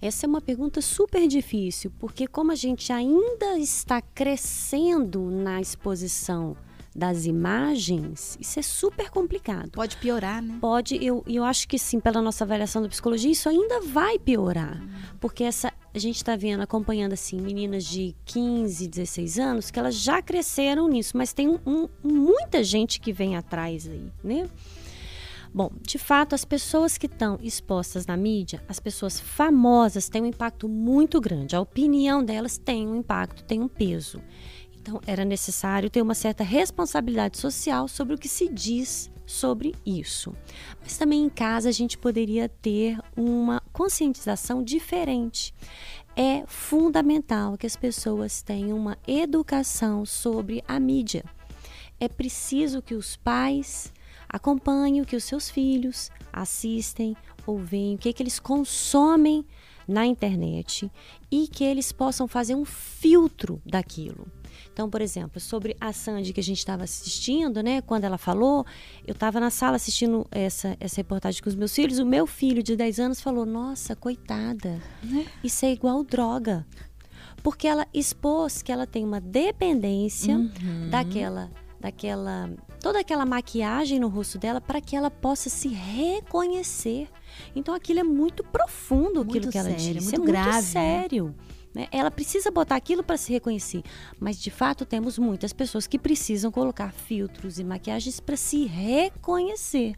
Essa 0.00 0.26
é 0.26 0.28
uma 0.28 0.40
pergunta 0.40 0.80
super 0.80 1.26
difícil, 1.26 1.92
porque 1.98 2.26
como 2.26 2.52
a 2.52 2.54
gente 2.54 2.92
ainda 2.92 3.58
está 3.58 4.00
crescendo 4.00 5.30
na 5.30 5.60
exposição 5.60 6.56
das 6.94 7.26
imagens, 7.26 8.36
isso 8.40 8.58
é 8.60 8.62
super 8.62 9.10
complicado. 9.10 9.70
Pode 9.72 9.96
piorar, 9.96 10.40
né? 10.40 10.58
Pode, 10.60 11.02
eu, 11.04 11.24
eu 11.26 11.42
acho 11.42 11.66
que 11.66 11.78
sim, 11.78 11.98
pela 11.98 12.22
nossa 12.22 12.44
avaliação 12.44 12.80
da 12.82 12.88
psicologia, 12.88 13.32
isso 13.32 13.48
ainda 13.48 13.80
vai 13.80 14.18
piorar. 14.18 14.80
Porque 15.20 15.42
essa, 15.42 15.72
a 15.92 15.98
gente 15.98 16.16
está 16.16 16.36
vendo, 16.36 16.60
acompanhando 16.62 17.12
assim, 17.14 17.40
meninas 17.40 17.84
de 17.84 18.14
15, 18.24 18.86
16 18.86 19.38
anos, 19.40 19.70
que 19.72 19.78
elas 19.78 19.96
já 19.96 20.22
cresceram 20.22 20.86
nisso, 20.86 21.16
mas 21.16 21.32
tem 21.32 21.48
um- 21.66 21.88
muita 22.02 22.62
gente 22.62 23.00
que 23.00 23.12
vem 23.12 23.36
atrás 23.36 23.88
aí, 23.88 24.12
né? 24.22 24.48
Bom, 25.52 25.70
de 25.82 25.98
fato, 25.98 26.34
as 26.34 26.44
pessoas 26.44 26.98
que 26.98 27.06
estão 27.06 27.38
expostas 27.40 28.06
na 28.06 28.16
mídia, 28.16 28.60
as 28.68 28.80
pessoas 28.80 29.20
famosas, 29.20 30.08
têm 30.08 30.22
um 30.22 30.26
impacto 30.26 30.68
muito 30.68 31.20
grande. 31.20 31.54
A 31.54 31.60
opinião 31.60 32.24
delas 32.24 32.58
tem 32.58 32.88
um 32.88 32.96
impacto, 32.96 33.44
tem 33.44 33.60
um 33.62 33.68
peso. 33.68 34.20
Então, 34.86 35.00
era 35.06 35.24
necessário 35.24 35.88
ter 35.88 36.02
uma 36.02 36.14
certa 36.14 36.44
responsabilidade 36.44 37.38
social 37.38 37.88
sobre 37.88 38.14
o 38.14 38.18
que 38.18 38.28
se 38.28 38.46
diz 38.50 39.10
sobre 39.24 39.74
isso. 39.84 40.36
Mas 40.82 40.98
também 40.98 41.24
em 41.24 41.30
casa 41.30 41.70
a 41.70 41.72
gente 41.72 41.96
poderia 41.96 42.50
ter 42.50 42.98
uma 43.16 43.62
conscientização 43.72 44.62
diferente. 44.62 45.54
É 46.14 46.44
fundamental 46.46 47.56
que 47.56 47.66
as 47.66 47.76
pessoas 47.76 48.42
tenham 48.42 48.76
uma 48.76 48.98
educação 49.08 50.04
sobre 50.04 50.62
a 50.68 50.78
mídia. 50.78 51.24
É 51.98 52.06
preciso 52.06 52.82
que 52.82 52.94
os 52.94 53.16
pais 53.16 53.90
acompanhem 54.28 55.00
o 55.00 55.06
que 55.06 55.16
os 55.16 55.24
seus 55.24 55.48
filhos 55.48 56.10
assistem 56.30 57.16
ou 57.46 57.56
veem, 57.56 57.94
o 57.94 57.98
que, 57.98 58.12
que 58.12 58.22
eles 58.22 58.38
consomem 58.38 59.46
na 59.88 60.04
internet 60.04 60.92
e 61.30 61.48
que 61.48 61.64
eles 61.64 61.90
possam 61.90 62.28
fazer 62.28 62.54
um 62.54 62.66
filtro 62.66 63.62
daquilo. 63.64 64.26
Então, 64.74 64.90
por 64.90 65.00
exemplo, 65.00 65.40
sobre 65.40 65.76
a 65.80 65.92
Sandy 65.92 66.32
que 66.32 66.40
a 66.40 66.42
gente 66.42 66.58
estava 66.58 66.82
assistindo, 66.82 67.62
né? 67.62 67.80
Quando 67.80 68.02
ela 68.02 68.18
falou, 68.18 68.66
eu 69.06 69.12
estava 69.12 69.38
na 69.38 69.48
sala 69.48 69.76
assistindo 69.76 70.26
essa, 70.32 70.76
essa 70.80 70.96
reportagem 70.96 71.40
com 71.40 71.48
os 71.48 71.54
meus 71.54 71.72
filhos. 71.72 72.00
O 72.00 72.04
meu 72.04 72.26
filho 72.26 72.60
de 72.60 72.74
10 72.74 72.98
anos 72.98 73.20
falou: 73.20 73.46
Nossa, 73.46 73.94
coitada, 73.94 74.82
isso 75.44 75.64
é 75.64 75.70
igual 75.70 76.02
droga. 76.02 76.66
Porque 77.40 77.68
ela 77.68 77.86
expôs 77.94 78.62
que 78.62 78.72
ela 78.72 78.84
tem 78.84 79.04
uma 79.04 79.20
dependência 79.20 80.36
daquela, 80.90 81.52
daquela, 81.78 82.50
toda 82.80 82.98
aquela 82.98 83.24
maquiagem 83.24 84.00
no 84.00 84.08
rosto 84.08 84.38
dela 84.38 84.60
para 84.60 84.80
que 84.80 84.96
ela 84.96 85.10
possa 85.10 85.48
se 85.48 85.68
reconhecer. 85.68 87.08
Então 87.54 87.74
aquilo 87.74 88.00
é 88.00 88.04
muito 88.04 88.42
profundo, 88.42 89.20
aquilo 89.20 89.44
Muito 89.44 89.50
que 89.50 89.58
ela 89.58 89.68
sério, 89.70 89.94
disse, 89.94 90.10
muito 90.10 90.14
é 90.14 90.18
muito 90.18 90.32
grave, 90.32 90.56
né? 90.56 90.62
sério. 90.62 91.26
né? 91.26 91.53
Ela 91.90 92.10
precisa 92.10 92.50
botar 92.50 92.76
aquilo 92.76 93.02
para 93.02 93.16
se 93.16 93.32
reconhecer, 93.32 93.82
mas 94.20 94.38
de 94.38 94.50
fato 94.50 94.84
temos 94.86 95.18
muitas 95.18 95.52
pessoas 95.52 95.86
que 95.86 95.98
precisam 95.98 96.50
colocar 96.50 96.92
filtros 96.92 97.58
e 97.58 97.64
maquiagens 97.64 98.20
para 98.20 98.36
se 98.36 98.64
reconhecer. 98.64 99.94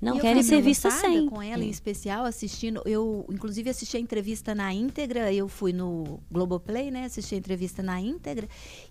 Não 0.00 0.16
E 0.16 0.20
querem 0.20 0.42
ser 0.42 0.60
vistas 0.60 0.94
sem. 0.94 1.28
com 1.28 1.40
ela 1.40 1.62
em 1.62 1.70
especial 1.70 2.24
assistindo. 2.24 2.82
Eu, 2.84 3.24
inclusive, 3.30 3.70
assisti 3.70 3.96
a 3.96 4.00
entrevista 4.00 4.52
na 4.52 4.74
íntegra. 4.74 5.32
Eu 5.32 5.46
fui 5.46 5.72
no 5.72 6.18
Globoplay, 6.28 6.90
né? 6.90 7.04
Assisti 7.04 7.36
a 7.36 7.38
entrevista 7.38 7.84
na 7.84 8.00
íntegra. 8.00 8.48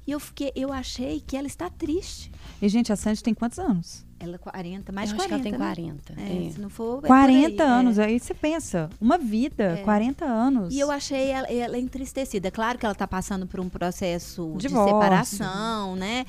E 0.07 0.11
eu 0.11 0.21
fiquei, 0.21 0.53
eu 0.55 0.71
achei 0.71 1.19
que 1.19 1.35
ela 1.35 1.47
está 1.47 1.69
triste. 1.69 2.31
E, 2.61 2.69
gente, 2.69 2.93
a 2.93 2.95
Sandy 2.95 3.21
tem 3.21 3.33
quantos 3.33 3.59
anos? 3.59 4.05
Ela 4.23 4.37
40, 4.37 4.91
mais 4.91 5.09
Eu 5.09 5.15
de 5.17 5.21
acho 5.21 5.29
que 5.29 5.41
40. 5.41 5.63
ela 5.63 5.75
tem 5.75 5.85
né? 5.85 5.93
40. 6.13 6.13
É, 6.21 6.47
é. 6.47 6.51
Se 6.51 6.61
não 6.61 6.69
for. 6.69 6.97
é 6.97 7.01
por 7.01 7.07
40 7.07 7.63
aí, 7.63 7.69
é. 7.69 7.71
anos. 7.71 7.99
Aí 7.99 8.19
você 8.19 8.33
pensa, 8.33 8.89
uma 8.99 9.17
vida, 9.17 9.81
40 9.83 10.25
anos. 10.25 10.73
E 10.73 10.79
eu 10.79 10.91
achei 10.91 11.29
ela, 11.29 11.47
ela 11.47 11.77
entristecida. 11.77 12.47
É 12.47 12.51
Claro 12.51 12.77
que 12.77 12.85
ela 12.85 12.93
está 12.93 13.07
passando 13.07 13.47
por 13.47 13.59
um 13.59 13.69
processo 13.69 14.53
de 14.57 14.67
Divórcio. 14.67 14.93
separação, 14.95 15.95
né? 15.95 16.25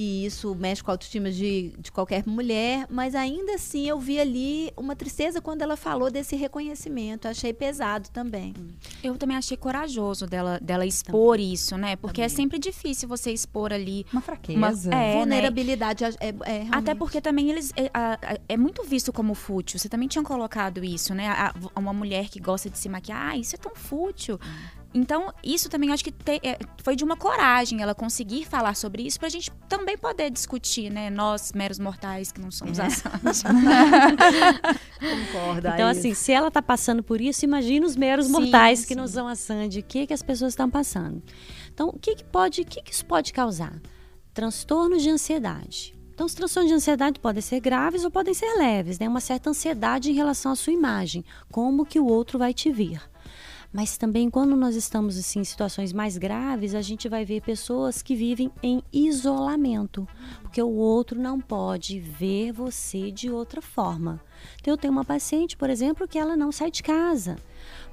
E 0.00 0.24
isso 0.26 0.54
mexe 0.54 0.80
com 0.80 0.92
a 0.92 0.94
autoestima 0.94 1.28
de, 1.28 1.72
de 1.76 1.90
qualquer 1.90 2.22
mulher, 2.24 2.86
mas 2.88 3.16
ainda 3.16 3.54
assim 3.56 3.88
eu 3.88 3.98
vi 3.98 4.20
ali 4.20 4.70
uma 4.76 4.94
tristeza 4.94 5.40
quando 5.40 5.62
ela 5.62 5.76
falou 5.76 6.08
desse 6.08 6.36
reconhecimento. 6.36 7.26
Achei 7.26 7.52
pesado 7.52 8.08
também. 8.10 8.54
Eu 9.02 9.16
também 9.16 9.36
achei 9.36 9.56
corajoso 9.56 10.24
dela, 10.24 10.60
dela 10.62 10.86
expor 10.86 11.40
isso, 11.40 11.76
né? 11.76 11.96
Porque 11.96 12.22
é 12.22 12.28
sempre 12.28 12.60
difícil 12.60 13.08
você 13.08 13.32
expor 13.32 13.72
ali. 13.72 14.06
Uma 14.12 14.20
fraqueza. 14.20 14.56
Uma- 14.56 14.68
é, 14.94 15.14
né? 15.14 15.14
Vulnerabilidade 15.18 16.04
é, 16.04 16.10
é, 16.20 16.28
é 16.28 16.66
Até 16.70 16.94
porque 16.94 17.20
também 17.20 17.50
eles 17.50 17.72
é, 17.74 17.90
é 18.48 18.56
muito 18.56 18.84
visto 18.84 19.12
como 19.12 19.34
fútil. 19.34 19.80
Você 19.80 19.88
também 19.88 20.06
tinha 20.06 20.22
colocado 20.22 20.84
isso, 20.84 21.12
né? 21.12 21.26
A- 21.26 21.52
a- 21.74 21.80
uma 21.80 21.92
mulher 21.92 22.28
que 22.28 22.38
gosta 22.38 22.70
de 22.70 22.78
se 22.78 22.88
maquiar, 22.88 23.30
ah, 23.32 23.36
isso 23.36 23.56
é 23.56 23.58
tão 23.58 23.74
fútil. 23.74 24.38
Então, 25.00 25.32
isso 25.44 25.68
também 25.68 25.92
acho 25.92 26.02
que 26.02 26.10
te- 26.10 26.40
é, 26.42 26.58
foi 26.82 26.96
de 26.96 27.04
uma 27.04 27.16
coragem 27.16 27.80
ela 27.82 27.94
conseguir 27.94 28.44
falar 28.44 28.74
sobre 28.74 29.02
isso 29.06 29.18
pra 29.20 29.28
gente 29.28 29.50
também 29.68 29.96
poder 29.96 30.28
discutir, 30.30 30.90
né? 30.90 31.08
Nós, 31.08 31.52
meros 31.52 31.78
mortais 31.78 32.32
que 32.32 32.40
não 32.40 32.50
somos 32.50 32.80
a 32.80 32.90
Sandy. 32.90 33.42
Concordo. 34.98 35.68
Então, 35.68 35.86
aí. 35.86 35.90
assim, 35.98 36.14
se 36.14 36.32
ela 36.32 36.48
está 36.48 36.60
passando 36.60 37.02
por 37.02 37.20
isso, 37.20 37.44
imagina 37.44 37.86
os 37.86 37.94
meros 37.96 38.26
Sim, 38.26 38.32
mortais 38.32 38.80
que 38.84 38.94
sim. 38.94 39.00
não 39.00 39.06
são 39.06 39.28
a 39.28 39.36
Sandy. 39.36 39.80
O 39.80 39.82
que, 39.84 40.06
que 40.06 40.12
as 40.14 40.22
pessoas 40.22 40.52
estão 40.52 40.68
passando? 40.68 41.22
Então, 41.72 41.88
o 41.90 41.98
que, 41.98 42.16
que 42.16 42.24
pode, 42.24 42.62
o 42.62 42.64
que, 42.64 42.82
que 42.82 42.92
isso 42.92 43.06
pode 43.06 43.32
causar? 43.32 43.80
Transtornos 44.34 45.02
de 45.02 45.10
ansiedade. 45.10 45.94
Então, 46.12 46.26
os 46.26 46.34
transtornos 46.34 46.68
de 46.70 46.74
ansiedade 46.74 47.20
podem 47.20 47.40
ser 47.40 47.60
graves 47.60 48.04
ou 48.04 48.10
podem 48.10 48.34
ser 48.34 48.52
leves, 48.58 48.98
né? 48.98 49.08
Uma 49.08 49.20
certa 49.20 49.50
ansiedade 49.50 50.10
em 50.10 50.14
relação 50.14 50.50
à 50.50 50.56
sua 50.56 50.72
imagem, 50.72 51.24
como 51.52 51.86
que 51.86 52.00
o 52.00 52.06
outro 52.06 52.36
vai 52.38 52.52
te 52.52 52.70
ver. 52.72 53.00
Mas 53.70 53.98
também 53.98 54.30
quando 54.30 54.56
nós 54.56 54.74
estamos 54.74 55.18
assim 55.18 55.40
em 55.40 55.44
situações 55.44 55.92
mais 55.92 56.16
graves, 56.16 56.74
a 56.74 56.80
gente 56.80 57.08
vai 57.08 57.24
ver 57.24 57.42
pessoas 57.42 58.00
que 58.00 58.16
vivem 58.16 58.50
em 58.62 58.82
isolamento, 58.90 60.08
porque 60.42 60.62
o 60.62 60.70
outro 60.70 61.20
não 61.20 61.38
pode 61.38 62.00
ver 62.00 62.50
você 62.50 63.10
de 63.10 63.30
outra 63.30 63.60
forma. 63.60 64.20
Então, 64.60 64.72
eu 64.72 64.78
tenho 64.78 64.92
uma 64.92 65.04
paciente, 65.04 65.56
por 65.56 65.68
exemplo, 65.68 66.08
que 66.08 66.18
ela 66.18 66.36
não 66.36 66.50
sai 66.50 66.70
de 66.70 66.82
casa, 66.82 67.36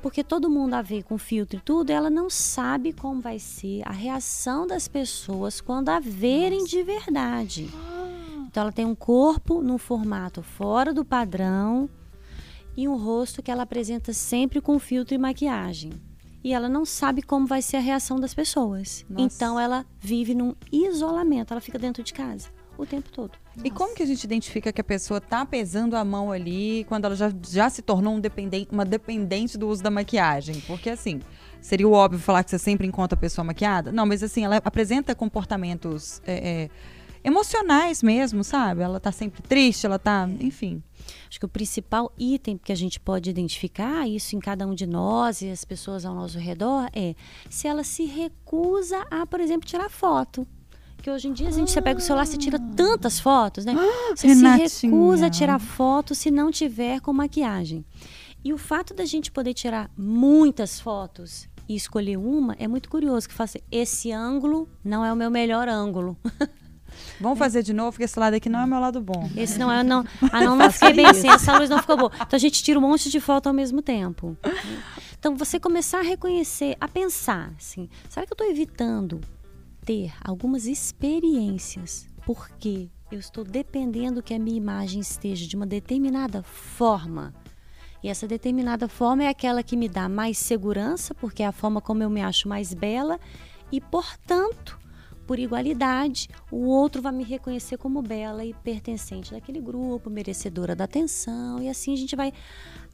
porque 0.02 0.24
todo 0.24 0.50
mundo 0.50 0.76
a 0.76 0.82
vê 0.82 1.04
com 1.04 1.18
filtro 1.18 1.58
e 1.58 1.62
tudo, 1.62 1.90
ela 1.90 2.10
não 2.10 2.30
sabe 2.30 2.94
como 2.94 3.20
vai 3.20 3.38
ser 3.38 3.82
a 3.86 3.92
reação 3.92 4.66
das 4.66 4.88
pessoas 4.88 5.60
quando 5.60 5.90
a 5.90 6.00
verem 6.00 6.64
de 6.64 6.84
verdade. 6.84 7.70
Então, 8.48 8.62
ela 8.64 8.72
tem 8.72 8.86
um 8.86 8.96
corpo 8.96 9.62
num 9.62 9.78
formato 9.78 10.42
fora 10.42 10.94
do 10.94 11.04
padrão 11.04 11.90
e 12.76 12.88
um 12.88 12.96
rosto 12.96 13.42
que 13.42 13.52
ela 13.52 13.64
apresenta 13.64 14.14
sempre 14.14 14.62
com 14.62 14.78
filtro 14.80 15.16
e 15.16 15.18
maquiagem. 15.18 15.94
E 16.44 16.54
ela 16.54 16.70
não 16.70 16.86
sabe 16.86 17.22
como 17.22 17.48
vai 17.48 17.62
ser 17.62 17.78
a 17.78 17.80
reação 17.80 18.20
das 18.20 18.34
pessoas. 18.34 19.04
Nossa. 19.10 19.36
Então 19.36 19.60
ela 19.60 19.86
vive 20.00 20.36
num 20.36 20.54
isolamento, 20.72 21.54
ela 21.54 21.62
fica 21.62 21.80
dentro 21.80 22.04
de 22.04 22.14
casa 22.14 22.50
o 22.78 22.86
tempo 22.86 23.10
todo. 23.10 23.32
E 23.64 23.72
como 23.72 23.96
que 23.96 24.04
a 24.04 24.06
gente 24.06 24.24
identifica 24.24 24.72
que 24.72 24.82
a 24.82 24.84
pessoa 24.84 25.22
tá 25.22 25.46
pesando 25.46 25.96
a 25.96 26.04
mão 26.04 26.32
ali 26.32 26.86
quando 26.88 27.06
ela 27.06 27.16
já, 27.16 27.32
já 27.48 27.70
se 27.70 27.82
tornou 27.82 28.16
um 28.16 28.20
dependente, 28.20 28.68
uma 28.72 28.86
dependente 28.86 29.58
do 29.58 29.68
uso 29.68 29.82
da 29.82 29.90
maquiagem? 29.90 30.60
Porque 30.68 30.90
assim, 30.90 31.22
seria 31.62 31.88
o 31.88 31.94
óbvio 31.94 32.20
falar 32.20 32.44
que 32.44 32.52
você 32.52 32.60
sempre 32.60 32.86
encontra 32.86 33.18
a 33.18 33.20
pessoa 33.20 33.46
maquiada? 33.46 33.92
Não, 33.92 34.06
mas 34.06 34.22
assim, 34.22 34.44
ela 34.44 34.58
apresenta 34.58 35.16
comportamentos 35.16 36.22
é, 36.26 36.34
é, 36.34 36.70
emocionais 37.24 38.04
mesmo, 38.04 38.44
sabe? 38.44 38.82
Ela 38.82 39.00
tá 39.00 39.12
sempre 39.12 39.42
triste, 39.42 39.86
ela 39.86 39.98
tá, 39.98 40.30
enfim. 40.40 40.84
Acho 41.30 41.40
que 41.40 41.46
o 41.46 41.50
principal 41.50 42.12
item 42.18 42.58
que 42.58 42.72
a 42.72 42.76
gente 42.76 43.00
pode 43.00 43.30
identificar, 43.30 44.08
isso 44.08 44.36
em 44.36 44.40
cada 44.40 44.66
um 44.66 44.74
de 44.74 44.86
nós 44.86 45.42
e 45.42 45.50
as 45.50 45.66
pessoas 45.66 46.06
ao 46.06 46.14
nosso 46.14 46.38
redor, 46.38 46.90
é 46.94 47.16
se 47.50 47.68
ela 47.68 47.84
se 47.84 48.06
recusa 48.06 49.06
a, 49.10 49.26
por 49.26 49.40
exemplo, 49.40 49.68
tirar 49.68 49.90
foto. 49.90 50.48
Que 51.02 51.12
hoje 51.12 51.28
em 51.28 51.34
dia 51.34 51.50
a 51.50 51.52
gente 51.52 51.70
você 51.70 51.82
pega 51.82 52.00
o 52.00 52.02
celular, 52.02 52.26
você 52.26 52.38
tira 52.38 52.58
tantas 52.76 53.20
fotos, 53.20 53.64
né? 53.64 53.76
Você 54.16 54.28
Renatinha. 54.28 54.70
se 54.70 54.88
recusa 54.88 55.28
a 55.28 55.30
tirar 55.30 55.60
foto 55.60 56.16
se 56.16 56.32
não 56.32 56.50
tiver 56.50 57.00
com 57.00 57.14
maquiagem. 57.14 57.86
E 58.44 58.54
o 58.54 58.58
fato 58.58 58.94
da 58.94 59.06
gente 59.06 59.32
poder 59.32 59.54
tirar 59.54 59.90
muitas 59.98 60.80
fotos 60.80 61.48
e 61.68 61.76
escolher 61.76 62.18
uma 62.18 62.56
é 62.60 62.68
muito 62.68 62.90
curioso, 62.90 63.28
que 63.28 63.42
assim, 63.42 63.60
esse 63.72 64.12
ângulo 64.12 64.70
não 64.84 65.04
é 65.04 65.12
o 65.12 65.16
meu 65.16 65.30
melhor 65.30 65.68
ângulo. 65.68 66.18
Vamos 67.20 67.40
fazer 67.40 67.64
de 67.64 67.74
novo, 67.74 67.92
porque 67.92 68.04
esse 68.04 68.20
lado 68.20 68.34
aqui 68.34 68.50
não 68.50 68.60
é 68.60 68.66
meu 68.66 68.80
lado 68.80 69.02
bom. 69.02 69.30
Esse 69.36 69.58
não 69.58 69.72
é, 69.72 69.84
não. 69.84 70.06
Ah, 70.32 70.42
não, 70.42 70.56
não 70.58 70.72
fiquei 70.72 70.94
bem 70.94 71.06
assim, 71.06 71.30
essa 71.30 71.58
luz 71.58 71.70
não 71.70 71.80
ficou 71.80 71.98
boa. 71.98 72.12
Então 72.16 72.36
a 72.36 72.38
gente 72.38 72.64
tira 72.64 72.80
um 72.80 72.82
monte 72.82 73.10
de 73.10 73.20
foto 73.20 73.48
ao 73.48 73.54
mesmo 73.54 73.82
tempo. 73.82 74.38
Então 75.18 75.36
você 75.36 75.60
começar 75.60 76.00
a 76.00 76.04
reconhecer, 76.04 76.76
a 76.80 76.88
pensar, 76.88 77.54
assim, 77.58 77.90
será 78.10 78.26
que 78.26 78.32
eu 78.32 78.36
estou 78.36 78.48
evitando 78.48 79.22
ter 79.84 80.14
algumas 80.24 80.66
experiências 80.66 82.08
porque 82.26 82.90
eu 83.12 83.20
estou 83.20 83.44
dependendo 83.44 84.22
que 84.22 84.34
a 84.34 84.40
minha 84.40 84.58
imagem 84.58 85.00
esteja 85.00 85.48
de 85.48 85.56
uma 85.56 85.66
determinada 85.66 86.44
forma? 86.44 87.34
E 88.06 88.08
essa 88.08 88.28
determinada 88.28 88.88
forma 88.88 89.24
é 89.24 89.28
aquela 89.28 89.64
que 89.64 89.76
me 89.76 89.90
dá 89.90 90.08
mais 90.08 90.38
segurança, 90.38 91.16
porque 91.16 91.42
é 91.42 91.48
a 91.48 91.52
forma 91.52 91.82
como 91.82 92.04
eu 92.04 92.10
me 92.10 92.22
acho 92.22 92.48
mais 92.48 92.72
bela, 92.72 93.20
e 93.72 93.82
portanto, 93.82 94.80
por 95.26 95.40
igualdade, 95.40 96.30
o 96.52 96.66
outro 96.66 97.02
vai 97.02 97.12
me 97.12 97.24
reconhecer 97.24 97.78
como 97.78 98.02
bela 98.02 98.46
e 98.46 98.54
pertencente 98.54 99.32
daquele 99.32 99.60
grupo, 99.60 100.10
merecedora 100.10 100.76
da 100.76 100.84
atenção, 100.84 101.62
e 101.62 101.70
assim 101.70 101.94
a 101.94 101.98
gente 101.98 102.16
vai 102.16 102.32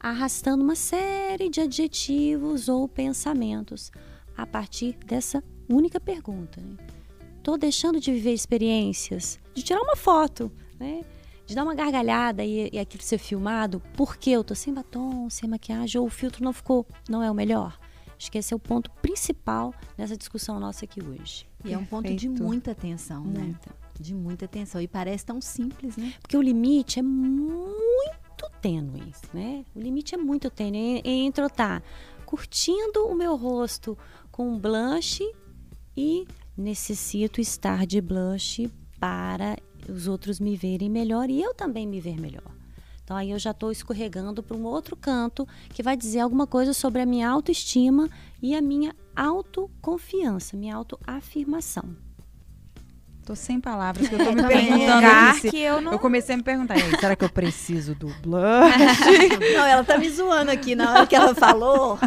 arrastando 0.00 0.62
uma 0.62 0.74
série 0.74 1.48
de 1.48 1.60
adjetivos 1.60 2.68
ou 2.68 2.88
pensamentos 2.88 3.92
a 4.36 4.46
partir 4.46 4.96
dessa 5.06 5.42
única 5.68 6.00
pergunta. 6.00 6.60
Né? 6.60 6.76
Tô 7.42 7.56
deixando 7.56 8.00
de 8.00 8.12
viver 8.12 8.32
experiências, 8.32 9.38
de 9.54 9.62
tirar 9.62 9.80
uma 9.80 9.96
foto, 9.96 10.50
né? 10.78 11.02
de 11.44 11.54
dar 11.54 11.64
uma 11.64 11.74
gargalhada 11.74 12.44
e, 12.44 12.70
e 12.72 12.78
aquilo 12.78 13.02
ser 13.02 13.18
filmado, 13.18 13.82
porque 13.94 14.30
eu 14.30 14.42
tô 14.42 14.54
sem 14.54 14.72
batom, 14.72 15.28
sem 15.28 15.48
maquiagem, 15.48 16.00
ou 16.00 16.06
o 16.06 16.10
filtro 16.10 16.42
não 16.42 16.52
ficou, 16.52 16.86
não 17.08 17.22
é 17.22 17.30
o 17.30 17.34
melhor. 17.34 17.78
Acho 18.16 18.30
que 18.30 18.38
esse 18.38 18.54
é 18.54 18.56
o 18.56 18.60
ponto 18.60 18.88
principal 19.02 19.74
nessa 19.98 20.16
discussão 20.16 20.60
nossa 20.60 20.84
aqui 20.84 21.02
hoje. 21.02 21.44
E 21.64 21.72
é 21.72 21.78
um 21.78 21.84
ponto 21.84 22.12
de 22.14 22.28
muita 22.28 22.72
atenção, 22.72 23.24
né? 23.24 23.40
Muita. 23.40 23.70
De 24.00 24.14
muita 24.14 24.44
atenção. 24.46 24.80
E 24.80 24.88
parece 24.88 25.24
tão 25.24 25.40
simples, 25.40 25.96
né? 25.96 26.12
Porque 26.20 26.36
o 26.36 26.42
limite 26.42 26.98
é 26.98 27.02
muito 27.02 28.48
tênue, 28.60 29.12
né? 29.32 29.64
O 29.74 29.80
limite 29.80 30.14
é 30.14 30.18
muito 30.18 30.50
tênue 30.50 31.00
en- 31.04 31.26
entre 31.26 31.42
eu 31.42 31.46
estar 31.48 31.82
curtindo 32.26 33.06
o 33.06 33.14
meu 33.14 33.36
rosto 33.36 33.96
com 34.30 34.58
blush 34.58 35.20
e 35.96 36.26
necessito 36.56 37.40
estar 37.40 37.86
de 37.86 38.00
blush 38.00 38.68
para 38.98 39.56
os 39.88 40.06
outros 40.08 40.40
me 40.40 40.56
verem 40.56 40.88
melhor 40.88 41.28
e 41.28 41.40
eu 41.42 41.52
também 41.54 41.86
me 41.86 42.00
ver 42.00 42.18
melhor. 42.20 42.50
Então 43.04 43.16
aí 43.16 43.30
eu 43.30 43.38
já 43.38 43.50
estou 43.50 43.70
escorregando 43.72 44.42
para 44.42 44.56
um 44.56 44.64
outro 44.64 44.96
canto 44.96 45.46
que 45.70 45.82
vai 45.82 45.96
dizer 45.96 46.20
alguma 46.20 46.46
coisa 46.46 46.72
sobre 46.72 47.02
a 47.02 47.06
minha 47.06 47.28
autoestima 47.28 48.08
e 48.40 48.54
a 48.54 48.62
minha 48.62 48.94
autoconfiança, 49.14 50.56
minha 50.56 50.74
autoafirmação. 50.76 51.84
Tô 53.24 53.36
sem 53.36 53.60
palavras, 53.60 54.08
porque 54.08 54.20
eu 54.22 54.26
tô 54.26 54.32
me 54.34 54.42
perguntando 54.48 55.40
se- 55.40 55.50
que 55.50 55.58
eu 55.58 55.80
não 55.80 55.92
Eu 55.92 55.98
comecei 55.98 56.34
a 56.34 56.38
me 56.38 56.42
perguntar, 56.44 56.76
"E 56.76 56.82
aí, 56.82 56.90
será 56.98 57.14
que 57.14 57.24
eu 57.24 57.28
preciso 57.28 57.94
do 57.94 58.08
blush? 58.20 58.40
Não, 59.54 59.64
ela 59.64 59.84
tá 59.84 59.96
me 59.96 60.08
zoando 60.10 60.50
aqui 60.50 60.74
na 60.74 60.90
hora 60.92 61.06
que 61.06 61.14
ela 61.14 61.32
falou. 61.34 61.98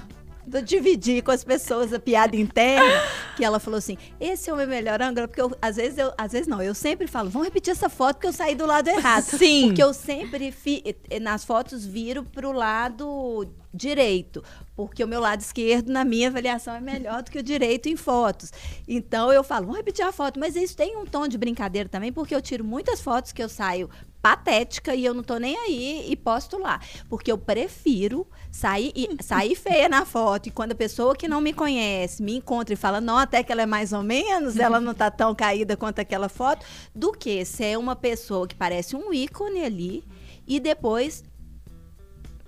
Eu 0.51 0.61
dividi 0.61 1.21
com 1.21 1.31
as 1.31 1.43
pessoas 1.43 1.91
a 1.93 1.99
piada 1.99 2.35
interna, 2.35 3.01
que 3.35 3.43
ela 3.43 3.59
falou 3.59 3.77
assim: 3.77 3.97
esse 4.19 4.49
é 4.49 4.53
o 4.53 4.55
meu 4.57 4.67
melhor 4.67 5.01
ângulo, 5.01 5.27
porque 5.27 5.41
eu, 5.41 5.51
às 5.61 5.75
vezes 5.75 5.97
eu, 5.97 6.13
às 6.17 6.31
vezes 6.31 6.47
não, 6.47 6.61
eu 6.61 6.73
sempre 6.75 7.07
falo, 7.07 7.29
vamos 7.29 7.47
repetir 7.47 7.71
essa 7.71 7.89
foto 7.89 8.15
porque 8.17 8.27
eu 8.27 8.33
saí 8.33 8.55
do 8.55 8.65
lado 8.65 8.87
errado. 8.87 9.23
Sim. 9.23 9.67
Porque 9.67 9.83
eu 9.83 9.93
sempre 9.93 10.51
fi- 10.51 10.83
eh, 11.09 11.19
nas 11.19 11.43
fotos 11.43 11.85
viro 11.85 12.23
pro 12.23 12.51
lado 12.51 13.47
direito, 13.73 14.41
porque 14.75 15.03
o 15.03 15.07
meu 15.07 15.19
lado 15.19 15.41
esquerdo 15.41 15.89
na 15.91 16.05
minha 16.05 16.29
avaliação 16.29 16.73
é 16.75 16.79
melhor 16.79 17.21
do 17.23 17.29
que 17.29 17.37
o 17.39 17.43
direito 17.43 17.89
em 17.89 17.95
fotos. 17.97 18.51
Então 18.87 19.33
eu 19.33 19.43
falo, 19.43 19.65
vamos 19.65 19.77
repetir 19.77 20.05
a 20.05 20.13
foto, 20.13 20.39
mas 20.39 20.55
isso 20.55 20.77
tem 20.77 20.95
um 20.95 21.05
tom 21.05 21.27
de 21.27 21.37
brincadeira 21.37 21.89
também, 21.89 22.13
porque 22.13 22.33
eu 22.33 22.41
tiro 22.41 22.63
muitas 22.63 23.01
fotos 23.01 23.33
que 23.33 23.43
eu 23.43 23.49
saio 23.49 23.89
patética 24.25 24.95
e 24.95 25.05
eu 25.05 25.13
não 25.13 25.21
tô 25.21 25.37
nem 25.37 25.55
aí 25.55 26.07
e 26.09 26.15
posto 26.15 26.57
lá, 26.57 26.81
porque 27.07 27.31
eu 27.31 27.37
prefiro 27.37 28.25
sair 28.51 28.91
e- 28.95 29.17
sair 29.21 29.53
feia 29.53 29.87
na 29.87 30.03
foto 30.03 30.47
e 30.47 30.51
quando 30.51 30.71
a 30.71 30.75
pessoa 30.75 31.15
que 31.15 31.27
não 31.27 31.39
me 31.39 31.53
conhece 31.53 32.23
me 32.23 32.37
encontra 32.37 32.73
e 32.73 32.75
fala, 32.75 32.99
não, 32.99 33.19
até 33.19 33.43
que 33.43 33.51
ela 33.51 33.61
é 33.61 33.67
mais 33.67 33.93
ou 33.93 34.01
menos, 34.01 34.57
ela 34.57 34.81
não 34.81 34.95
tá 34.95 35.11
tão 35.11 35.35
caída 35.35 35.77
quanto 35.77 35.99
aquela 35.99 36.27
foto, 36.27 36.65
do 36.95 37.11
que 37.11 37.45
ser 37.45 37.77
uma 37.77 37.95
pessoa 37.95 38.47
que 38.47 38.55
parece 38.55 38.95
um 38.95 39.13
ícone 39.13 39.63
ali 39.63 40.03
e 40.47 40.59
depois 40.59 41.23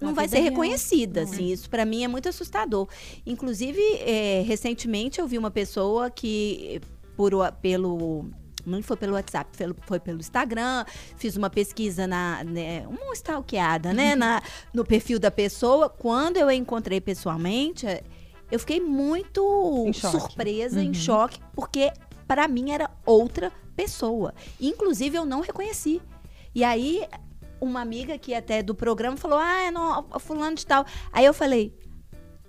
não 0.02 0.16
vai 0.16 0.28
ser 0.28 0.40
reconhecida, 0.40 1.22
assim, 1.22 1.52
isso 1.52 1.70
para 1.70 1.86
mim 1.86 2.04
é 2.04 2.08
muito 2.08 2.28
assustador. 2.28 2.88
Inclusive, 3.24 3.80
é, 4.00 4.44
recentemente 4.48 5.20
eu 5.20 5.28
vi 5.28 5.38
uma 5.38 5.52
pessoa 5.52 6.10
que 6.10 6.82
por, 7.16 7.34
pelo 7.62 8.26
não 8.68 8.82
foi 8.84 8.98
pelo 8.98 9.14
WhatsApp, 9.14 9.50
foi 9.82 10.00
pelo 10.00 10.20
Instagram, 10.20 10.86
fiz 11.16 11.36
uma 11.36 11.50
pesquisa 11.50 12.06
na, 12.06 12.44
né, 12.44 12.86
uma 12.88 13.14
stalkeada, 13.14 13.94
né, 13.94 14.16
na, 14.16 14.42
no 14.74 14.84
perfil 14.84 15.20
da 15.20 15.32
pessoa. 15.32 15.90
Quando 15.90 16.38
eu 16.38 16.48
a 16.48 16.54
encontrei 16.54 17.00
pessoalmente, 17.02 17.88
é, 17.88 18.04
eu 18.52 18.60
fiquei 18.60 18.80
muito 18.80 19.86
Em 19.88 19.94
surpresa, 19.94 20.82
em 20.82 20.94
choque, 20.94 21.40
porque 21.54 21.92
para 22.28 22.48
mim 22.48 22.72
era 22.72 22.90
outra 23.06 23.52
pessoa. 23.76 24.34
Inclusive, 24.60 25.18
eu 25.18 25.26
não 25.26 25.42
reconheci. 25.42 26.02
E 26.54 26.64
aí, 26.64 27.06
uma 27.62 27.82
amiga 27.82 28.18
que 28.18 28.34
até 28.34 28.62
do 28.62 28.76
programa 28.76 29.18
falou: 29.18 29.38
Ah, 29.40 29.64
é 29.64 29.72
não, 29.72 30.06
fulano 30.20 30.56
de 30.56 30.66
tal. 30.66 30.86
Aí 31.12 31.26
eu 31.26 31.34
falei. 31.34 31.74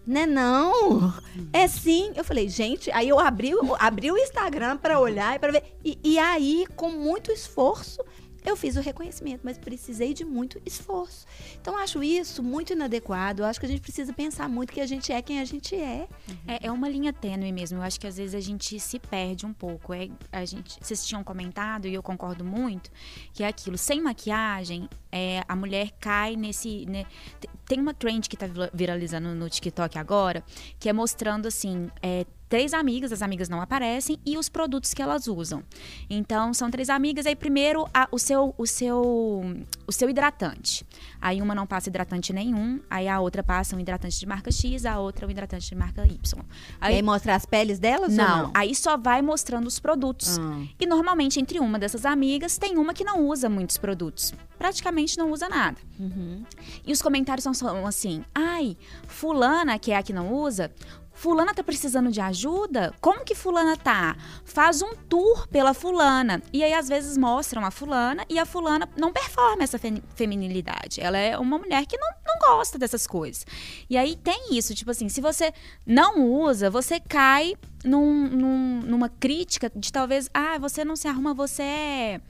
Né 0.09 0.25
não? 0.25 1.13
É 1.53 1.69
sim. 1.69 2.13
Eu 2.17 2.25
falei, 2.25 2.49
gente, 2.49 2.91
aí 2.93 3.11
eu 3.11 3.19
abri, 3.19 3.53
abri 3.79 4.11
o 4.11 4.17
Instagram 4.17 4.79
para 4.79 4.99
olhar 4.99 5.37
e 5.37 5.39
para 5.39 5.53
ver. 5.53 5.63
E, 5.85 5.99
e 6.03 6.19
aí, 6.19 6.65
com 6.75 6.89
muito 6.89 7.31
esforço, 7.31 8.03
eu 8.45 8.57
fiz 8.57 8.77
o 8.77 8.81
reconhecimento, 8.81 9.41
mas 9.45 9.59
precisei 9.59 10.15
de 10.15 10.25
muito 10.25 10.61
esforço. 10.65 11.27
Então, 11.61 11.77
acho 11.77 12.03
isso 12.03 12.43
muito 12.43 12.73
inadequado. 12.73 13.45
Acho 13.45 13.61
que 13.61 13.67
a 13.67 13.69
gente 13.69 13.81
precisa 13.81 14.13
pensar 14.13 14.49
muito 14.49 14.73
que 14.73 14.81
a 14.81 14.87
gente 14.87 15.13
é 15.13 15.21
quem 15.21 15.41
a 15.41 15.45
gente 15.45 15.75
é. 15.75 16.09
É, 16.47 16.67
é 16.67 16.73
uma 16.73 16.89
linha 16.89 17.13
tênue 17.13 17.53
mesmo. 17.53 17.79
Eu 17.79 17.83
acho 17.83 17.99
que 18.01 18.07
às 18.07 18.17
vezes 18.17 18.35
a 18.35 18.41
gente 18.41 18.79
se 18.81 18.99
perde 18.99 19.45
um 19.45 19.53
pouco. 19.53 19.93
É, 19.93 20.09
a 20.33 20.45
gente, 20.45 20.79
vocês 20.81 21.05
tinham 21.07 21.23
comentado, 21.25 21.87
e 21.87 21.95
eu 21.95 22.03
concordo 22.03 22.45
muito, 22.45 22.91
que 23.33 23.43
é 23.43 23.47
aquilo. 23.49 23.77
Sem 23.77 24.01
maquiagem, 24.01 24.89
é, 25.13 25.43
a 25.49 25.55
mulher 25.57 25.91
cai 26.01 26.37
nesse. 26.37 26.87
né, 26.87 27.05
te- 27.41 27.49
tem 27.67 27.81
uma 27.81 27.93
trend 27.93 28.29
que 28.29 28.37
tá 28.37 28.47
vira- 28.47 28.71
viralizando 28.73 29.35
no 29.35 29.51
TikTok 29.51 29.99
agora, 29.99 30.43
que 30.79 30.89
é 30.89 30.93
mostrando 30.93 31.47
assim. 31.49 31.91
é, 32.03 32.25
Três 32.49 32.73
amigas, 32.73 33.13
as 33.13 33.21
amigas 33.23 33.49
não 33.49 33.61
aparecem, 33.61 34.19
e 34.25 34.39
os 34.39 34.49
produtos 34.49 34.95
que 34.95 35.03
elas 35.03 35.27
usam. 35.29 35.63
Então, 36.09 36.55
são 36.55 36.71
três 36.71 36.89
amigas, 36.89 37.27
aí 37.27 37.37
primeiro 37.37 37.87
a- 37.93 38.09
o, 38.11 38.19
seu, 38.19 38.55
o, 38.57 38.67
seu, 38.67 39.45
o 39.87 39.93
seu 39.93 40.09
hidratante. 40.09 40.85
Aí 41.21 41.43
uma 41.43 41.55
não 41.55 41.67
passa 41.67 41.89
hidratante 41.89 42.33
nenhum, 42.33 42.81
aí 42.89 43.07
a 43.09 43.21
outra 43.21 43.43
passa 43.43 43.77
um 43.77 43.81
hidratante 43.81 44.19
de 44.19 44.27
marca 44.27 44.51
X, 44.51 44.87
a 44.87 44.99
outra 44.99 45.27
um 45.27 45.31
hidratante 45.31 45.69
de 45.69 45.75
marca 45.75 46.07
Y. 46.07 46.43
Aí, 46.81 46.95
aí 46.97 47.03
mostra 47.03 47.35
as 47.35 47.45
peles 47.45 47.79
delas 47.79 48.15
não, 48.15 48.37
ou 48.39 48.43
não? 48.45 48.51
aí 48.55 48.75
só 48.75 48.97
vai 48.97 49.21
mostrando 49.21 49.67
os 49.67 49.79
produtos. 49.79 50.39
Ah. 50.39 50.63
E 50.81 50.87
normalmente 50.87 51.39
entre 51.41 51.59
uma 51.61 51.79
dessas 51.79 52.07
amigas 52.07 52.57
tem 52.57 52.79
uma 52.79 52.95
que 52.95 53.05
não 53.05 53.27
usa 53.27 53.49
muitos 53.49 53.77
produtos. 53.77 54.33
Praticamente 54.59 55.17
não 55.19 55.31
usa 55.31 55.49
nada. 55.49 55.79
Uhum. 56.01 56.43
E 56.87 56.93
os 56.93 57.01
comentários 57.03 57.45
são 57.45 57.87
assim: 57.87 58.25
ai, 58.35 58.77
fulana, 59.07 59.79
que 59.79 59.93
é 59.93 59.97
a 59.97 60.03
que 60.03 60.13
não 60.13 60.33
usa, 60.33 60.73
fulana 61.19 61.53
tá 61.53 61.65
precisando 61.65 62.11
de 62.13 62.21
ajuda? 62.21 62.95
Como 63.01 63.25
que 63.25 63.35
fulana 63.35 63.77
tá? 63.77 64.17
Faz 64.45 64.81
um 64.83 64.95
tour 65.09 65.49
pela 65.49 65.75
fulana. 65.75 66.41
E 66.53 66.63
aí, 66.63 66.73
às 66.73 66.89
vezes, 66.89 67.17
mostram 67.19 67.65
a 67.65 67.71
fulana 67.73 68.25
e 68.29 68.39
a 68.39 68.47
fulana 68.47 68.89
não 68.97 69.13
performa 69.13 69.65
essa 69.65 69.79
fe- 69.79 70.03
feminilidade. 70.15 71.01
Ela 71.01 71.19
é 71.19 71.37
uma 71.37 71.59
mulher 71.59 71.85
que 71.87 71.97
não, 71.99 72.09
não 72.25 72.39
gosta 72.57 72.79
dessas 72.79 73.05
coisas. 73.07 73.45
E 73.91 73.97
aí 73.97 74.15
tem 74.15 74.57
isso, 74.57 74.75
tipo 74.77 74.91
assim, 74.93 75.09
se 75.09 75.21
você 75.21 75.53
não 75.85 76.25
usa, 76.25 76.71
você 76.71 77.01
cai 77.01 77.55
num- 77.85 78.29
num- 78.29 78.81
numa 78.87 79.09
crítica 79.09 79.71
de 79.75 79.93
talvez, 79.93 80.31
ah, 80.33 80.57
você 80.59 80.85
não 80.85 80.95
se 80.95 81.09
arruma, 81.09 81.35
você 81.35 81.63
é 81.63 82.21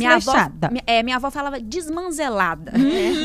minha 0.00 0.10
avó, 0.16 0.32
é, 0.86 1.02
minha 1.02 1.16
avó 1.16 1.30
falava 1.30 1.60
desmanzelada. 1.60 2.72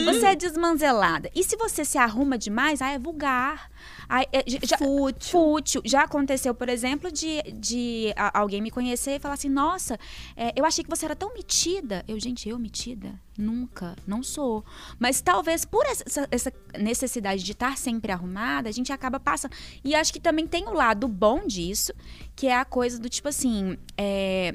Você 0.05 0.25
é 0.27 0.35
desmanzelada. 0.35 1.29
E 1.33 1.43
se 1.43 1.55
você 1.57 1.83
se 1.83 1.97
arruma 1.97 2.37
demais, 2.37 2.81
ah, 2.81 2.89
é 2.91 2.99
vulgar. 2.99 3.69
Ah, 4.09 4.23
é- 4.31 4.43
já- 4.63 4.77
Fútil. 4.77 5.29
fútil. 5.31 5.81
Já 5.85 6.03
aconteceu, 6.03 6.53
por 6.55 6.69
exemplo, 6.69 7.11
de, 7.11 7.41
de 7.53 8.13
alguém 8.33 8.61
me 8.61 8.71
conhecer 8.71 9.15
e 9.15 9.19
falar 9.19 9.33
assim: 9.33 9.49
Nossa, 9.49 9.99
é, 10.35 10.53
eu 10.55 10.65
achei 10.65 10.83
que 10.83 10.89
você 10.89 11.05
era 11.05 11.15
tão 11.15 11.33
metida. 11.33 12.03
Eu, 12.07 12.19
gente, 12.19 12.47
eu 12.47 12.57
metida? 12.57 13.19
Nunca, 13.37 13.95
não 14.07 14.23
sou. 14.23 14.63
Mas 14.97 15.19
talvez 15.21 15.65
por 15.65 15.85
essa, 15.85 16.27
essa 16.31 16.51
necessidade 16.79 17.43
de 17.43 17.51
estar 17.51 17.77
sempre 17.77 18.11
arrumada, 18.11 18.69
a 18.69 18.71
gente 18.71 18.91
acaba 18.93 19.19
passando. 19.19 19.51
E 19.83 19.93
acho 19.93 20.13
que 20.13 20.19
também 20.19 20.47
tem 20.47 20.65
o 20.67 20.73
lado 20.73 21.07
bom 21.07 21.45
disso, 21.45 21.91
que 22.35 22.47
é 22.47 22.55
a 22.55 22.65
coisa 22.65 22.97
do 22.99 23.09
tipo 23.09 23.27
assim. 23.27 23.77
é, 23.97 24.53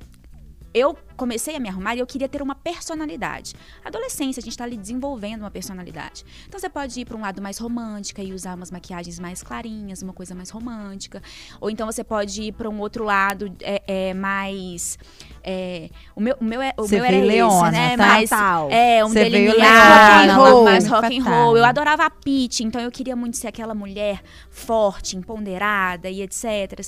eu 0.75 0.97
comecei 1.17 1.57
a 1.57 1.61
me 1.61 1.69
arrumar 1.69 1.95
e 1.95 1.99
eu 1.99 2.07
queria 2.07 2.29
ter 2.29 2.43
uma 2.43 2.55
personalidade. 2.55 3.55
Adolescência, 3.85 4.41
a 4.41 4.45
gente 4.45 4.57
tá 4.57 4.65
ali 4.65 4.77
desenvolvendo 4.77 5.41
uma 5.43 5.51
personalidade. 5.51 6.25
Então 6.49 6.59
você 6.61 6.69
pode 6.69 7.01
ir 7.01 7.05
para 7.05 7.17
um 7.17 7.21
lado 7.21 7.41
mais 7.43 7.59
romântica 7.59 8.23
e 8.23 8.33
usar 8.33 8.55
umas 8.57 8.71
maquiagens 8.71 9.19
mais 9.19 9.43
clarinhas, 9.43 10.03
uma 10.03 10.13
coisa 10.13 10.35
mais 10.35 10.51
romântica. 10.51 11.23
Ou 11.61 11.71
então 11.71 11.87
você 11.87 12.03
pode 12.05 12.43
ir 12.43 12.53
para 12.53 12.69
um 12.69 12.79
outro 12.81 13.05
lado 13.05 13.55
é, 13.61 13.83
é, 13.87 14.15
mais. 14.15 14.99
é, 15.43 15.91
o 16.15 16.21
meu, 16.21 16.37
o 16.41 16.45
meu, 16.45 16.61
é, 16.63 16.73
o 16.77 16.83
Você 16.83 16.97
meu 16.97 17.05
era 17.05 17.17
veio 17.17 17.25
esse, 17.27 17.33
leona, 17.37 17.71
né? 17.71 17.97
tá? 17.97 18.07
Mais, 18.07 18.31
Fatal. 18.31 18.69
é, 18.71 19.05
um 19.05 19.09
Você 19.09 19.25
delineado, 19.25 20.27
leona, 20.43 20.63
mais, 20.65 20.87
rock 20.87 21.19
and 21.19 21.25
roll. 21.25 21.57
Eu 21.57 21.65
adorava 21.65 22.05
a 22.05 22.11
Peach, 22.11 22.63
então 22.65 22.81
eu 22.81 22.91
queria 22.91 23.17
muito 23.17 23.37
ser 23.37 23.49
aquela 23.49 23.75
mulher 23.75 24.23
forte, 24.51 25.17
empoderada 25.17 26.09
e 26.11 26.23
etc. 26.23 26.81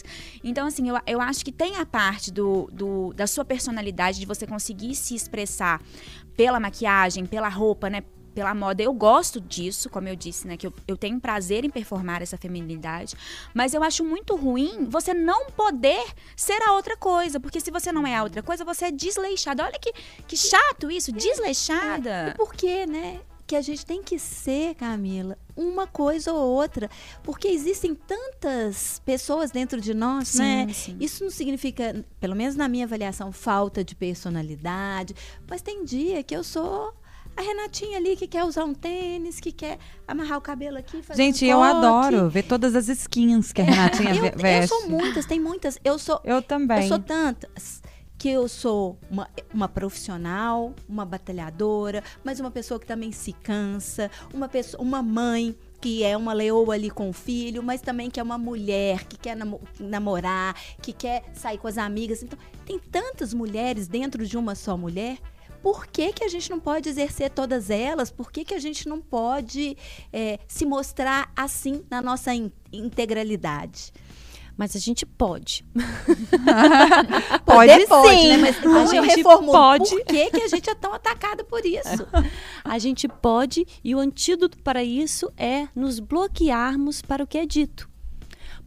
Então, 0.42 0.66
assim, 0.66 0.88
eu, 0.88 0.96
eu 1.06 1.20
acho 1.20 1.44
que 1.44 1.52
tem 1.52 1.76
a 1.76 1.86
parte 1.86 2.30
do, 2.32 2.68
do- 2.72 3.12
da 3.14 3.26
sua 3.26 3.44
personalidade, 3.44 4.13
de 4.18 4.26
você 4.26 4.46
conseguir 4.46 4.94
se 4.94 5.14
expressar 5.14 5.80
pela 6.36 6.60
maquiagem, 6.60 7.26
pela 7.26 7.48
roupa, 7.48 7.88
né? 7.88 8.02
Pela 8.34 8.52
moda. 8.52 8.82
Eu 8.82 8.92
gosto 8.92 9.40
disso, 9.40 9.88
como 9.88 10.08
eu 10.08 10.16
disse, 10.16 10.46
né? 10.46 10.56
Que 10.56 10.66
eu, 10.66 10.72
eu 10.88 10.96
tenho 10.96 11.20
prazer 11.20 11.64
em 11.64 11.70
performar 11.70 12.20
essa 12.20 12.36
feminilidade. 12.36 13.14
Mas 13.54 13.74
eu 13.74 13.82
acho 13.82 14.04
muito 14.04 14.34
ruim 14.34 14.86
você 14.88 15.14
não 15.14 15.50
poder 15.50 16.04
ser 16.36 16.60
a 16.62 16.72
outra 16.72 16.96
coisa. 16.96 17.38
Porque 17.38 17.60
se 17.60 17.70
você 17.70 17.92
não 17.92 18.04
é 18.04 18.16
a 18.16 18.24
outra 18.24 18.42
coisa, 18.42 18.64
você 18.64 18.86
é 18.86 18.90
desleixada. 18.90 19.64
Olha 19.64 19.78
que, 19.78 19.92
que 20.26 20.36
chato 20.36 20.90
isso, 20.90 21.12
desleixada. 21.12 22.30
E 22.30 22.34
por 22.34 22.52
que, 22.54 22.86
né? 22.86 23.20
Que 23.46 23.56
a 23.56 23.60
gente 23.60 23.84
tem 23.84 24.02
que 24.02 24.18
ser, 24.18 24.74
Camila, 24.74 25.36
uma 25.54 25.86
coisa 25.86 26.32
ou 26.32 26.54
outra. 26.54 26.88
Porque 27.22 27.46
existem 27.48 27.94
tantas 27.94 29.02
pessoas 29.04 29.50
dentro 29.50 29.80
de 29.80 29.92
nós, 29.92 30.28
Sim, 30.28 30.38
né? 30.38 30.72
sim. 30.72 30.96
Isso 30.98 31.22
não 31.22 31.30
significa, 31.30 32.04
pelo 32.18 32.34
menos 32.34 32.56
na 32.56 32.68
minha 32.68 32.86
avaliação, 32.86 33.30
falta 33.32 33.84
de 33.84 33.94
personalidade. 33.94 35.14
Mas 35.48 35.60
tem 35.62 35.84
dia 35.84 36.22
que 36.22 36.34
eu 36.34 36.42
sou 36.42 36.94
a 37.36 37.42
Renatinha 37.42 37.98
ali 37.98 38.16
que 38.16 38.26
quer 38.28 38.44
usar 38.44 38.64
um 38.64 38.72
tênis, 38.72 39.40
que 39.40 39.50
quer 39.52 39.78
amarrar 40.06 40.38
o 40.38 40.40
cabelo 40.40 40.78
aqui. 40.78 41.02
Fazer 41.02 41.22
Gente, 41.22 41.44
um 41.44 41.48
eu 41.48 41.62
adoro 41.62 42.30
ver 42.30 42.44
todas 42.44 42.74
as 42.76 42.88
skins 42.88 43.52
que 43.52 43.60
a 43.60 43.64
Renatinha 43.66 44.14
Eu, 44.14 44.22
ve- 44.22 44.28
eu 44.28 44.38
veste. 44.38 44.68
sou 44.68 44.88
muitas, 44.88 45.26
tem 45.26 45.40
muitas. 45.40 45.78
Eu 45.84 45.98
sou 45.98 46.20
Eu 46.24 46.40
também. 46.40 46.82
eu 46.82 46.88
sou 46.88 46.98
tantas 46.98 47.82
que 48.24 48.30
eu 48.30 48.48
sou 48.48 48.98
uma, 49.10 49.28
uma 49.52 49.68
profissional, 49.68 50.72
uma 50.88 51.04
batalhadora, 51.04 52.02
mas 52.24 52.40
uma 52.40 52.50
pessoa 52.50 52.80
que 52.80 52.86
também 52.86 53.12
se 53.12 53.34
cansa, 53.34 54.10
uma 54.32 54.48
pessoa, 54.48 54.82
uma 54.82 55.02
mãe 55.02 55.54
que 55.78 56.02
é 56.02 56.16
uma 56.16 56.32
leoa 56.32 56.72
ali 56.72 56.88
com 56.88 57.10
o 57.10 57.12
filho, 57.12 57.62
mas 57.62 57.82
também 57.82 58.08
que 58.08 58.18
é 58.18 58.22
uma 58.22 58.38
mulher 58.38 59.04
que 59.04 59.18
quer 59.18 59.36
namo- 59.36 59.60
namorar, 59.78 60.56
que 60.80 60.90
quer 60.94 61.22
sair 61.34 61.58
com 61.58 61.68
as 61.68 61.76
amigas. 61.76 62.22
Então, 62.22 62.38
tem 62.64 62.78
tantas 62.78 63.34
mulheres 63.34 63.86
dentro 63.88 64.26
de 64.26 64.38
uma 64.38 64.54
só 64.54 64.74
mulher. 64.74 65.18
Por 65.62 65.86
que, 65.86 66.10
que 66.14 66.24
a 66.24 66.28
gente 66.28 66.48
não 66.48 66.58
pode 66.58 66.88
exercer 66.88 67.28
todas 67.28 67.68
elas? 67.68 68.10
Por 68.10 68.32
que, 68.32 68.42
que 68.42 68.54
a 68.54 68.58
gente 68.58 68.88
não 68.88 69.02
pode 69.02 69.76
eh, 70.10 70.38
se 70.48 70.64
mostrar 70.64 71.30
assim 71.36 71.84
na 71.90 72.00
nossa 72.00 72.34
in- 72.34 72.50
integralidade? 72.72 73.92
Mas 74.56 74.76
a 74.76 74.78
gente 74.78 75.04
pode. 75.04 75.64
Pode 77.44 77.86
pode, 77.86 78.16
sim. 78.20 78.28
né? 78.28 78.36
Mas 78.36 78.64
A 78.64 78.86
gente 78.86 79.16
reformula. 79.16 79.58
pode. 79.58 79.90
Por 79.90 80.04
que, 80.04 80.30
que 80.30 80.42
a 80.42 80.48
gente 80.48 80.70
é 80.70 80.74
tão 80.74 80.92
atacada 80.94 81.42
por 81.44 81.64
isso? 81.64 82.06
A 82.64 82.78
gente 82.78 83.06
pode 83.08 83.66
e 83.82 83.94
o 83.94 83.98
antídoto 83.98 84.56
para 84.58 84.82
isso 84.82 85.30
é 85.36 85.68
nos 85.74 85.98
bloquearmos 86.00 87.02
para 87.02 87.24
o 87.24 87.26
que 87.26 87.38
é 87.38 87.46
dito. 87.46 87.88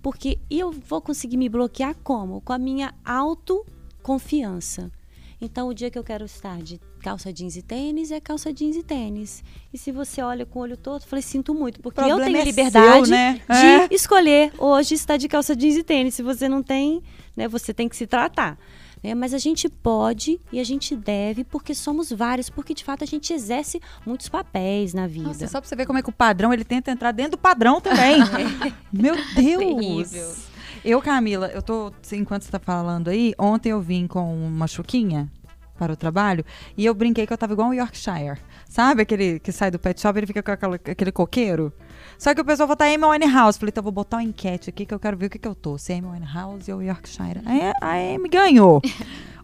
Porque 0.01 0.39
eu 0.49 0.71
vou 0.71 1.01
conseguir 1.01 1.37
me 1.37 1.49
bloquear 1.49 1.95
como? 2.03 2.41
Com 2.41 2.53
a 2.53 2.57
minha 2.57 2.93
autoconfiança. 3.03 4.91
Então, 5.39 5.67
o 5.67 5.73
dia 5.73 5.89
que 5.91 5.97
eu 5.97 6.03
quero 6.03 6.25
estar 6.25 6.61
de 6.61 6.79
calça 7.07 7.31
jeans 7.31 7.55
e 7.55 7.61
tênis, 7.61 8.11
é 8.11 8.19
calça 8.19 8.51
jeans 8.51 8.75
e 8.75 8.83
tênis. 8.83 9.41
E 9.73 9.77
se 9.77 9.93
você 9.93 10.21
olha 10.21 10.45
com 10.45 10.59
o 10.59 10.61
olho 10.63 10.75
todo, 10.75 11.01
eu 11.03 11.07
falei, 11.07 11.23
sinto 11.23 11.53
muito, 11.53 11.79
porque 11.79 12.01
eu 12.01 12.17
tenho 12.17 12.35
é 12.35 12.43
liberdade 12.43 13.05
seu, 13.05 13.15
né? 13.15 13.39
de 13.47 13.53
É. 13.55 13.87
escolher 13.91 14.51
hoje 14.57 14.93
estar 14.93 15.15
de 15.15 15.29
calça 15.29 15.55
jeans 15.55 15.77
e 15.77 15.83
tênis. 15.83 16.15
Se 16.15 16.21
você 16.21 16.49
não 16.49 16.61
tem, 16.61 17.01
né, 17.33 17.47
você 17.47 17.73
tem 17.73 17.87
que 17.87 17.95
se 17.95 18.05
tratar. 18.05 18.57
né? 19.01 19.15
Mas 19.15 19.33
a 19.33 19.37
gente 19.37 19.69
pode 19.69 20.37
e 20.51 20.59
a 20.59 20.65
gente 20.65 20.97
deve, 20.97 21.45
porque 21.45 21.73
somos 21.73 22.11
vários, 22.11 22.49
porque 22.49 22.73
de 22.73 22.83
fato 22.83 23.05
a 23.05 23.07
gente 23.07 23.31
exerce 23.31 23.79
muitos 24.05 24.27
papéis 24.27 24.93
na 24.93 25.07
vida. 25.07 25.27
Nossa, 25.29 25.47
só 25.47 25.61
pra 25.61 25.69
você 25.69 25.77
ver 25.77 25.85
como 25.85 25.99
é 25.99 26.01
que 26.01 26.09
o 26.09 26.13
padrão, 26.13 26.51
ele 26.51 26.65
tenta 26.65 26.91
entrar 26.91 27.13
dentro 27.13 27.31
do 27.31 27.37
padrão 27.37 27.79
também. 27.79 28.17
Meu 28.91 29.15
Deus! 29.33 30.09
Terrível. 30.11 30.35
Eu, 30.83 31.01
Camila, 31.01 31.47
eu 31.47 31.61
tô, 31.61 31.91
enquanto 32.11 32.43
você 32.43 32.51
tá 32.51 32.59
falando 32.59 33.09
aí, 33.09 33.33
ontem 33.37 33.69
eu 33.69 33.81
vim 33.81 34.07
com 34.07 34.33
uma 34.45 34.67
chuquinha 34.67 35.29
para 35.77 35.93
o 35.93 35.95
trabalho 35.95 36.43
e 36.75 36.85
eu 36.85 36.93
brinquei 36.93 37.25
que 37.25 37.31
eu 37.31 37.37
tava 37.37 37.53
igual 37.53 37.69
um 37.69 37.73
Yorkshire. 37.73 38.37
Sabe 38.67 39.03
aquele 39.03 39.39
que 39.39 39.51
sai 39.51 39.71
do 39.71 39.79
pet 39.79 40.01
shop 40.01 40.17
e 40.17 40.19
ele 40.19 40.27
fica 40.27 40.43
com 40.43 40.51
aquela- 40.51 40.75
aquele 40.75 41.11
coqueiro? 41.11 41.71
Só 42.17 42.33
que 42.33 42.41
o 42.41 42.45
pessoal 42.45 42.67
votar 42.67 42.87
Amy 42.87 43.05
Winehouse. 43.05 43.57
Falei, 43.59 43.69
então 43.69 43.81
eu 43.81 43.83
vou 43.83 43.91
botar 43.91 44.17
uma 44.17 44.23
enquete 44.23 44.69
aqui 44.69 44.85
que 44.85 44.93
eu 44.93 44.99
quero 44.99 45.15
ver 45.15 45.27
o 45.27 45.29
que, 45.29 45.39
que 45.39 45.47
eu 45.47 45.55
tô. 45.55 45.77
Se 45.77 45.93
é 45.93 45.97
Amy 45.97 46.07
Winehouse 46.07 46.71
ou 46.71 46.81
Yorkshire. 46.81 47.41
Aí 47.45 47.71
a 47.81 48.15
Amy 48.15 48.27
ganhou. 48.29 48.81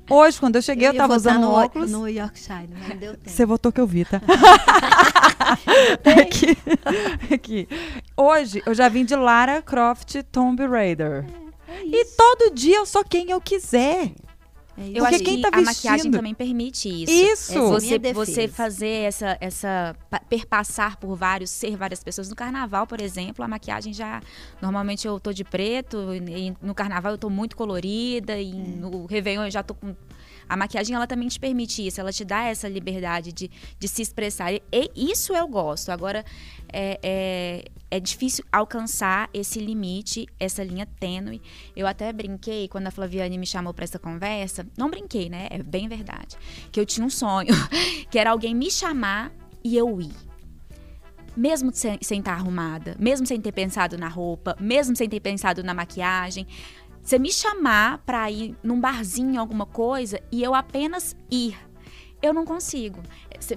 Hoje, 0.10 0.38
quando 0.38 0.58
eu 0.58 0.62
cheguei, 0.62 0.90
eu, 0.90 0.94
ia 0.94 0.98
tava 0.98 1.16
usando 1.16 1.42
no, 1.42 1.52
óculos. 1.52 1.90
No 1.90 2.08
Yorkshire, 2.10 2.68
não 2.68 2.98
deu 2.98 3.14
tempo. 3.14 3.30
Você 3.30 3.46
votou 3.46 3.72
que 3.72 3.80
eu 3.80 3.88
vi, 3.88 4.04
tá? 4.04 4.22
aqui, 6.22 6.58
aqui. 7.34 7.68
Hoje 8.16 8.62
eu 8.66 8.74
já 8.74 8.90
vim 8.90 9.06
de 9.06 9.16
Lara 9.16 9.62
Croft 9.62 10.22
Tomb 10.32 10.66
Raider. 10.68 11.26
É 11.68 11.86
e 11.86 12.06
todo 12.18 12.54
dia 12.54 12.78
eu 12.78 12.86
sou 12.86 13.04
quem 13.04 13.32
eu 13.32 13.40
quiser. 13.40 14.12
É. 14.78 15.00
Eu 15.00 15.06
acho 15.06 15.24
quem 15.24 15.36
que 15.38 15.42
tá 15.44 15.50
a 15.58 15.62
maquiagem 15.62 16.10
também 16.12 16.34
permite 16.34 16.90
isso. 16.90 17.12
Isso! 17.14 17.54
É 17.54 17.62
você, 17.62 18.00
você 18.14 18.48
fazer 18.48 18.88
essa, 19.06 19.38
essa. 19.40 19.96
pa- 20.10 20.20
perpassar 20.28 20.98
por 20.98 21.16
vários, 21.16 21.50
ser 21.52 21.76
várias 21.78 22.04
pessoas. 22.04 22.28
No 22.30 22.36
carnaval, 22.36 22.88
por 22.88 23.00
exemplo, 23.00 23.46
a 23.46 23.48
maquiagem 23.48 23.94
já. 23.94 24.22
Normalmente 24.62 25.08
eu 25.08 25.20
tô 25.20 25.32
de 25.32 25.44
preto, 25.44 26.14
e 26.14 26.56
no 26.62 26.74
carnaval 26.74 27.12
eu 27.14 27.18
tô 27.18 27.30
muito 27.30 27.56
colorida, 27.56 28.38
e 28.40 28.52
no 28.54 29.06
Réveillon 29.06 29.46
eu 29.46 29.52
já 29.52 29.62
tô 29.62 29.74
com. 29.76 29.96
A 30.50 30.58
maquiagem, 30.58 30.94
ela 30.96 31.08
também 31.08 31.28
te 31.30 31.40
permite 31.40 31.86
isso, 31.88 32.02
ela 32.02 32.12
te 32.12 32.26
dá 32.26 32.44
essa 32.44 32.68
liberdade 32.68 33.32
de, 33.32 33.50
de 33.80 33.88
se 33.88 34.02
expressar. 34.02 34.52
E, 34.54 34.62
e 34.74 35.12
isso 35.12 35.34
eu 35.34 35.48
gosto. 35.48 35.90
Agora, 35.90 36.26
é, 36.72 37.00
é, 37.02 37.66
é 37.94 38.00
difícil 38.00 38.44
alcançar 38.52 39.30
esse 39.32 39.60
limite, 39.60 40.26
essa 40.40 40.64
linha 40.64 40.84
tênue. 41.00 41.40
Eu 41.76 41.86
até 41.86 42.12
brinquei 42.12 42.68
quando 42.68 42.88
a 42.88 42.92
Flaviane 42.92 43.38
me 43.38 43.46
chamou 43.46 43.72
para 43.72 43.84
essa 43.84 44.00
conversa. 44.00 44.66
Não 44.76 44.90
brinquei, 44.90 45.30
né? 45.30 45.48
É 45.52 45.62
bem 45.62 45.88
verdade. 45.88 46.36
Que 46.72 46.80
eu 46.80 46.88
tinha 46.88 47.06
um 47.06 47.10
sonho, 47.10 47.54
que 48.10 48.18
era 48.18 48.32
alguém 48.32 48.56
me 48.56 48.72
chamar 48.72 49.32
e 49.64 49.78
eu 49.78 50.02
ir. 50.02 50.16
Mesmo 51.38 51.72
sem, 51.72 52.00
sem 52.02 52.18
estar 52.18 52.34
arrumada, 52.34 52.96
mesmo 52.98 53.28
sem 53.28 53.40
ter 53.40 53.52
pensado 53.52 53.96
na 53.96 54.08
roupa, 54.08 54.58
mesmo 54.60 54.96
sem 54.96 55.08
ter 55.08 55.20
pensado 55.20 55.64
na 55.64 55.76
maquiagem. 55.76 56.48
Você 57.00 57.20
me 57.20 57.32
chamar 57.32 58.00
para 58.00 58.32
ir 58.32 58.56
num 58.64 58.82
barzinho, 58.82 59.40
alguma 59.40 59.68
coisa, 59.68 60.20
e 60.32 60.42
eu 60.42 60.56
apenas 60.56 61.16
ir. 61.30 61.56
Eu 62.24 62.34
não 62.34 62.46
consigo. 62.46 63.02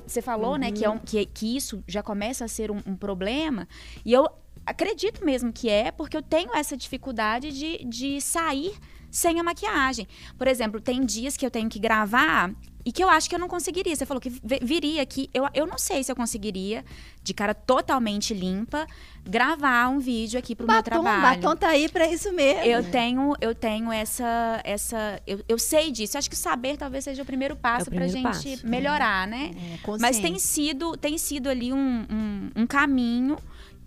Você 0.06 0.20
falou, 0.20 0.56
né, 0.58 0.72
que, 0.72 0.84
é 0.84 0.90
um- 0.90 0.98
que, 0.98 1.24
que 1.26 1.56
isso 1.56 1.82
já 1.86 2.02
começa 2.02 2.44
a 2.44 2.48
ser 2.48 2.70
um, 2.70 2.80
um 2.84 2.96
problema. 2.96 3.68
E 4.04 4.12
eu 4.12 4.28
acredito 4.66 5.24
mesmo 5.24 5.52
que 5.52 5.68
é, 5.68 5.92
porque 5.92 6.16
eu 6.16 6.22
tenho 6.22 6.52
essa 6.54 6.76
dificuldade 6.76 7.52
de, 7.52 7.84
de 7.84 8.20
sair 8.20 8.74
sem 9.08 9.38
a 9.38 9.42
maquiagem. 9.44 10.08
Por 10.36 10.48
exemplo, 10.48 10.80
tem 10.80 11.04
dias 11.06 11.36
que 11.36 11.46
eu 11.46 11.50
tenho 11.50 11.68
que 11.68 11.78
gravar 11.78 12.52
e 12.86 12.92
que 12.92 13.02
eu 13.02 13.08
acho 13.10 13.28
que 13.28 13.34
eu 13.34 13.38
não 13.40 13.48
conseguiria. 13.48 13.96
Você 13.96 14.06
falou 14.06 14.20
que 14.20 14.30
vi- 14.30 14.60
viria 14.62 15.02
aqui. 15.02 15.28
Eu, 15.34 15.46
eu 15.52 15.66
não 15.66 15.76
sei 15.76 16.04
se 16.04 16.12
eu 16.12 16.14
conseguiria, 16.14 16.84
de 17.20 17.34
cara 17.34 17.52
totalmente 17.52 18.32
limpa, 18.32 18.86
gravar 19.24 19.88
um 19.88 19.98
vídeo 19.98 20.38
aqui 20.38 20.54
pro 20.54 20.64
meu 20.66 20.76
Batom, 20.76 21.02
trabalho. 21.02 21.40
batom 21.42 21.56
tá 21.56 21.68
aí 21.70 21.88
pra 21.88 22.06
isso 22.06 22.32
mesmo. 22.32 22.62
Eu 22.62 22.88
tenho, 22.88 23.34
eu 23.40 23.52
tenho 23.54 23.90
essa, 23.90 24.60
essa, 24.62 25.20
eu, 25.26 25.40
eu 25.48 25.58
sei 25.58 25.90
disso. 25.90 26.16
Eu 26.16 26.20
acho 26.20 26.30
que 26.30 26.36
saber 26.36 26.76
talvez 26.76 27.02
seja 27.02 27.22
o 27.22 27.26
primeiro 27.26 27.56
passo 27.56 27.86
pra 27.90 27.96
primeiro 28.06 28.12
gente 28.12 28.22
passo. 28.56 28.66
melhorar, 28.68 29.26
né? 29.26 29.50
É, 29.84 29.90
Mas 30.00 30.20
tem 30.20 30.38
sido, 30.38 30.96
tem 30.96 31.18
sido 31.18 31.48
ali 31.48 31.72
um, 31.72 32.06
um, 32.08 32.50
um 32.62 32.66
caminho 32.68 33.36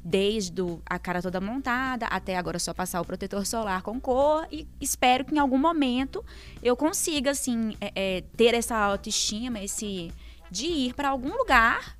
desde 0.09 0.63
a 0.85 0.97
cara 0.97 1.21
toda 1.21 1.39
montada 1.39 2.07
até 2.07 2.35
agora 2.35 2.57
só 2.57 2.73
passar 2.73 2.99
o 2.99 3.05
protetor 3.05 3.45
solar 3.45 3.83
com 3.83 3.99
cor 3.99 4.47
e 4.51 4.67
espero 4.81 5.23
que 5.23 5.35
em 5.35 5.37
algum 5.37 5.57
momento 5.57 6.25
eu 6.63 6.75
consiga 6.75 7.31
assim 7.31 7.75
é, 7.79 7.91
é, 7.95 8.21
ter 8.35 8.55
essa 8.55 8.75
autoestima, 8.75 9.61
esse 9.61 10.11
de 10.49 10.65
ir 10.65 10.93
pra 10.95 11.09
algum 11.09 11.35
lugar 11.37 11.95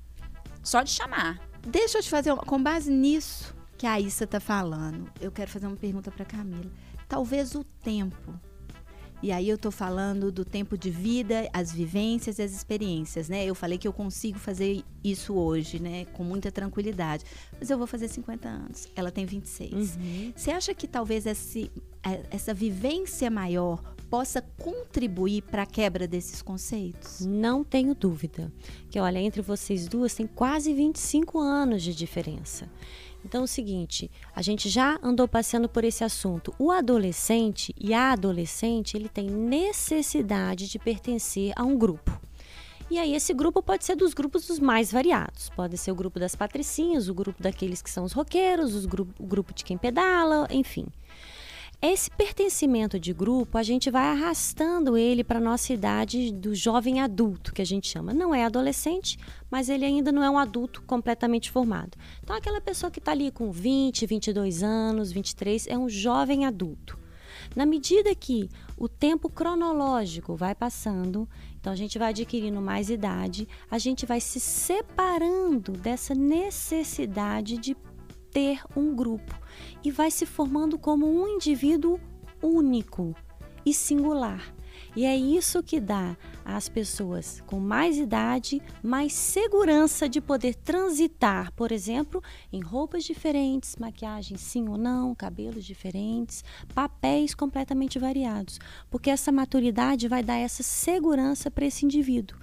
só 0.62 0.82
de 0.82 0.90
chamar. 0.90 1.38
Deixa 1.64 1.98
eu 1.98 2.02
te 2.02 2.10
fazer 2.10 2.32
uma, 2.32 2.42
com 2.42 2.60
base 2.60 2.90
nisso 2.90 3.54
que 3.78 3.86
a 3.86 4.00
Issa 4.00 4.26
tá 4.26 4.40
falando. 4.40 5.08
Eu 5.20 5.30
quero 5.30 5.50
fazer 5.50 5.68
uma 5.68 5.76
pergunta 5.76 6.10
para 6.10 6.24
Camila. 6.24 6.70
Talvez 7.08 7.54
o 7.54 7.62
tempo. 7.62 8.34
E 9.22 9.30
aí 9.32 9.48
eu 9.48 9.58
tô 9.58 9.70
falando 9.70 10.32
do 10.32 10.44
tempo 10.44 10.78
de 10.78 10.90
vida, 10.90 11.48
as 11.52 11.70
vivências 11.72 12.38
e 12.38 12.42
as 12.42 12.52
experiências, 12.52 13.28
né? 13.28 13.44
Eu 13.44 13.54
falei 13.54 13.76
que 13.76 13.86
eu 13.86 13.92
consigo 13.92 14.38
fazer 14.38 14.82
isso 15.04 15.34
hoje, 15.34 15.78
né, 15.78 16.06
com 16.06 16.24
muita 16.24 16.50
tranquilidade. 16.50 17.24
Mas 17.58 17.68
eu 17.68 17.76
vou 17.76 17.86
fazer 17.86 18.08
50 18.08 18.48
anos. 18.48 18.88
Ela 18.96 19.10
tem 19.10 19.26
26. 19.26 19.98
Você 20.34 20.50
acha 20.50 20.72
que 20.74 20.88
talvez 20.88 21.26
esse, 21.26 21.70
eh, 22.02 22.22
essa 22.30 22.54
vivência 22.54 23.30
maior 23.30 23.82
possa 24.08 24.42
contribuir 24.58 25.42
para 25.42 25.62
a 25.62 25.66
quebra 25.66 26.06
desses 26.08 26.42
conceitos? 26.42 27.20
Não 27.20 27.62
tenho 27.62 27.94
dúvida. 27.94 28.52
Que 28.90 28.98
olha, 28.98 29.18
entre 29.18 29.42
vocês 29.42 29.86
duas 29.86 30.14
tem 30.14 30.26
quase 30.26 30.72
25 30.72 31.38
anos 31.38 31.82
de 31.82 31.94
diferença. 31.94 32.68
Então 33.24 33.42
é 33.42 33.44
o 33.44 33.46
seguinte, 33.46 34.10
a 34.34 34.42
gente 34.42 34.68
já 34.68 34.98
andou 35.02 35.28
passeando 35.28 35.68
por 35.68 35.84
esse 35.84 36.02
assunto. 36.02 36.54
O 36.58 36.70
adolescente 36.70 37.74
e 37.78 37.92
a 37.92 38.12
adolescente, 38.12 38.96
ele 38.96 39.08
tem 39.08 39.26
necessidade 39.28 40.68
de 40.68 40.78
pertencer 40.78 41.52
a 41.54 41.62
um 41.62 41.76
grupo. 41.76 42.18
E 42.90 42.98
aí 42.98 43.14
esse 43.14 43.32
grupo 43.32 43.62
pode 43.62 43.84
ser 43.84 43.94
dos 43.94 44.12
grupos 44.14 44.48
dos 44.48 44.58
mais 44.58 44.90
variados. 44.90 45.48
Pode 45.50 45.78
ser 45.78 45.92
o 45.92 45.94
grupo 45.94 46.18
das 46.18 46.34
patricinhas, 46.34 47.08
o 47.08 47.14
grupo 47.14 47.40
daqueles 47.40 47.80
que 47.80 47.90
são 47.90 48.02
os 48.04 48.12
roqueiros, 48.12 48.74
os 48.74 48.84
gru- 48.84 49.06
o 49.18 49.26
grupo 49.26 49.54
de 49.54 49.64
quem 49.64 49.78
pedala, 49.78 50.48
enfim. 50.50 50.86
Esse 51.82 52.10
pertencimento 52.10 53.00
de 53.00 53.14
grupo, 53.14 53.56
a 53.56 53.62
gente 53.62 53.90
vai 53.90 54.04
arrastando 54.08 54.98
ele 54.98 55.24
para 55.24 55.38
a 55.38 55.42
nossa 55.42 55.72
idade 55.72 56.30
do 56.30 56.54
jovem 56.54 57.00
adulto, 57.00 57.54
que 57.54 57.62
a 57.62 57.64
gente 57.64 57.88
chama. 57.88 58.12
Não 58.12 58.34
é 58.34 58.44
adolescente, 58.44 59.16
mas 59.50 59.70
ele 59.70 59.86
ainda 59.86 60.12
não 60.12 60.22
é 60.22 60.28
um 60.28 60.36
adulto 60.36 60.82
completamente 60.82 61.50
formado. 61.50 61.96
Então, 62.22 62.36
aquela 62.36 62.60
pessoa 62.60 62.90
que 62.90 62.98
está 62.98 63.12
ali 63.12 63.30
com 63.30 63.50
20, 63.50 64.04
22 64.04 64.62
anos, 64.62 65.10
23, 65.10 65.68
é 65.68 65.78
um 65.78 65.88
jovem 65.88 66.44
adulto. 66.44 66.98
Na 67.56 67.64
medida 67.64 68.14
que 68.14 68.50
o 68.76 68.86
tempo 68.86 69.30
cronológico 69.30 70.36
vai 70.36 70.54
passando, 70.54 71.26
então 71.58 71.72
a 71.72 71.76
gente 71.76 71.98
vai 71.98 72.10
adquirindo 72.10 72.60
mais 72.60 72.90
idade, 72.90 73.48
a 73.70 73.78
gente 73.78 74.04
vai 74.04 74.20
se 74.20 74.38
separando 74.38 75.72
dessa 75.72 76.14
necessidade 76.14 77.56
de 77.56 77.74
ter 78.30 78.60
um 78.76 78.94
grupo 78.94 79.39
e 79.84 79.90
vai 79.90 80.10
se 80.10 80.26
formando 80.26 80.78
como 80.78 81.06
um 81.06 81.26
indivíduo 81.28 81.98
único 82.42 83.14
e 83.64 83.74
singular. 83.74 84.54
E 84.96 85.04
é 85.04 85.16
isso 85.16 85.62
que 85.62 85.78
dá 85.78 86.16
às 86.44 86.68
pessoas 86.68 87.40
com 87.46 87.60
mais 87.60 87.96
idade 87.96 88.60
mais 88.82 89.12
segurança 89.12 90.08
de 90.08 90.20
poder 90.20 90.54
transitar, 90.56 91.52
por 91.52 91.70
exemplo, 91.70 92.22
em 92.52 92.60
roupas 92.60 93.04
diferentes, 93.04 93.76
maquiagem 93.76 94.36
sim 94.36 94.68
ou 94.68 94.76
não, 94.76 95.14
cabelos 95.14 95.64
diferentes, 95.64 96.44
papéis 96.74 97.34
completamente 97.34 97.98
variados. 97.98 98.58
Porque 98.90 99.10
essa 99.10 99.30
maturidade 99.30 100.08
vai 100.08 100.24
dar 100.24 100.36
essa 100.36 100.62
segurança 100.62 101.50
para 101.50 101.66
esse 101.66 101.84
indivíduo. 101.84 102.38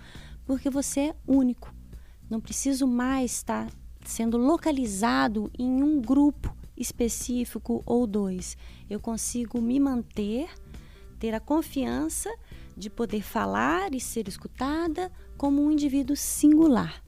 Porque 0.45 0.69
você 0.69 0.99
é 1.01 1.15
único. 1.27 1.73
Não 2.29 2.39
preciso 2.39 2.87
mais 2.87 3.31
estar 3.31 3.69
sendo 4.05 4.37
localizado 4.37 5.51
em 5.59 5.83
um 5.83 5.99
grupo 5.99 6.56
específico 6.77 7.81
ou 7.85 8.05
dois. 8.05 8.57
Eu 8.89 8.99
consigo 8.99 9.61
me 9.61 9.79
manter, 9.79 10.47
ter 11.19 11.33
a 11.33 11.39
confiança 11.39 12.29
de 12.75 12.89
poder 12.89 13.23
falar 13.23 13.93
e 13.93 13.99
ser 13.99 14.27
escutada 14.27 15.11
como 15.35 15.63
um 15.63 15.71
indivíduo 15.71 16.15
singular. 16.15 17.01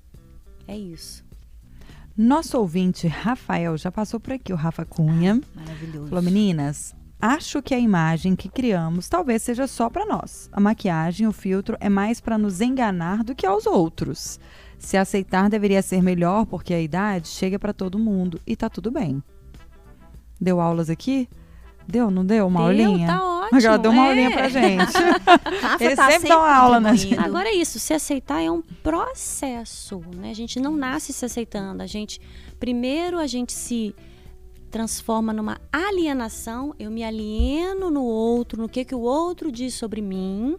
É 0.67 0.77
isso. 0.77 1.23
Nosso 2.17 2.57
ouvinte, 2.57 3.07
Rafael, 3.07 3.77
já 3.77 3.91
passou 3.91 4.19
por 4.19 4.33
aqui, 4.33 4.51
o 4.51 4.55
Rafa 4.55 4.83
Cunha. 4.83 5.39
Maravilhoso. 5.55 6.07
Falou, 6.09 6.21
meninas, 6.21 6.93
acho 7.21 7.61
que 7.61 7.73
a 7.73 7.79
imagem 7.79 8.35
que 8.35 8.49
criamos 8.49 9.07
talvez 9.07 9.41
seja 9.41 9.67
só 9.67 9.89
para 9.89 10.05
nós. 10.05 10.49
A 10.51 10.59
maquiagem, 10.59 11.27
o 11.27 11.31
filtro 11.31 11.77
é 11.79 11.87
mais 11.87 12.19
para 12.19 12.37
nos 12.37 12.59
enganar 12.59 13.23
do 13.23 13.33
que 13.33 13.45
aos 13.45 13.65
outros. 13.65 14.39
Se 14.77 14.97
aceitar 14.97 15.49
deveria 15.49 15.81
ser 15.81 16.01
melhor 16.01 16.45
porque 16.45 16.73
a 16.73 16.81
idade 16.81 17.27
chega 17.29 17.57
para 17.57 17.73
todo 17.73 17.97
mundo 17.97 18.39
e 18.45 18.55
tá 18.55 18.69
tudo 18.69 18.91
bem. 18.91 19.23
Deu 20.39 20.59
aulas 20.59 20.89
aqui? 20.89 21.27
Deu, 21.87 22.11
não 22.11 22.23
deu 22.23 22.47
uma 22.47 22.71
Deu, 22.71 22.87
aulinha? 22.87 23.07
tá 23.07 23.23
ótimo, 23.45 23.59
Ela 23.61 23.77
deu 23.77 23.91
uma 23.91 24.05
é. 24.05 24.09
aulinha 24.09 24.31
pra 24.31 24.49
gente. 24.49 24.93
Rafa 25.61 25.83
Ele 25.83 25.95
tá 25.95 26.11
sempre 26.11 26.29
dá 26.29 26.37
uma 26.37 26.55
aula 26.55 26.81
contribuindo. 26.81 27.21
Agora 27.25 27.49
é 27.49 27.55
isso, 27.55 27.79
se 27.79 27.93
aceitar 27.93 28.41
é 28.41 28.51
um 28.51 28.61
processo, 28.61 30.01
né? 30.15 30.29
A 30.29 30.35
gente 30.35 30.59
não 30.59 30.75
nasce 30.75 31.11
se 31.11 31.25
aceitando, 31.25 31.81
a 31.81 31.87
gente 31.87 32.21
primeiro 32.59 33.17
a 33.17 33.25
gente 33.25 33.51
se 33.53 33.95
transforma 34.69 35.33
numa 35.33 35.59
alienação, 35.71 36.75
eu 36.77 36.91
me 36.91 37.03
alieno 37.03 37.89
no 37.89 38.03
outro, 38.03 38.61
no 38.61 38.69
que 38.69 38.85
que 38.85 38.93
o 38.93 38.99
outro 38.99 39.51
diz 39.51 39.73
sobre 39.73 39.99
mim. 39.99 40.57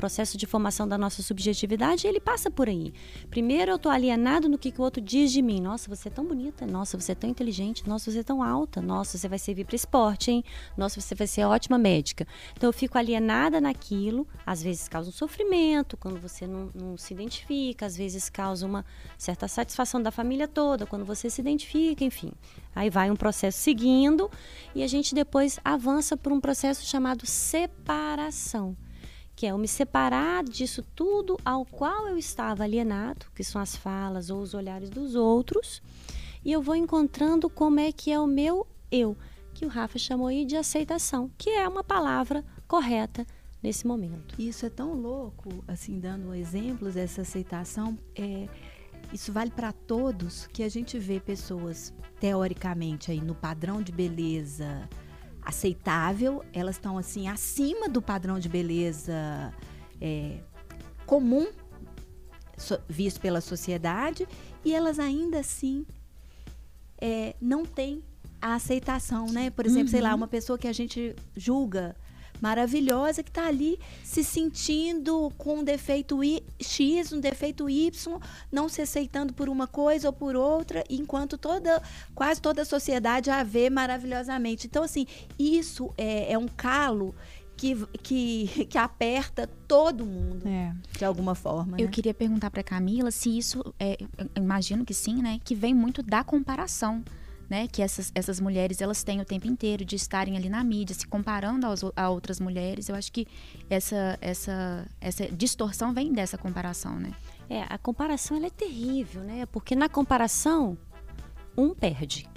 Processo 0.00 0.38
de 0.38 0.46
formação 0.46 0.88
da 0.88 0.96
nossa 0.96 1.22
subjetividade, 1.22 2.06
ele 2.06 2.18
passa 2.18 2.50
por 2.50 2.70
aí. 2.70 2.94
Primeiro 3.28 3.70
eu 3.70 3.78
tô 3.78 3.90
alienado 3.90 4.48
no 4.48 4.56
que 4.56 4.70
que 4.70 4.80
o 4.80 4.82
outro 4.82 4.98
diz 4.98 5.30
de 5.30 5.42
mim. 5.42 5.60
Nossa, 5.60 5.94
você 5.94 6.08
é 6.08 6.10
tão 6.10 6.24
bonita, 6.24 6.66
nossa, 6.66 6.98
você 6.98 7.12
é 7.12 7.14
tão 7.14 7.28
inteligente, 7.28 7.86
nossa, 7.86 8.10
você 8.10 8.20
é 8.20 8.22
tão 8.22 8.42
alta, 8.42 8.80
nossa, 8.80 9.18
você 9.18 9.28
vai 9.28 9.38
servir 9.38 9.66
para 9.66 9.76
esporte, 9.76 10.30
hein? 10.30 10.42
Nossa, 10.74 11.02
você 11.02 11.14
vai 11.14 11.26
ser 11.26 11.44
ótima 11.44 11.76
médica. 11.76 12.26
Então 12.56 12.70
eu 12.70 12.72
fico 12.72 12.96
alienada 12.96 13.60
naquilo, 13.60 14.26
às 14.46 14.62
vezes 14.62 14.88
causa 14.88 15.10
um 15.10 15.12
sofrimento 15.12 15.98
quando 15.98 16.18
você 16.18 16.46
não, 16.46 16.70
não 16.74 16.96
se 16.96 17.12
identifica, 17.12 17.84
às 17.84 17.94
vezes 17.94 18.30
causa 18.30 18.64
uma 18.64 18.86
certa 19.18 19.46
satisfação 19.48 20.00
da 20.00 20.10
família 20.10 20.48
toda 20.48 20.86
quando 20.86 21.04
você 21.04 21.28
se 21.28 21.42
identifica, 21.42 22.02
enfim. 22.02 22.32
Aí 22.74 22.88
vai 22.88 23.10
um 23.10 23.16
processo 23.16 23.58
seguindo 23.58 24.30
e 24.74 24.82
a 24.82 24.86
gente 24.86 25.14
depois 25.14 25.60
avança 25.62 26.16
por 26.16 26.32
um 26.32 26.40
processo 26.40 26.86
chamado 26.86 27.26
separação, 27.26 28.74
que 29.40 29.46
é 29.46 29.52
eu 29.52 29.56
me 29.56 29.66
separar 29.66 30.44
disso 30.44 30.82
tudo 30.94 31.38
ao 31.42 31.64
qual 31.64 32.06
eu 32.06 32.18
estava 32.18 32.62
alienado, 32.62 33.24
que 33.34 33.42
são 33.42 33.58
as 33.58 33.74
falas 33.74 34.28
ou 34.28 34.42
os 34.42 34.52
olhares 34.52 34.90
dos 34.90 35.14
outros, 35.14 35.80
e 36.44 36.52
eu 36.52 36.60
vou 36.60 36.76
encontrando 36.76 37.48
como 37.48 37.80
é 37.80 37.90
que 37.90 38.12
é 38.12 38.20
o 38.20 38.26
meu 38.26 38.66
eu, 38.92 39.16
que 39.54 39.64
o 39.64 39.68
Rafa 39.70 39.98
chamou 39.98 40.26
aí 40.26 40.44
de 40.44 40.56
aceitação, 40.56 41.30
que 41.38 41.48
é 41.48 41.66
uma 41.66 41.82
palavra 41.82 42.44
correta 42.68 43.26
nesse 43.62 43.86
momento. 43.86 44.34
Isso 44.38 44.66
é 44.66 44.68
tão 44.68 44.92
louco, 44.92 45.64
assim, 45.66 45.98
dando 45.98 46.34
exemplos, 46.34 46.94
essa 46.94 47.22
aceitação. 47.22 47.96
É, 48.14 48.46
isso 49.10 49.32
vale 49.32 49.50
para 49.50 49.72
todos 49.72 50.48
que 50.48 50.62
a 50.62 50.68
gente 50.68 50.98
vê 50.98 51.18
pessoas, 51.18 51.94
teoricamente, 52.20 53.10
aí 53.10 53.22
no 53.22 53.34
padrão 53.34 53.80
de 53.80 53.90
beleza 53.90 54.86
aceitável, 55.50 56.44
elas 56.52 56.76
estão 56.76 56.96
assim 56.96 57.28
acima 57.28 57.88
do 57.88 58.00
padrão 58.00 58.38
de 58.38 58.48
beleza 58.48 59.52
é, 60.00 60.38
comum 61.04 61.46
so, 62.56 62.78
visto 62.88 63.20
pela 63.20 63.40
sociedade 63.40 64.26
e 64.64 64.74
elas 64.74 64.98
ainda 64.98 65.40
assim 65.40 65.84
é, 66.98 67.34
não 67.40 67.64
têm 67.64 68.02
a 68.40 68.54
aceitação, 68.54 69.26
né? 69.26 69.50
Por 69.50 69.66
exemplo, 69.66 69.86
uhum. 69.86 69.90
sei 69.90 70.00
lá, 70.00 70.14
uma 70.14 70.28
pessoa 70.28 70.58
que 70.58 70.66
a 70.66 70.72
gente 70.72 71.14
julga 71.36 71.94
maravilhosa 72.40 73.22
que 73.22 73.30
está 73.30 73.46
ali 73.46 73.78
se 74.02 74.24
sentindo 74.24 75.32
com 75.36 75.58
um 75.58 75.64
defeito 75.64 76.20
X, 76.60 77.12
um 77.12 77.20
defeito 77.20 77.68
Y, 77.68 78.18
não 78.50 78.68
se 78.68 78.82
aceitando 78.82 79.32
por 79.32 79.48
uma 79.48 79.66
coisa 79.66 80.08
ou 80.08 80.12
por 80.12 80.36
outra, 80.36 80.84
enquanto 80.88 81.36
toda, 81.36 81.82
quase 82.14 82.40
toda 82.40 82.62
a 82.62 82.64
sociedade 82.64 83.30
a 83.30 83.42
vê 83.42 83.70
maravilhosamente. 83.70 84.66
Então, 84.66 84.82
assim, 84.82 85.06
isso 85.38 85.92
é, 85.96 86.32
é 86.32 86.38
um 86.38 86.48
calo 86.48 87.14
que, 87.60 87.76
que, 88.02 88.66
que 88.70 88.78
aperta 88.78 89.46
todo 89.68 90.06
mundo, 90.06 90.48
é. 90.48 90.74
de 90.96 91.04
alguma 91.04 91.34
forma. 91.34 91.78
Eu 91.78 91.86
né? 91.86 91.90
queria 91.92 92.14
perguntar 92.14 92.50
para 92.50 92.62
Camila 92.62 93.10
se 93.10 93.36
isso, 93.36 93.62
é, 93.78 93.98
imagino 94.34 94.82
que 94.82 94.94
sim, 94.94 95.20
né? 95.20 95.38
Que 95.44 95.54
vem 95.54 95.74
muito 95.74 96.02
da 96.02 96.24
comparação 96.24 97.04
né, 97.50 97.66
que 97.66 97.82
essas, 97.82 98.12
essas 98.14 98.38
mulheres 98.38 98.80
elas 98.80 99.02
têm 99.02 99.20
o 99.20 99.24
tempo 99.24 99.48
inteiro 99.48 99.84
de 99.84 99.96
estarem 99.96 100.36
ali 100.36 100.48
na 100.48 100.62
mídia, 100.62 100.94
se 100.94 101.04
comparando 101.04 101.66
aos, 101.66 101.82
a 101.96 102.08
outras 102.08 102.38
mulheres. 102.38 102.88
Eu 102.88 102.94
acho 102.94 103.10
que 103.10 103.26
essa, 103.68 104.16
essa, 104.20 104.86
essa 105.00 105.26
distorção 105.26 105.92
vem 105.92 106.12
dessa 106.12 106.38
comparação, 106.38 106.94
né? 107.00 107.12
É, 107.48 107.64
a 107.68 107.76
comparação 107.76 108.36
ela 108.36 108.46
é 108.46 108.50
terrível, 108.50 109.22
né? 109.22 109.44
Porque 109.46 109.74
na 109.74 109.88
comparação, 109.88 110.78
um 111.56 111.74
perde. 111.74 112.28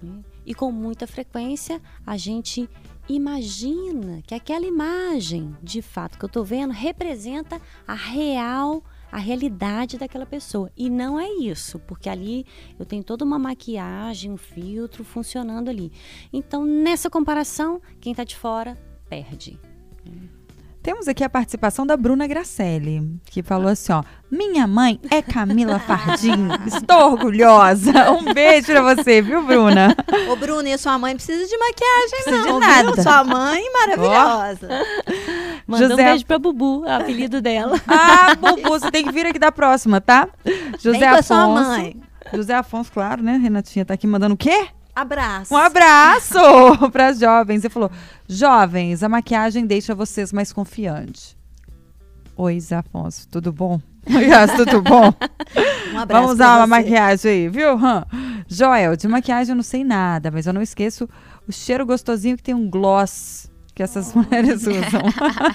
Né? 0.00 0.22
E 0.46 0.54
com 0.54 0.70
muita 0.70 1.08
frequência, 1.08 1.82
a 2.06 2.16
gente 2.16 2.70
imagina 3.08 4.22
que 4.24 4.34
aquela 4.34 4.64
imagem, 4.64 5.56
de 5.60 5.82
fato, 5.82 6.16
que 6.16 6.24
eu 6.24 6.28
estou 6.28 6.44
vendo, 6.44 6.72
representa 6.72 7.60
a 7.84 7.94
real 7.94 8.84
a 9.10 9.18
realidade 9.18 9.98
daquela 9.98 10.26
pessoa. 10.26 10.70
E 10.76 10.90
não 10.90 11.18
é 11.18 11.28
isso, 11.28 11.78
porque 11.80 12.08
ali 12.08 12.44
eu 12.78 12.84
tenho 12.84 13.04
toda 13.04 13.24
uma 13.24 13.38
maquiagem, 13.38 14.32
um 14.32 14.36
filtro 14.36 15.04
funcionando 15.04 15.68
ali. 15.68 15.92
Então, 16.32 16.64
nessa 16.64 17.08
comparação, 17.10 17.80
quem 18.00 18.12
está 18.12 18.24
de 18.24 18.36
fora 18.36 18.78
perde. 19.08 19.58
Temos 20.86 21.08
aqui 21.08 21.24
a 21.24 21.28
participação 21.28 21.84
da 21.84 21.96
Bruna 21.96 22.28
Gracelli, 22.28 23.18
que 23.24 23.42
falou 23.42 23.66
assim, 23.66 23.92
ó, 23.92 24.04
minha 24.30 24.68
mãe 24.68 25.00
é 25.10 25.20
Camila 25.20 25.80
Fardim, 25.80 26.46
estou 26.64 27.10
orgulhosa. 27.10 28.12
Um 28.12 28.32
beijo 28.32 28.66
pra 28.66 28.94
você, 28.94 29.20
viu, 29.20 29.42
Bruna? 29.42 29.96
Ô, 30.30 30.36
Bruna, 30.36 30.68
e 30.68 30.78
sua 30.78 30.96
mãe 30.96 31.16
precisa 31.16 31.44
de 31.44 31.58
maquiagem, 31.58 32.20
não, 32.28 32.60
de 32.60 32.66
nada. 32.66 32.92
Viu? 32.92 33.02
Sua 33.02 33.24
mãe 33.24 33.64
maravilhosa. 33.72 34.68
Manda 35.66 35.88
José... 35.88 36.02
um 36.02 36.06
beijo 36.06 36.26
pra 36.26 36.38
Bubu, 36.38 36.84
é 36.86 36.96
o 36.96 37.00
apelido 37.00 37.40
dela. 37.42 37.80
Ah, 37.88 38.34
Bubu, 38.36 38.68
você 38.68 38.90
tem 38.90 39.04
que 39.04 39.12
vir 39.12 39.26
aqui 39.26 39.38
da 39.38 39.50
próxima, 39.50 40.00
tá? 40.00 40.28
José 40.78 40.98
Vem 40.98 41.08
Afonso. 41.08 41.26
sua 41.26 41.48
mãe. 41.48 42.00
José 42.32 42.54
Afonso, 42.54 42.92
claro, 42.92 43.22
né? 43.22 43.36
Renatinha 43.36 43.84
tá 43.84 43.94
aqui 43.94 44.06
mandando 44.06 44.34
o 44.34 44.38
quê? 44.38 44.68
Abraço. 44.94 45.52
Um 45.52 45.56
abraço 45.56 46.38
para 46.92 47.08
as 47.08 47.18
jovens. 47.18 47.64
Ele 47.64 47.72
falou: 47.72 47.90
Jovens, 48.28 49.02
a 49.02 49.08
maquiagem 49.08 49.66
deixa 49.66 49.94
vocês 49.94 50.32
mais 50.32 50.52
confiantes. 50.52 51.36
Oi, 52.36 52.60
Zé 52.60 52.76
Afonso, 52.76 53.26
tudo 53.28 53.52
bom? 53.52 53.80
Oi, 54.06 54.56
tudo 54.56 54.82
bom? 54.82 55.12
Um 55.92 55.98
abraço. 55.98 56.22
Vamos 56.22 56.32
usar 56.32 56.58
uma 56.58 56.66
maquiagem 56.66 57.30
aí, 57.30 57.48
viu? 57.48 57.76
Hum. 57.76 58.42
Joel, 58.46 58.96
de 58.96 59.08
maquiagem 59.08 59.52
eu 59.52 59.56
não 59.56 59.62
sei 59.62 59.82
nada, 59.82 60.30
mas 60.30 60.46
eu 60.46 60.52
não 60.52 60.62
esqueço 60.62 61.08
o 61.48 61.52
cheiro 61.52 61.84
gostosinho 61.84 62.36
que 62.36 62.42
tem 62.42 62.54
um 62.54 62.70
gloss 62.70 63.50
que 63.76 63.82
essas 63.82 64.16
oh. 64.16 64.18
mulheres 64.24 64.62
usam. 64.62 65.02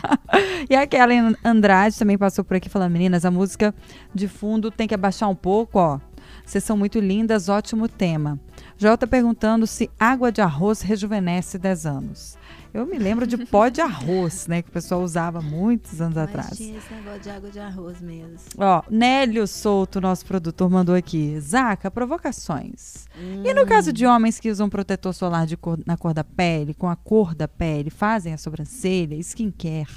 e 0.69 0.75
a 0.75 0.85
Kellen 0.85 1.35
Andrade 1.43 1.97
também 1.97 2.17
passou 2.17 2.45
por 2.45 2.55
aqui 2.55 2.69
falando: 2.69 2.93
meninas, 2.93 3.25
a 3.25 3.31
música 3.31 3.73
de 4.13 4.27
fundo 4.27 4.69
tem 4.71 4.87
que 4.87 4.95
abaixar 4.95 5.27
um 5.27 5.35
pouco, 5.35 5.79
ó. 5.79 5.99
Vocês 6.45 6.63
são 6.63 6.77
muito 6.77 6.99
lindas, 6.99 7.49
ótimo 7.49 7.87
tema. 7.87 8.39
Está 8.77 9.07
perguntando 9.07 9.65
se 9.65 9.89
água 9.99 10.31
de 10.31 10.41
arroz 10.41 10.81
rejuvenesce 10.81 11.57
10 11.57 11.85
anos. 11.85 12.37
Eu 12.73 12.85
me 12.85 12.97
lembro 12.97 13.27
de 13.27 13.37
pó 13.37 13.67
de 13.67 13.81
arroz, 13.81 14.47
né? 14.47 14.61
Que 14.61 14.69
o 14.69 14.71
pessoal 14.71 15.01
usava 15.01 15.41
muitos 15.41 15.99
anos 15.99 16.15
Mas 16.15 16.29
atrás. 16.29 16.57
Tinha 16.57 16.77
esse 16.77 16.93
negócio 16.93 17.19
de 17.19 17.29
água 17.29 17.49
de 17.49 17.59
arroz 17.59 17.99
mesmo. 17.99 18.37
Ó, 18.57 18.81
Nélio 18.89 19.45
Souto, 19.45 19.99
nosso 19.99 20.25
produtor, 20.25 20.69
mandou 20.69 20.95
aqui. 20.95 21.37
Zaca, 21.41 21.91
provocações. 21.91 23.05
Hum. 23.19 23.43
E 23.45 23.53
no 23.53 23.65
caso 23.65 23.91
de 23.91 24.05
homens 24.05 24.39
que 24.39 24.49
usam 24.49 24.69
protetor 24.69 25.13
solar 25.13 25.45
cor, 25.57 25.79
na 25.85 25.97
cor 25.97 26.13
da 26.13 26.23
pele, 26.23 26.73
com 26.73 26.87
a 26.87 26.95
cor 26.95 27.35
da 27.35 27.47
pele, 27.47 27.89
fazem 27.89 28.33
a 28.33 28.37
sobrancelha, 28.37 29.15
skincare. 29.15 29.91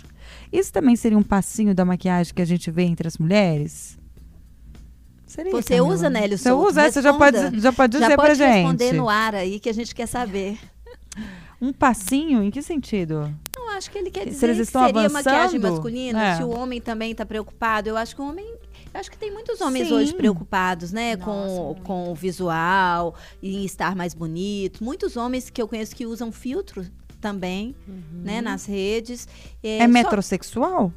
Isso 0.53 0.73
também 0.73 0.97
seria 0.97 1.17
um 1.17 1.23
passinho 1.23 1.75
da 1.75 1.85
maquiagem 1.85 2.35
que 2.35 2.43
a 2.43 2.47
gente 2.47 2.73
vê 2.73 2.83
entre 2.83 3.07
as 3.07 3.19
mulheres? 3.19 3.97
Seria, 5.27 5.53
você 5.53 5.77
Camila. 5.77 5.95
usa, 5.95 6.11
Nélio 6.11 6.39
Souto? 6.39 6.73
Você 6.73 6.81
usa? 6.81 6.91
Você 6.91 7.03
já 7.03 7.15
pode, 7.15 7.61
já 7.61 7.73
pode 7.73 7.93
dizer 7.93 8.09
já 8.09 8.17
pode 8.17 8.27
pra 8.27 8.35
gente. 8.35 8.63
responder 8.63 8.93
no 8.93 9.09
ar 9.09 9.35
aí 9.35 9.61
que 9.61 9.69
a 9.69 9.73
gente 9.73 9.95
quer 9.95 10.07
saber. 10.07 10.59
Um 11.65 11.73
passinho? 11.73 12.43
Em 12.43 12.51
que 12.51 12.61
sentido? 12.61 13.35
Eu 13.57 13.69
acho 13.71 13.91
que 13.91 13.97
ele 13.97 14.11
quer 14.11 14.27
dizer 14.27 14.39
se 14.39 14.45
eles 14.45 14.59
estão 14.59 14.83
que 14.83 14.89
seria 14.89 15.07
avançando? 15.07 15.25
maquiagem 15.25 15.61
masculina, 15.61 16.25
é. 16.25 16.37
se 16.37 16.43
o 16.43 16.51
homem 16.51 16.81
também 16.81 17.13
está 17.13 17.25
preocupado. 17.25 17.89
Eu 17.89 17.97
acho 17.97 18.15
que 18.15 18.21
o 18.21 18.29
homem 18.29 18.45
eu 18.93 19.01
acho 19.01 19.11
que 19.11 19.19
tem 19.19 19.33
muitos 19.33 19.61
homens 19.61 19.89
Sim. 19.89 19.95
hoje 19.95 20.15
preocupados, 20.15 20.93
né, 20.93 21.17
Nossa, 21.17 21.25
com, 21.25 21.75
com 21.83 22.13
o 22.13 22.15
visual 22.15 23.17
e 23.43 23.57
em 23.57 23.65
estar 23.65 23.97
mais 23.97 24.15
bonito. 24.15 24.85
Muitos 24.85 25.17
homens 25.17 25.51
que 25.51 25.61
eu 25.61 25.67
conheço 25.67 25.97
que 25.97 26.07
usam 26.07 26.31
filtro 26.31 26.87
também, 27.21 27.75
uhum. 27.89 28.23
né, 28.23 28.41
nas 28.41 28.67
redes. 28.67 29.27
É, 29.63 29.79
é 29.79 29.87
metrosexual? 29.89 30.93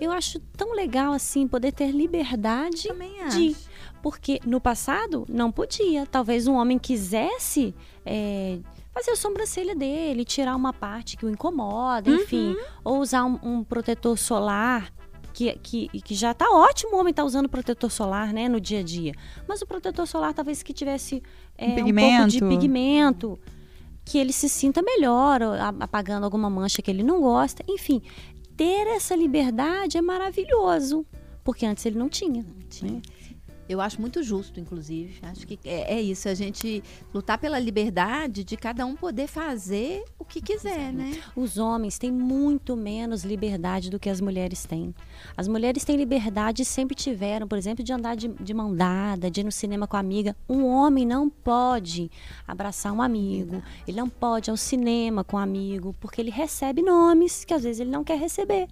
Eu 0.00 0.12
acho 0.12 0.38
tão 0.56 0.74
legal 0.74 1.12
assim 1.12 1.48
poder 1.48 1.72
ter 1.72 1.90
liberdade 1.92 2.88
Também 2.88 3.20
acho. 3.22 3.38
de. 3.38 3.56
Porque 4.02 4.40
no 4.44 4.60
passado 4.60 5.24
não 5.28 5.50
podia. 5.50 6.06
Talvez 6.06 6.46
um 6.46 6.54
homem 6.54 6.78
quisesse 6.78 7.74
é, 8.04 8.58
fazer 8.98 9.12
a 9.12 9.16
sobrancelha 9.16 9.74
dele, 9.74 10.24
tirar 10.24 10.56
uma 10.56 10.72
parte 10.72 11.16
que 11.16 11.24
o 11.24 11.30
incomoda, 11.30 12.10
enfim. 12.10 12.50
Uhum. 12.50 12.64
Ou 12.84 13.00
usar 13.00 13.24
um, 13.24 13.38
um 13.42 13.64
protetor 13.64 14.18
solar 14.18 14.92
que, 15.32 15.52
que, 15.62 15.88
que, 16.02 16.14
já 16.14 16.32
está 16.32 16.50
ótimo 16.50 16.96
o 16.96 16.98
homem 16.98 17.12
estar 17.12 17.22
tá 17.22 17.26
usando 17.26 17.48
protetor 17.48 17.90
solar, 17.90 18.32
né, 18.32 18.48
no 18.48 18.60
dia 18.60 18.80
a 18.80 18.82
dia. 18.82 19.12
Mas 19.46 19.62
o 19.62 19.66
protetor 19.66 20.06
solar 20.06 20.34
talvez 20.34 20.62
que 20.62 20.72
tivesse 20.72 21.22
é, 21.56 21.66
um, 21.66 21.86
um 21.86 21.94
pouco 21.94 22.28
de 22.28 22.40
pigmento, 22.40 23.38
que 24.04 24.18
ele 24.18 24.32
se 24.32 24.48
sinta 24.48 24.82
melhor, 24.82 25.40
apagando 25.78 26.24
alguma 26.24 26.50
mancha 26.50 26.82
que 26.82 26.90
ele 26.90 27.04
não 27.04 27.20
gosta. 27.20 27.62
Enfim, 27.68 28.02
ter 28.56 28.88
essa 28.88 29.14
liberdade 29.14 29.96
é 29.96 30.02
maravilhoso, 30.02 31.06
porque 31.44 31.64
antes 31.64 31.86
ele 31.86 31.98
não 31.98 32.08
tinha. 32.08 32.42
Não 32.42 32.68
tinha. 32.68 32.92
Né? 32.94 33.02
Eu 33.68 33.80
acho 33.80 34.00
muito 34.00 34.22
justo, 34.22 34.58
inclusive. 34.58 35.18
Acho 35.22 35.46
que 35.46 35.58
é, 35.64 35.94
é, 35.94 36.00
isso, 36.00 36.28
a 36.28 36.34
gente 36.34 36.82
lutar 37.12 37.36
pela 37.36 37.58
liberdade 37.58 38.42
de 38.42 38.56
cada 38.56 38.86
um 38.86 38.96
poder 38.96 39.26
fazer 39.26 40.02
o 40.18 40.24
que 40.24 40.40
quiser, 40.40 40.92
né? 40.92 41.20
Os 41.36 41.58
homens 41.58 41.98
têm 41.98 42.10
muito 42.10 42.74
menos 42.74 43.24
liberdade 43.24 43.90
do 43.90 43.98
que 43.98 44.08
as 44.08 44.20
mulheres 44.20 44.64
têm. 44.64 44.94
As 45.36 45.46
mulheres 45.46 45.84
têm 45.84 45.96
liberdade, 45.96 46.64
sempre 46.64 46.94
tiveram, 46.94 47.46
por 47.46 47.58
exemplo, 47.58 47.84
de 47.84 47.92
andar 47.92 48.16
de, 48.16 48.28
de 48.28 48.54
mão 48.54 48.74
dada, 48.74 49.30
de 49.30 49.40
ir 49.40 49.44
no 49.44 49.52
cinema 49.52 49.86
com 49.86 49.96
a 49.96 50.00
amiga. 50.00 50.34
Um 50.48 50.64
homem 50.64 51.04
não 51.04 51.28
pode 51.28 52.10
abraçar 52.46 52.92
um 52.92 53.02
amigo, 53.02 53.62
ele 53.86 53.98
não 53.98 54.08
pode 54.08 54.48
ir 54.48 54.52
ao 54.52 54.56
cinema 54.56 55.22
com 55.22 55.36
um 55.36 55.40
amigo, 55.40 55.94
porque 56.00 56.20
ele 56.20 56.30
recebe 56.30 56.80
nomes 56.80 57.44
que 57.44 57.52
às 57.52 57.62
vezes 57.62 57.80
ele 57.80 57.90
não 57.90 58.02
quer 58.02 58.18
receber. 58.18 58.66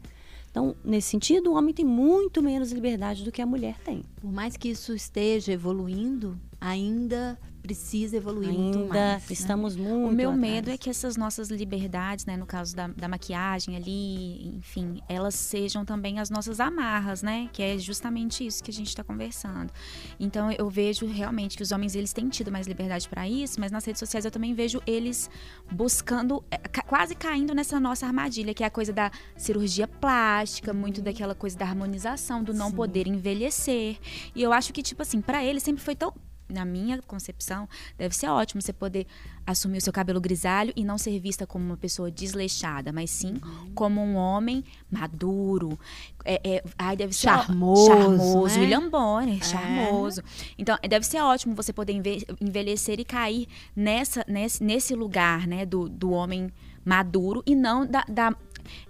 Então, 0.57 0.75
nesse 0.83 1.11
sentido, 1.11 1.51
o 1.51 1.55
homem 1.55 1.75
tem 1.75 1.85
muito 1.85 2.43
menos 2.43 2.73
liberdade 2.73 3.23
do 3.23 3.31
que 3.31 3.43
a 3.43 3.47
mulher 3.47 3.77
tem. 3.85 4.03
Por 4.19 4.33
mais 4.33 4.57
que 4.57 4.71
isso 4.71 4.95
esteja 4.95 5.53
evoluindo, 5.53 6.35
ainda 6.59 7.39
precisa 7.67 8.17
evoluir 8.17 8.51
Ainda 8.51 8.63
muito 8.63 8.79
mais. 8.79 8.95
Né? 8.95 9.23
Estamos 9.29 9.75
né? 9.75 9.83
muito. 9.83 10.13
O 10.13 10.15
meu 10.15 10.33
medo 10.33 10.71
é 10.71 10.79
que 10.79 10.89
essas 10.89 11.17
nossas 11.17 11.51
liberdades, 11.51 12.25
né, 12.25 12.37
no 12.37 12.47
caso 12.47 12.77
da, 12.77 12.87
da, 12.87 13.09
maquiagem 13.09 13.75
ali, 13.75 14.57
enfim, 14.57 15.01
elas 15.09 15.35
sejam 15.35 15.85
também 15.85 16.21
as 16.21 16.31
nossas 16.31 16.61
amarras, 16.61 17.23
né? 17.23 17.49
Que 17.53 17.63
é 17.63 17.79
justamente 17.79 18.47
isso 18.47 18.63
que 18.63 18.71
a 18.71 18.75
gente 18.75 18.89
está 18.89 19.03
conversando. 19.03 19.73
Então 20.19 20.53
eu 20.53 20.71
vejo 20.71 21.07
realmente 21.07 21.57
que 21.57 21.63
os 21.63 21.73
homens 21.73 21.97
eles 21.97 22.13
têm 22.13 22.29
tido 22.29 22.53
mais 22.53 22.69
liberdade 22.69 23.09
para 23.09 23.29
isso, 23.29 23.59
mas 23.61 23.73
nas 23.73 23.85
redes 23.85 23.99
sociais 23.99 24.25
eu 24.25 24.31
também 24.31 24.55
vejo 24.55 24.81
eles 24.87 25.29
buscando, 25.71 26.45
é, 26.51 26.59
quase 26.87 27.17
caindo 27.17 27.53
nessa 27.53 27.81
nossa 27.81 28.07
armadilha, 28.07 28.55
que 28.55 28.63
é 28.63 28.67
a 28.67 28.71
coisa 28.71 28.93
da 28.93 29.11
cirurgia 29.37 29.89
plástica, 29.89 30.73
uhum. 30.73 30.79
muito 30.79 31.03
daquela 31.03 31.35
coisa 31.35 31.59
da 31.59 31.65
harmonização, 31.65 32.45
do 32.45 32.55
não 32.55 32.71
Sim. 32.71 32.77
poder 32.77 33.09
envelhecer. 33.09 33.99
E 34.35 34.43
eu 34.43 34.53
acho 34.53 34.73
que 34.73 34.83
tipo 34.83 35.03
assim, 35.03 35.21
para 35.21 35.45
eles 35.45 35.65
sempre 35.65 35.83
foi 35.83 35.97
tão 35.97 36.15
na 36.49 36.65
minha 36.65 37.01
concepção, 37.03 37.69
deve 37.99 38.15
ser 38.17 38.29
ótimo 38.29 38.63
você 38.63 38.73
poder 38.73 39.07
assumir 39.47 39.79
o 39.79 39.81
seu 39.81 39.93
cabelo 39.93 40.21
grisalho 40.21 40.73
e 40.77 40.85
não 40.85 40.97
ser 40.99 41.19
vista 41.21 41.47
como 41.47 41.65
uma 41.65 41.77
pessoa 41.77 42.11
desleixada, 42.11 42.93
mas 42.93 43.11
sim 43.11 43.35
Uhum. 43.43 43.71
como 43.75 44.01
um 44.01 44.15
homem 44.17 44.65
maduro. 44.91 45.79
É, 46.25 46.41
é, 46.45 46.65
ai, 46.79 46.97
deve 46.97 47.13
ser 47.13 47.29
Charmoso, 47.29 47.87
charmoso 47.87 48.55
né? 48.57 48.61
William 48.61 48.89
Bonner, 48.91 49.45
charmoso. 49.45 50.23
Então, 50.59 50.77
deve 50.89 51.07
ser 51.07 51.21
ótimo 51.21 51.55
você 51.55 51.73
poder 51.73 51.93
enve- 51.93 52.27
envelhecer 52.41 52.99
e 52.99 53.05
cair 53.05 53.47
nessa, 53.75 54.25
nesse, 54.27 54.63
nesse 54.65 54.95
lugar, 54.95 55.47
né, 55.47 55.65
do, 55.67 55.89
do 55.89 56.11
homem 56.11 56.51
maduro 56.85 57.43
e 57.47 57.55
não 57.55 57.87
da. 57.87 58.05
da- 58.09 58.35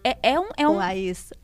é, 0.03 0.17
é 0.33 0.41
um. 0.41 0.49
É 0.57 0.67
um 0.69 0.81
Aissa, 0.81 1.35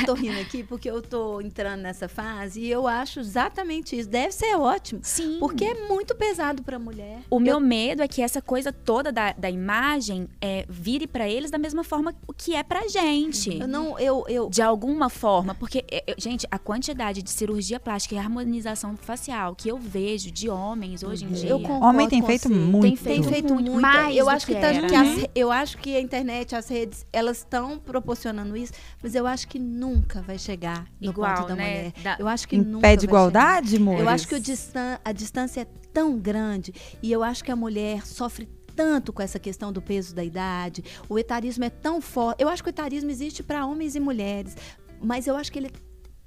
eu 0.00 0.06
tô 0.06 0.14
rindo 0.14 0.38
aqui 0.40 0.62
porque 0.62 0.88
eu 0.90 1.00
tô 1.02 1.40
entrando 1.40 1.80
nessa 1.80 2.08
fase 2.08 2.60
e 2.60 2.70
eu 2.70 2.86
acho 2.86 3.20
exatamente 3.20 3.98
isso. 3.98 4.08
Deve 4.08 4.32
ser 4.32 4.54
ótimo. 4.56 5.00
sim. 5.02 5.38
Porque 5.38 5.64
é 5.64 5.86
muito 5.88 6.14
pesado 6.14 6.62
pra 6.62 6.78
mulher. 6.78 7.20
O 7.30 7.38
meu 7.40 7.58
medo 7.60 8.02
é 8.02 8.08
que 8.08 8.22
essa 8.22 8.40
coisa 8.42 8.72
toda 8.72 9.10
da, 9.12 9.32
da 9.32 9.50
imagem 9.50 10.28
é, 10.40 10.64
vire 10.68 11.06
pra 11.06 11.28
eles 11.28 11.50
da 11.50 11.58
mesma 11.58 11.82
forma 11.84 12.14
que 12.36 12.54
é 12.54 12.62
pra 12.62 12.86
gente. 12.88 13.58
Eu 13.58 13.68
não, 13.68 13.98
eu, 13.98 14.24
eu, 14.28 14.48
De 14.48 14.62
alguma 14.62 15.08
forma, 15.08 15.54
porque, 15.54 15.84
é, 15.90 16.04
é, 16.06 16.14
gente, 16.18 16.46
a 16.50 16.58
quantidade 16.58 17.22
de 17.22 17.30
cirurgia 17.30 17.78
plástica 17.80 18.14
e 18.14 18.18
harmonização 18.18 18.96
facial 18.96 19.54
que 19.54 19.68
eu 19.68 19.78
vejo 19.78 20.30
de 20.30 20.48
homens 20.48 21.02
hoje 21.02 21.24
em 21.24 21.28
dia. 21.28 21.50
eu 21.50 21.60
concordo 21.60 21.86
Homem 21.86 22.08
tem 22.08 22.20
com 22.20 22.26
feito 22.26 22.48
você. 22.48 22.54
muito. 22.54 22.82
Tem 22.82 22.96
feito, 23.22 23.52
Muito, 23.54 23.70
muito. 23.70 23.80
mais 23.80 24.16
eu 24.16 24.28
acho 24.28 24.46
que, 24.46 24.54
que 24.54 24.60
tá- 24.60 24.66
era, 24.68 24.86
que 24.86 24.92
né? 24.92 24.98
as- 25.24 25.26
eu 25.34 25.50
acho 25.50 25.78
que 25.78 25.96
a 25.96 26.00
internet, 26.00 26.54
as 26.54 26.68
redes, 26.68 27.06
elas 27.12 27.38
estão 27.38 27.78
proporcionando 27.78 28.56
isso, 28.56 28.72
mas 29.02 29.14
eu 29.14 29.21
acho 29.26 29.46
que 29.48 29.58
nunca 29.58 30.20
vai 30.22 30.38
chegar 30.38 30.86
no 31.00 31.10
Igual, 31.10 31.34
ponto 31.36 31.48
da 31.48 31.56
né? 31.56 31.64
mulher. 31.64 31.92
Da- 32.02 32.16
Eu 32.18 32.28
acho 32.28 32.46
que 32.48 32.56
Em 32.56 32.60
nunca 32.62 32.80
pé 32.82 32.90
de 32.90 32.94
vai 32.96 33.00
chegar. 33.00 33.04
igualdade, 33.10 33.76
amor? 33.76 34.00
Eu 34.00 34.08
acho 34.08 34.26
que 34.28 34.34
o 34.34 34.40
distan 34.40 34.98
a 35.04 35.12
distância 35.12 35.60
é 35.62 35.64
tão 35.92 36.18
grande 36.18 36.72
e 37.02 37.10
eu 37.12 37.22
acho 37.22 37.42
que 37.44 37.50
a 37.50 37.56
mulher 37.56 38.06
sofre 38.06 38.48
tanto 38.74 39.12
com 39.12 39.20
essa 39.22 39.38
questão 39.38 39.70
do 39.72 39.82
peso 39.82 40.14
da 40.14 40.24
idade. 40.24 40.82
O 41.08 41.18
etarismo 41.18 41.64
é 41.64 41.70
tão 41.70 42.00
forte. 42.00 42.42
Eu 42.42 42.48
acho 42.48 42.62
que 42.62 42.68
o 42.68 42.70
etarismo 42.70 43.10
existe 43.10 43.42
para 43.42 43.66
homens 43.66 43.94
e 43.94 44.00
mulheres, 44.00 44.56
mas 45.02 45.26
eu 45.26 45.36
acho 45.36 45.52
que 45.52 45.58
ele 45.58 45.66
é 45.66 45.70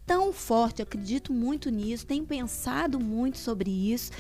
tão 0.06 0.32
forte, 0.32 0.80
eu 0.80 0.84
acredito 0.84 1.34
muito 1.34 1.72
nisso, 1.72 2.06
tenho 2.06 2.24
pensado 2.26 3.00
muito 3.00 3.40
sobre 3.40 3.72
isso. 3.72 4.12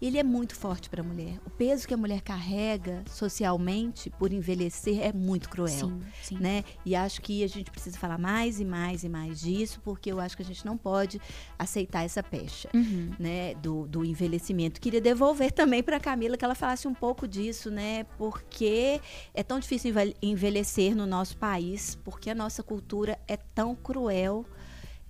Ele 0.00 0.16
é 0.18 0.22
muito 0.22 0.54
forte 0.54 0.88
para 0.88 1.02
a 1.02 1.04
mulher. 1.04 1.38
O 1.44 1.50
peso 1.50 1.86
que 1.86 1.92
a 1.92 1.96
mulher 1.96 2.22
carrega 2.22 3.02
socialmente 3.06 4.08
por 4.10 4.32
envelhecer 4.32 5.00
é 5.02 5.12
muito 5.12 5.48
cruel 5.50 5.68
Sim, 5.68 6.00
sim. 6.22 6.38
né? 6.38 6.64
E 6.86 6.96
acho 6.96 7.20
que 7.20 7.44
a 7.44 7.46
gente 7.46 7.70
precisa 7.70 7.98
falar 7.98 8.16
mais 8.18 8.58
e 8.60 8.64
mais 8.64 9.04
e 9.04 9.08
mais 9.10 9.40
disso, 9.40 9.78
porque 9.84 10.10
eu 10.10 10.18
acho 10.18 10.36
que 10.36 10.42
a 10.42 10.46
gente 10.46 10.64
não 10.64 10.76
pode 10.76 11.20
aceitar 11.58 12.02
essa 12.04 12.22
pecha, 12.22 12.70
Uhum. 12.74 13.10
né? 13.18 13.54
Do, 13.56 13.86
do 13.86 14.04
envelhecimento. 14.04 14.80
Queria 14.80 15.00
devolver 15.00 15.52
também 15.52 15.82
para 15.82 16.00
Camila 16.00 16.36
que 16.36 16.44
ela 16.44 16.54
falasse 16.54 16.88
um 16.88 16.94
pouco 16.94 17.28
disso, 17.28 17.70
né? 17.70 18.04
Porque 18.16 19.00
é 19.34 19.42
tão 19.42 19.58
difícil 19.60 19.90
envel- 19.90 20.14
envelhecer 20.22 20.94
no 20.96 21.06
nosso 21.06 21.36
país, 21.36 21.94
porque 22.04 22.30
a 22.30 22.34
nossa 22.34 22.62
cultura 22.62 23.18
é 23.28 23.36
tão 23.36 23.74
cruel. 23.74 24.46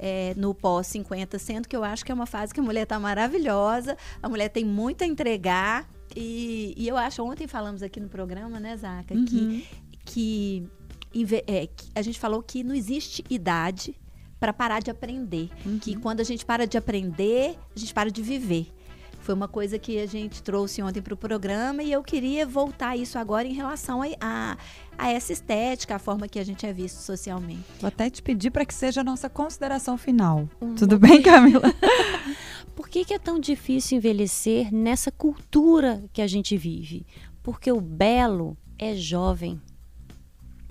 É, 0.03 0.33
no 0.37 0.55
pós-50, 0.55 1.39
sendo 1.39 1.69
que 1.69 1.77
eu 1.77 1.85
acho 1.85 2.05
que 2.05 2.11
é 2.11 2.15
uma 2.15 2.27
fase 2.27 2.53
que 2.55 2.59
a 2.59 2.63
mulher 2.63 2.83
está 2.85 2.99
maravilhosa, 2.99 3.97
a 4.23 4.29
mulher 4.29 4.49
tem 4.49 4.65
muito 4.65 5.05
a 5.05 5.07
entregar. 5.07 5.87
E, 6.17 6.75
e 6.77 6.89
eu 6.89 6.97
acho, 6.97 7.23
ontem 7.23 7.47
falamos 7.47 7.83
aqui 7.83 8.01
no 8.01 8.09
programa, 8.09 8.59
né, 8.59 8.77
Zaca, 8.77 9.15
que, 9.15 9.69
que, 10.05 10.69
inve- 11.15 11.45
é, 11.47 11.67
que 11.69 11.89
a 11.95 12.03
gente 12.03 12.19
falou 12.19 12.43
que 12.43 12.65
não 12.65 12.75
existe 12.75 13.23
idade 13.31 13.95
para 14.41 14.53
parar 14.53 14.81
de 14.81 14.91
aprender. 14.91 15.51
Que 15.79 15.95
quando 15.95 16.21
a 16.21 16.25
gente 16.25 16.45
para 16.47 16.67
de 16.67 16.79
aprender, 16.79 17.59
a 17.77 17.79
gente 17.79 17.93
para 17.93 18.11
de 18.11 18.23
viver. 18.23 18.73
Foi 19.31 19.35
uma 19.37 19.47
coisa 19.47 19.79
que 19.79 19.97
a 20.01 20.07
gente 20.07 20.43
trouxe 20.43 20.83
ontem 20.83 21.01
para 21.01 21.15
o 21.15 21.17
programa 21.17 21.85
e 21.85 21.93
eu 21.93 22.03
queria 22.03 22.45
voltar 22.45 22.97
isso 22.97 23.17
agora 23.17 23.47
em 23.47 23.53
relação 23.53 24.03
a, 24.03 24.09
a, 24.21 24.57
a 24.99 25.09
essa 25.09 25.33
estética, 25.33 25.95
a 25.95 25.99
forma 26.01 26.27
que 26.27 26.37
a 26.37 26.45
gente 26.45 26.67
é 26.67 26.73
visto 26.73 26.97
socialmente. 26.97 27.63
Vou 27.79 27.87
até 27.87 28.11
te 28.11 28.21
pedir 28.21 28.51
para 28.51 28.65
que 28.65 28.75
seja 28.75 29.03
a 29.03 29.05
nossa 29.05 29.31
consideração 29.31 29.97
final. 29.97 30.49
Tudo 30.77 30.99
bem, 30.99 31.23
Camila? 31.23 31.73
Por 32.75 32.89
que, 32.89 33.05
que 33.05 33.15
é 33.15 33.21
tão 33.21 33.39
difícil 33.39 33.99
envelhecer 33.99 34.75
nessa 34.75 35.13
cultura 35.13 36.03
que 36.13 36.21
a 36.21 36.27
gente 36.27 36.57
vive? 36.57 37.07
Porque 37.41 37.71
o 37.71 37.81
belo 37.81 38.59
é 38.77 38.97
jovem. 38.97 39.61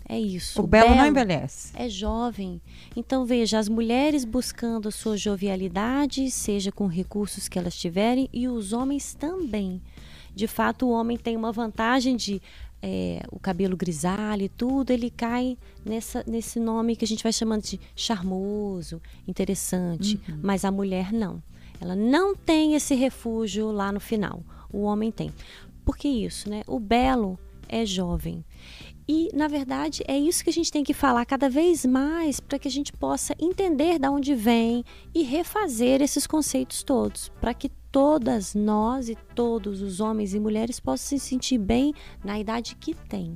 É 0.10 0.20
isso. 0.20 0.60
O 0.60 0.66
belo 0.66 0.95
não 0.95 1.05
envelhece. 1.05 1.72
é 1.76 1.88
jovem. 1.88 2.60
Então, 2.95 3.26
veja, 3.26 3.60
as 3.60 3.70
mulheres 3.70 4.26
buscando 4.26 4.89
a 4.89 4.91
sua 4.91 5.16
jovialidade, 5.16 6.32
seja 6.32 6.72
com 6.72 6.88
recursos 6.88 7.47
que 7.47 7.60
elas 7.60 7.78
tiverem, 7.78 8.28
e 8.34 8.47
os 8.47 8.74
homens 8.74 9.14
também. 9.14 9.80
De 10.34 10.47
fato, 10.47 10.88
o 10.88 10.89
homem 10.89 11.16
tem 11.16 11.38
uma 11.38 11.51
vantagem 11.51 12.16
de 12.16 12.41
é, 12.82 13.22
o 13.32 13.39
cabelo 13.39 13.76
grisalho 13.78 14.43
e 14.43 14.49
tudo, 14.49 14.91
ele 14.91 15.10
cai 15.10 15.57
nessa, 15.86 16.24
nesse 16.26 16.60
nome 16.60 16.95
que 16.95 17.05
a 17.05 17.07
gente 17.07 17.24
vai 17.24 17.34
chamando 17.34 17.64
de 17.64 17.80
charmoso, 17.95 19.01
interessante. 19.28 20.20
Mas 20.41 20.66
a 20.66 20.72
mulher 20.72 21.12
não. 21.12 21.41
Ela 21.80 21.95
não 21.95 22.36
tem 22.36 22.76
esse 22.76 22.95
refúgio 22.95 23.72
lá 23.72 23.91
no 23.91 23.99
final. 23.99 24.43
O 24.72 24.82
homem 24.82 25.12
tem. 25.12 25.32
Por 25.86 25.97
que 25.97 26.07
isso, 26.07 26.49
né? 26.49 26.64
O 26.68 26.80
belo 26.80 27.38
é 27.68 27.86
jovem. 27.86 28.43
E, 29.12 29.28
na 29.34 29.47
verdade, 29.47 30.03
é 30.07 30.16
isso 30.16 30.43
que 30.43 30.51
a 30.51 30.53
gente 30.53 30.72
tem 30.72 30.84
que 30.84 30.93
falar 30.93 31.26
cada 31.26 31.49
vez 31.49 31.84
mais 31.84 32.39
para 32.39 32.60
que 32.60 32.68
a 32.68 32.72
gente 32.72 32.93
possa 32.93 33.34
entender 33.39 33.97
de 33.97 34.07
onde 34.07 34.36
vem 34.36 34.86
e 35.16 35.24
refazer 35.24 35.99
esses 35.99 36.28
conceitos 36.28 36.84
todos, 36.84 37.30
para 37.41 37.51
que 37.51 37.70
todas 37.91 38.53
nós 38.53 39.10
e 39.10 39.16
todos 39.34 39.82
os 39.82 39.99
homens 39.99 40.36
e 40.36 40.39
mulheres 40.39 40.80
possam 40.80 41.18
se 41.18 41.26
sentir 41.26 41.57
bem 41.57 41.91
na 42.24 42.39
idade 42.39 42.76
que 42.76 42.93
têm. 42.93 43.36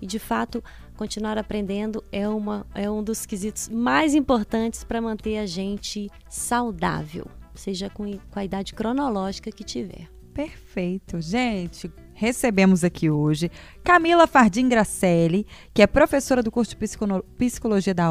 E, 0.00 0.06
de 0.06 0.18
fato, 0.18 0.64
continuar 0.96 1.36
aprendendo 1.36 2.02
é, 2.10 2.26
uma, 2.26 2.66
é 2.74 2.90
um 2.90 3.02
dos 3.02 3.26
quesitos 3.26 3.68
mais 3.68 4.14
importantes 4.14 4.84
para 4.84 5.02
manter 5.02 5.36
a 5.36 5.44
gente 5.44 6.08
saudável, 6.30 7.26
seja 7.54 7.90
com, 7.90 8.10
com 8.10 8.38
a 8.38 8.44
idade 8.46 8.72
cronológica 8.72 9.52
que 9.52 9.64
tiver. 9.64 10.08
Perfeito. 10.32 11.20
Gente, 11.20 11.92
recebemos 12.18 12.82
aqui 12.82 13.08
hoje 13.08 13.50
Camila 13.84 14.26
Fardim 14.26 14.68
Gracelli, 14.68 15.46
que 15.72 15.80
é 15.80 15.86
professora 15.86 16.42
do 16.42 16.50
curso 16.50 16.70
de 16.72 16.76
psicono- 16.76 17.22
psicologia 17.38 17.94
da 17.94 18.08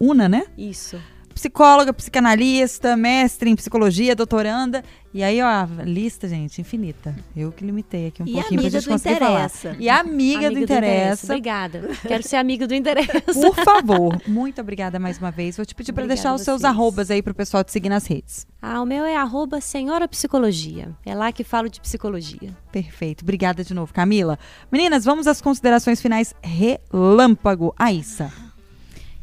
UNA, 0.00 0.28
né? 0.28 0.44
Isso. 0.56 0.98
Psicóloga, 1.34 1.92
psicanalista, 1.92 2.96
mestre 2.96 3.50
em 3.50 3.56
psicologia, 3.56 4.14
doutoranda. 4.14 4.84
E 5.12 5.24
aí, 5.24 5.42
ó, 5.42 5.46
a 5.46 5.68
lista, 5.84 6.28
gente, 6.28 6.60
infinita. 6.60 7.16
Eu 7.34 7.50
que 7.50 7.64
limitei 7.64 8.08
aqui 8.08 8.22
um 8.22 8.26
E 8.26 8.32
pouquinho 8.32 8.60
pra 8.60 8.60
amiga 8.60 8.80
gente 8.80 8.88
do 8.88 8.92
conseguir 8.92 9.18
falar. 9.18 9.30
Interessa. 9.32 9.76
E 9.80 9.88
amiga, 9.88 10.50
do 10.50 10.58
Interessa. 10.58 11.26
Obrigada. 11.32 11.90
Quero 12.06 12.22
ser 12.22 12.36
amiga 12.36 12.66
do 12.66 12.74
Interessa. 12.74 13.32
Por 13.32 13.54
favor, 13.56 14.20
muito 14.28 14.60
obrigada 14.60 14.98
mais 15.00 15.18
uma 15.18 15.30
vez. 15.30 15.56
Vou 15.56 15.66
te 15.66 15.74
pedir 15.74 15.92
para 15.92 16.06
deixar 16.06 16.32
os 16.34 16.42
seus 16.42 16.62
arrobas 16.62 17.10
aí 17.10 17.22
pro 17.22 17.34
pessoal 17.34 17.64
te 17.64 17.72
seguir 17.72 17.88
nas 17.88 18.06
redes. 18.06 18.46
Ah, 18.62 18.80
o 18.80 18.86
meu 18.86 19.04
é 19.04 19.16
arroba 19.16 19.60
Senhora 19.60 20.06
Psicologia. 20.06 20.94
É 21.04 21.14
lá 21.14 21.32
que 21.32 21.42
falo 21.42 21.68
de 21.68 21.80
psicologia. 21.80 22.56
Perfeito. 22.70 23.22
Obrigada 23.22 23.64
de 23.64 23.74
novo, 23.74 23.92
Camila. 23.92 24.38
Meninas, 24.70 25.04
vamos 25.04 25.26
às 25.26 25.40
considerações 25.40 26.00
finais 26.00 26.34
relâmpago. 26.42 27.74
Aissa. 27.76 28.30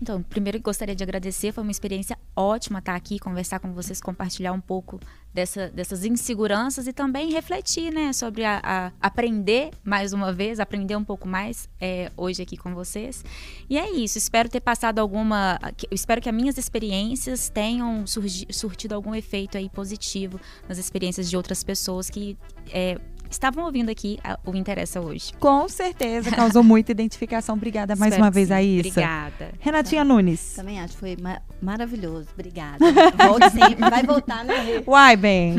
Então, 0.01 0.21
primeiro 0.21 0.59
gostaria 0.61 0.95
de 0.95 1.03
agradecer, 1.03 1.51
foi 1.51 1.63
uma 1.63 1.71
experiência 1.71 2.17
ótima 2.35 2.79
estar 2.79 2.95
aqui, 2.95 3.17
conversar 3.17 3.59
com 3.59 3.73
vocês, 3.73 3.99
compartilhar 3.99 4.53
um 4.53 4.61
pouco 4.61 4.99
dessa- 5.33 5.69
dessas 5.69 6.05
inseguranças 6.05 6.85
e 6.87 6.93
também 6.93 7.31
refletir, 7.31 7.91
né, 7.91 8.13
sobre 8.13 8.43
a, 8.45 8.61
a- 8.63 8.91
aprender 9.01 9.71
mais 9.83 10.13
uma 10.13 10.31
vez, 10.31 10.59
aprender 10.59 10.95
um 10.95 11.03
pouco 11.03 11.27
mais 11.27 11.67
é, 11.81 12.11
hoje 12.15 12.43
aqui 12.43 12.55
com 12.57 12.73
vocês. 12.75 13.23
E 13.69 13.77
é 13.77 13.89
isso, 13.91 14.17
espero 14.19 14.47
ter 14.49 14.59
passado 14.61 14.99
alguma, 14.99 15.59
espero 15.89 16.21
que 16.21 16.29
as 16.29 16.35
minhas 16.35 16.57
experiências 16.57 17.49
tenham 17.49 18.05
surgi- 18.05 18.47
surtido 18.51 18.93
algum 18.93 19.15
efeito 19.15 19.57
aí 19.57 19.67
positivo 19.69 20.39
nas 20.69 20.77
experiências 20.77 21.27
de 21.29 21.35
outras 21.35 21.63
pessoas 21.63 22.07
que 22.09 22.37
é, 22.71 22.99
estavam 23.29 23.65
ouvindo 23.65 23.89
aqui 23.89 24.19
a- 24.23 24.39
o 24.45 24.55
Interessa 24.55 24.99
hoje. 25.01 25.33
Com 25.39 25.67
certeza, 25.67 26.31
causou 26.31 26.63
muita 26.63 26.91
identificação. 26.91 27.55
Obrigada 27.55 27.95
mais 27.95 28.11
Espero 28.13 28.23
uma 28.25 28.31
vez, 28.31 28.47
sim. 28.47 28.53
Aissa. 28.53 28.89
Obrigada. 28.89 29.51
Renatinha 29.59 30.03
Nunes. 30.03 30.53
Também 30.55 30.79
acho 30.79 30.97
foi 30.97 31.17
ma- 31.21 31.41
maravilhoso. 31.61 32.27
Obrigada. 32.33 32.77
Volte 33.27 33.49
sempre. 33.51 33.89
Vai 33.89 34.03
voltar, 34.03 34.43
né? 34.45 34.83
Uai, 34.85 35.15
bem. 35.15 35.55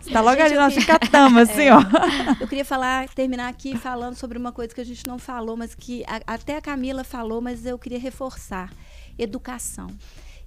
Você 0.00 0.10
tá 0.10 0.20
logo 0.20 0.36
Gente, 0.36 0.46
ali 0.46 0.54
na 0.56 0.68
queria- 0.68 0.80
chicatama, 0.80 1.40
assim, 1.42 1.68
ó. 1.70 1.80
Eu 2.40 2.46
queria 2.48 2.64
falar, 2.64 3.08
terminar 3.08 3.48
aqui 3.48 3.76
falando 3.76 4.14
sobre 4.14 4.38
uma 4.38 4.52
coisa 4.52 4.74
que 4.74 4.80
a 4.80 4.84
gente 4.84 5.06
não 5.06 5.18
falou, 5.18 5.56
mas 5.56 5.74
que 5.74 6.04
a- 6.06 6.20
até 6.34 6.56
a 6.56 6.60
Camila 6.60 7.04
falou, 7.04 7.40
mas 7.40 7.64
eu 7.66 7.78
queria 7.78 7.98
reforçar: 7.98 8.70
educação. 9.18 9.88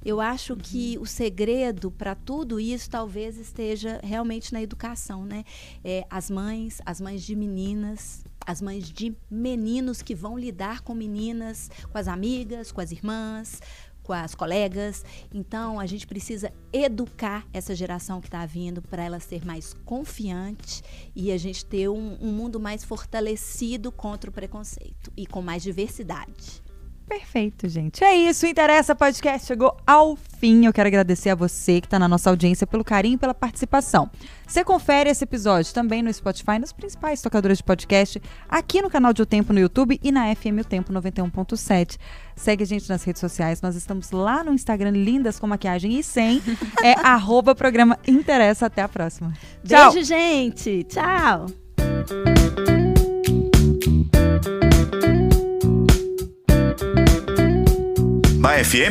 Eu 0.04 0.20
acho 0.20 0.56
que 0.56 0.98
o 1.00 1.06
segredo 1.06 1.92
para 1.92 2.16
tudo 2.16 2.60
isso 2.60 2.90
talvez 2.90 3.38
esteja 3.38 4.00
realmente 4.04 4.52
na 4.52 4.62
educação, 4.62 5.26
né? 5.26 5.44
É, 5.84 6.06
as 6.10 6.30
mães, 6.30 6.82
as 6.86 7.00
mães 7.00 7.24
de 7.24 7.36
meninas, 7.36 8.24
as 8.46 8.62
mães 8.62 8.90
de 8.90 9.16
meninos 9.30 10.02
que 10.02 10.16
vão 10.16 10.38
lidar 10.38 10.82
com 10.82 10.96
meninas, 10.96 11.70
com 11.92 11.98
as 11.98 12.08
amigas, 12.08 12.72
com 12.72 12.82
as 12.82 12.92
irmãs, 12.92 13.62
com 14.04 14.14
as 14.14 14.36
colegas. 14.36 15.06
Então, 15.34 15.80
a 15.80 15.86
gente 15.86 16.08
precisa 16.08 16.52
educar 16.74 17.46
essa 17.54 17.76
geração 17.76 18.20
que 18.20 18.28
está 18.28 18.46
vindo 18.46 18.82
para 18.82 19.04
ela 19.04 19.20
ser 19.20 19.46
mais 19.46 19.74
confiante 19.86 20.82
e 21.16 21.32
a 21.32 21.38
gente 21.38 21.66
ter 21.66 21.90
um, 21.90 22.18
um 22.20 22.32
mundo 22.32 22.60
mais 22.60 22.84
fortalecido 22.84 23.92
contra 23.92 24.30
o 24.30 24.34
preconceito 24.34 25.12
e 25.16 25.26
com 25.26 25.42
mais 25.42 25.64
diversidade. 25.64 26.61
Perfeito, 27.12 27.68
gente. 27.68 28.02
É 28.06 28.16
isso. 28.16 28.46
Interessa 28.46 28.96
Podcast 28.96 29.46
chegou 29.46 29.76
ao 29.86 30.16
fim. 30.16 30.66
Eu 30.66 30.72
quero 30.72 30.88
agradecer 30.88 31.30
a 31.30 31.36
você 31.36 31.82
que 31.82 31.88
está 31.88 32.00
na 32.00 32.08
nossa 32.08 32.30
audiência 32.30 32.66
pelo 32.66 32.86
carinho 32.86 33.16
e 33.16 33.18
pela 33.18 33.34
participação. 33.34 34.10
Você 34.48 34.64
confere 34.64 35.10
esse 35.10 35.26
episódio 35.26 35.74
também 35.74 36.02
no 36.02 36.14
Spotify, 36.14 36.58
nos 36.58 36.72
principais 36.72 37.22
tocadores 37.22 37.58
de 37.58 37.66
podcast, 37.66 38.22
aqui 38.48 38.82
no 38.82 38.90
canal 38.90 39.12
de 39.12 39.22
O 39.22 39.26
Tempo 39.26 39.52
no 39.52 39.60
YouTube 39.60 40.00
e 40.02 40.10
na 40.10 40.34
FM 40.34 40.62
O 40.62 40.64
Tempo 40.64 40.94
91.7. 40.94 41.98
Segue 42.34 42.64
a 42.64 42.66
gente 42.66 42.88
nas 42.88 43.04
redes 43.04 43.20
sociais. 43.20 43.62
Nós 43.62 43.76
estamos 43.76 44.12
lá 44.12 44.42
no 44.42 44.54
Instagram, 44.54 44.92
lindas 44.92 45.38
com 45.38 45.46
maquiagem 45.48 46.00
e 46.00 46.04
sem. 46.04 46.42
É 46.82 46.94
arroba 47.06 47.54
programa 47.54 48.00
Interessa. 48.08 48.68
Até 48.68 48.84
a 48.84 48.88
próxima. 48.88 49.34
Tchau. 49.66 49.92
Beijo, 49.92 50.08
gente. 50.08 50.86
Tchau. 50.86 51.48
Na 58.42 58.58
FM 58.58 58.90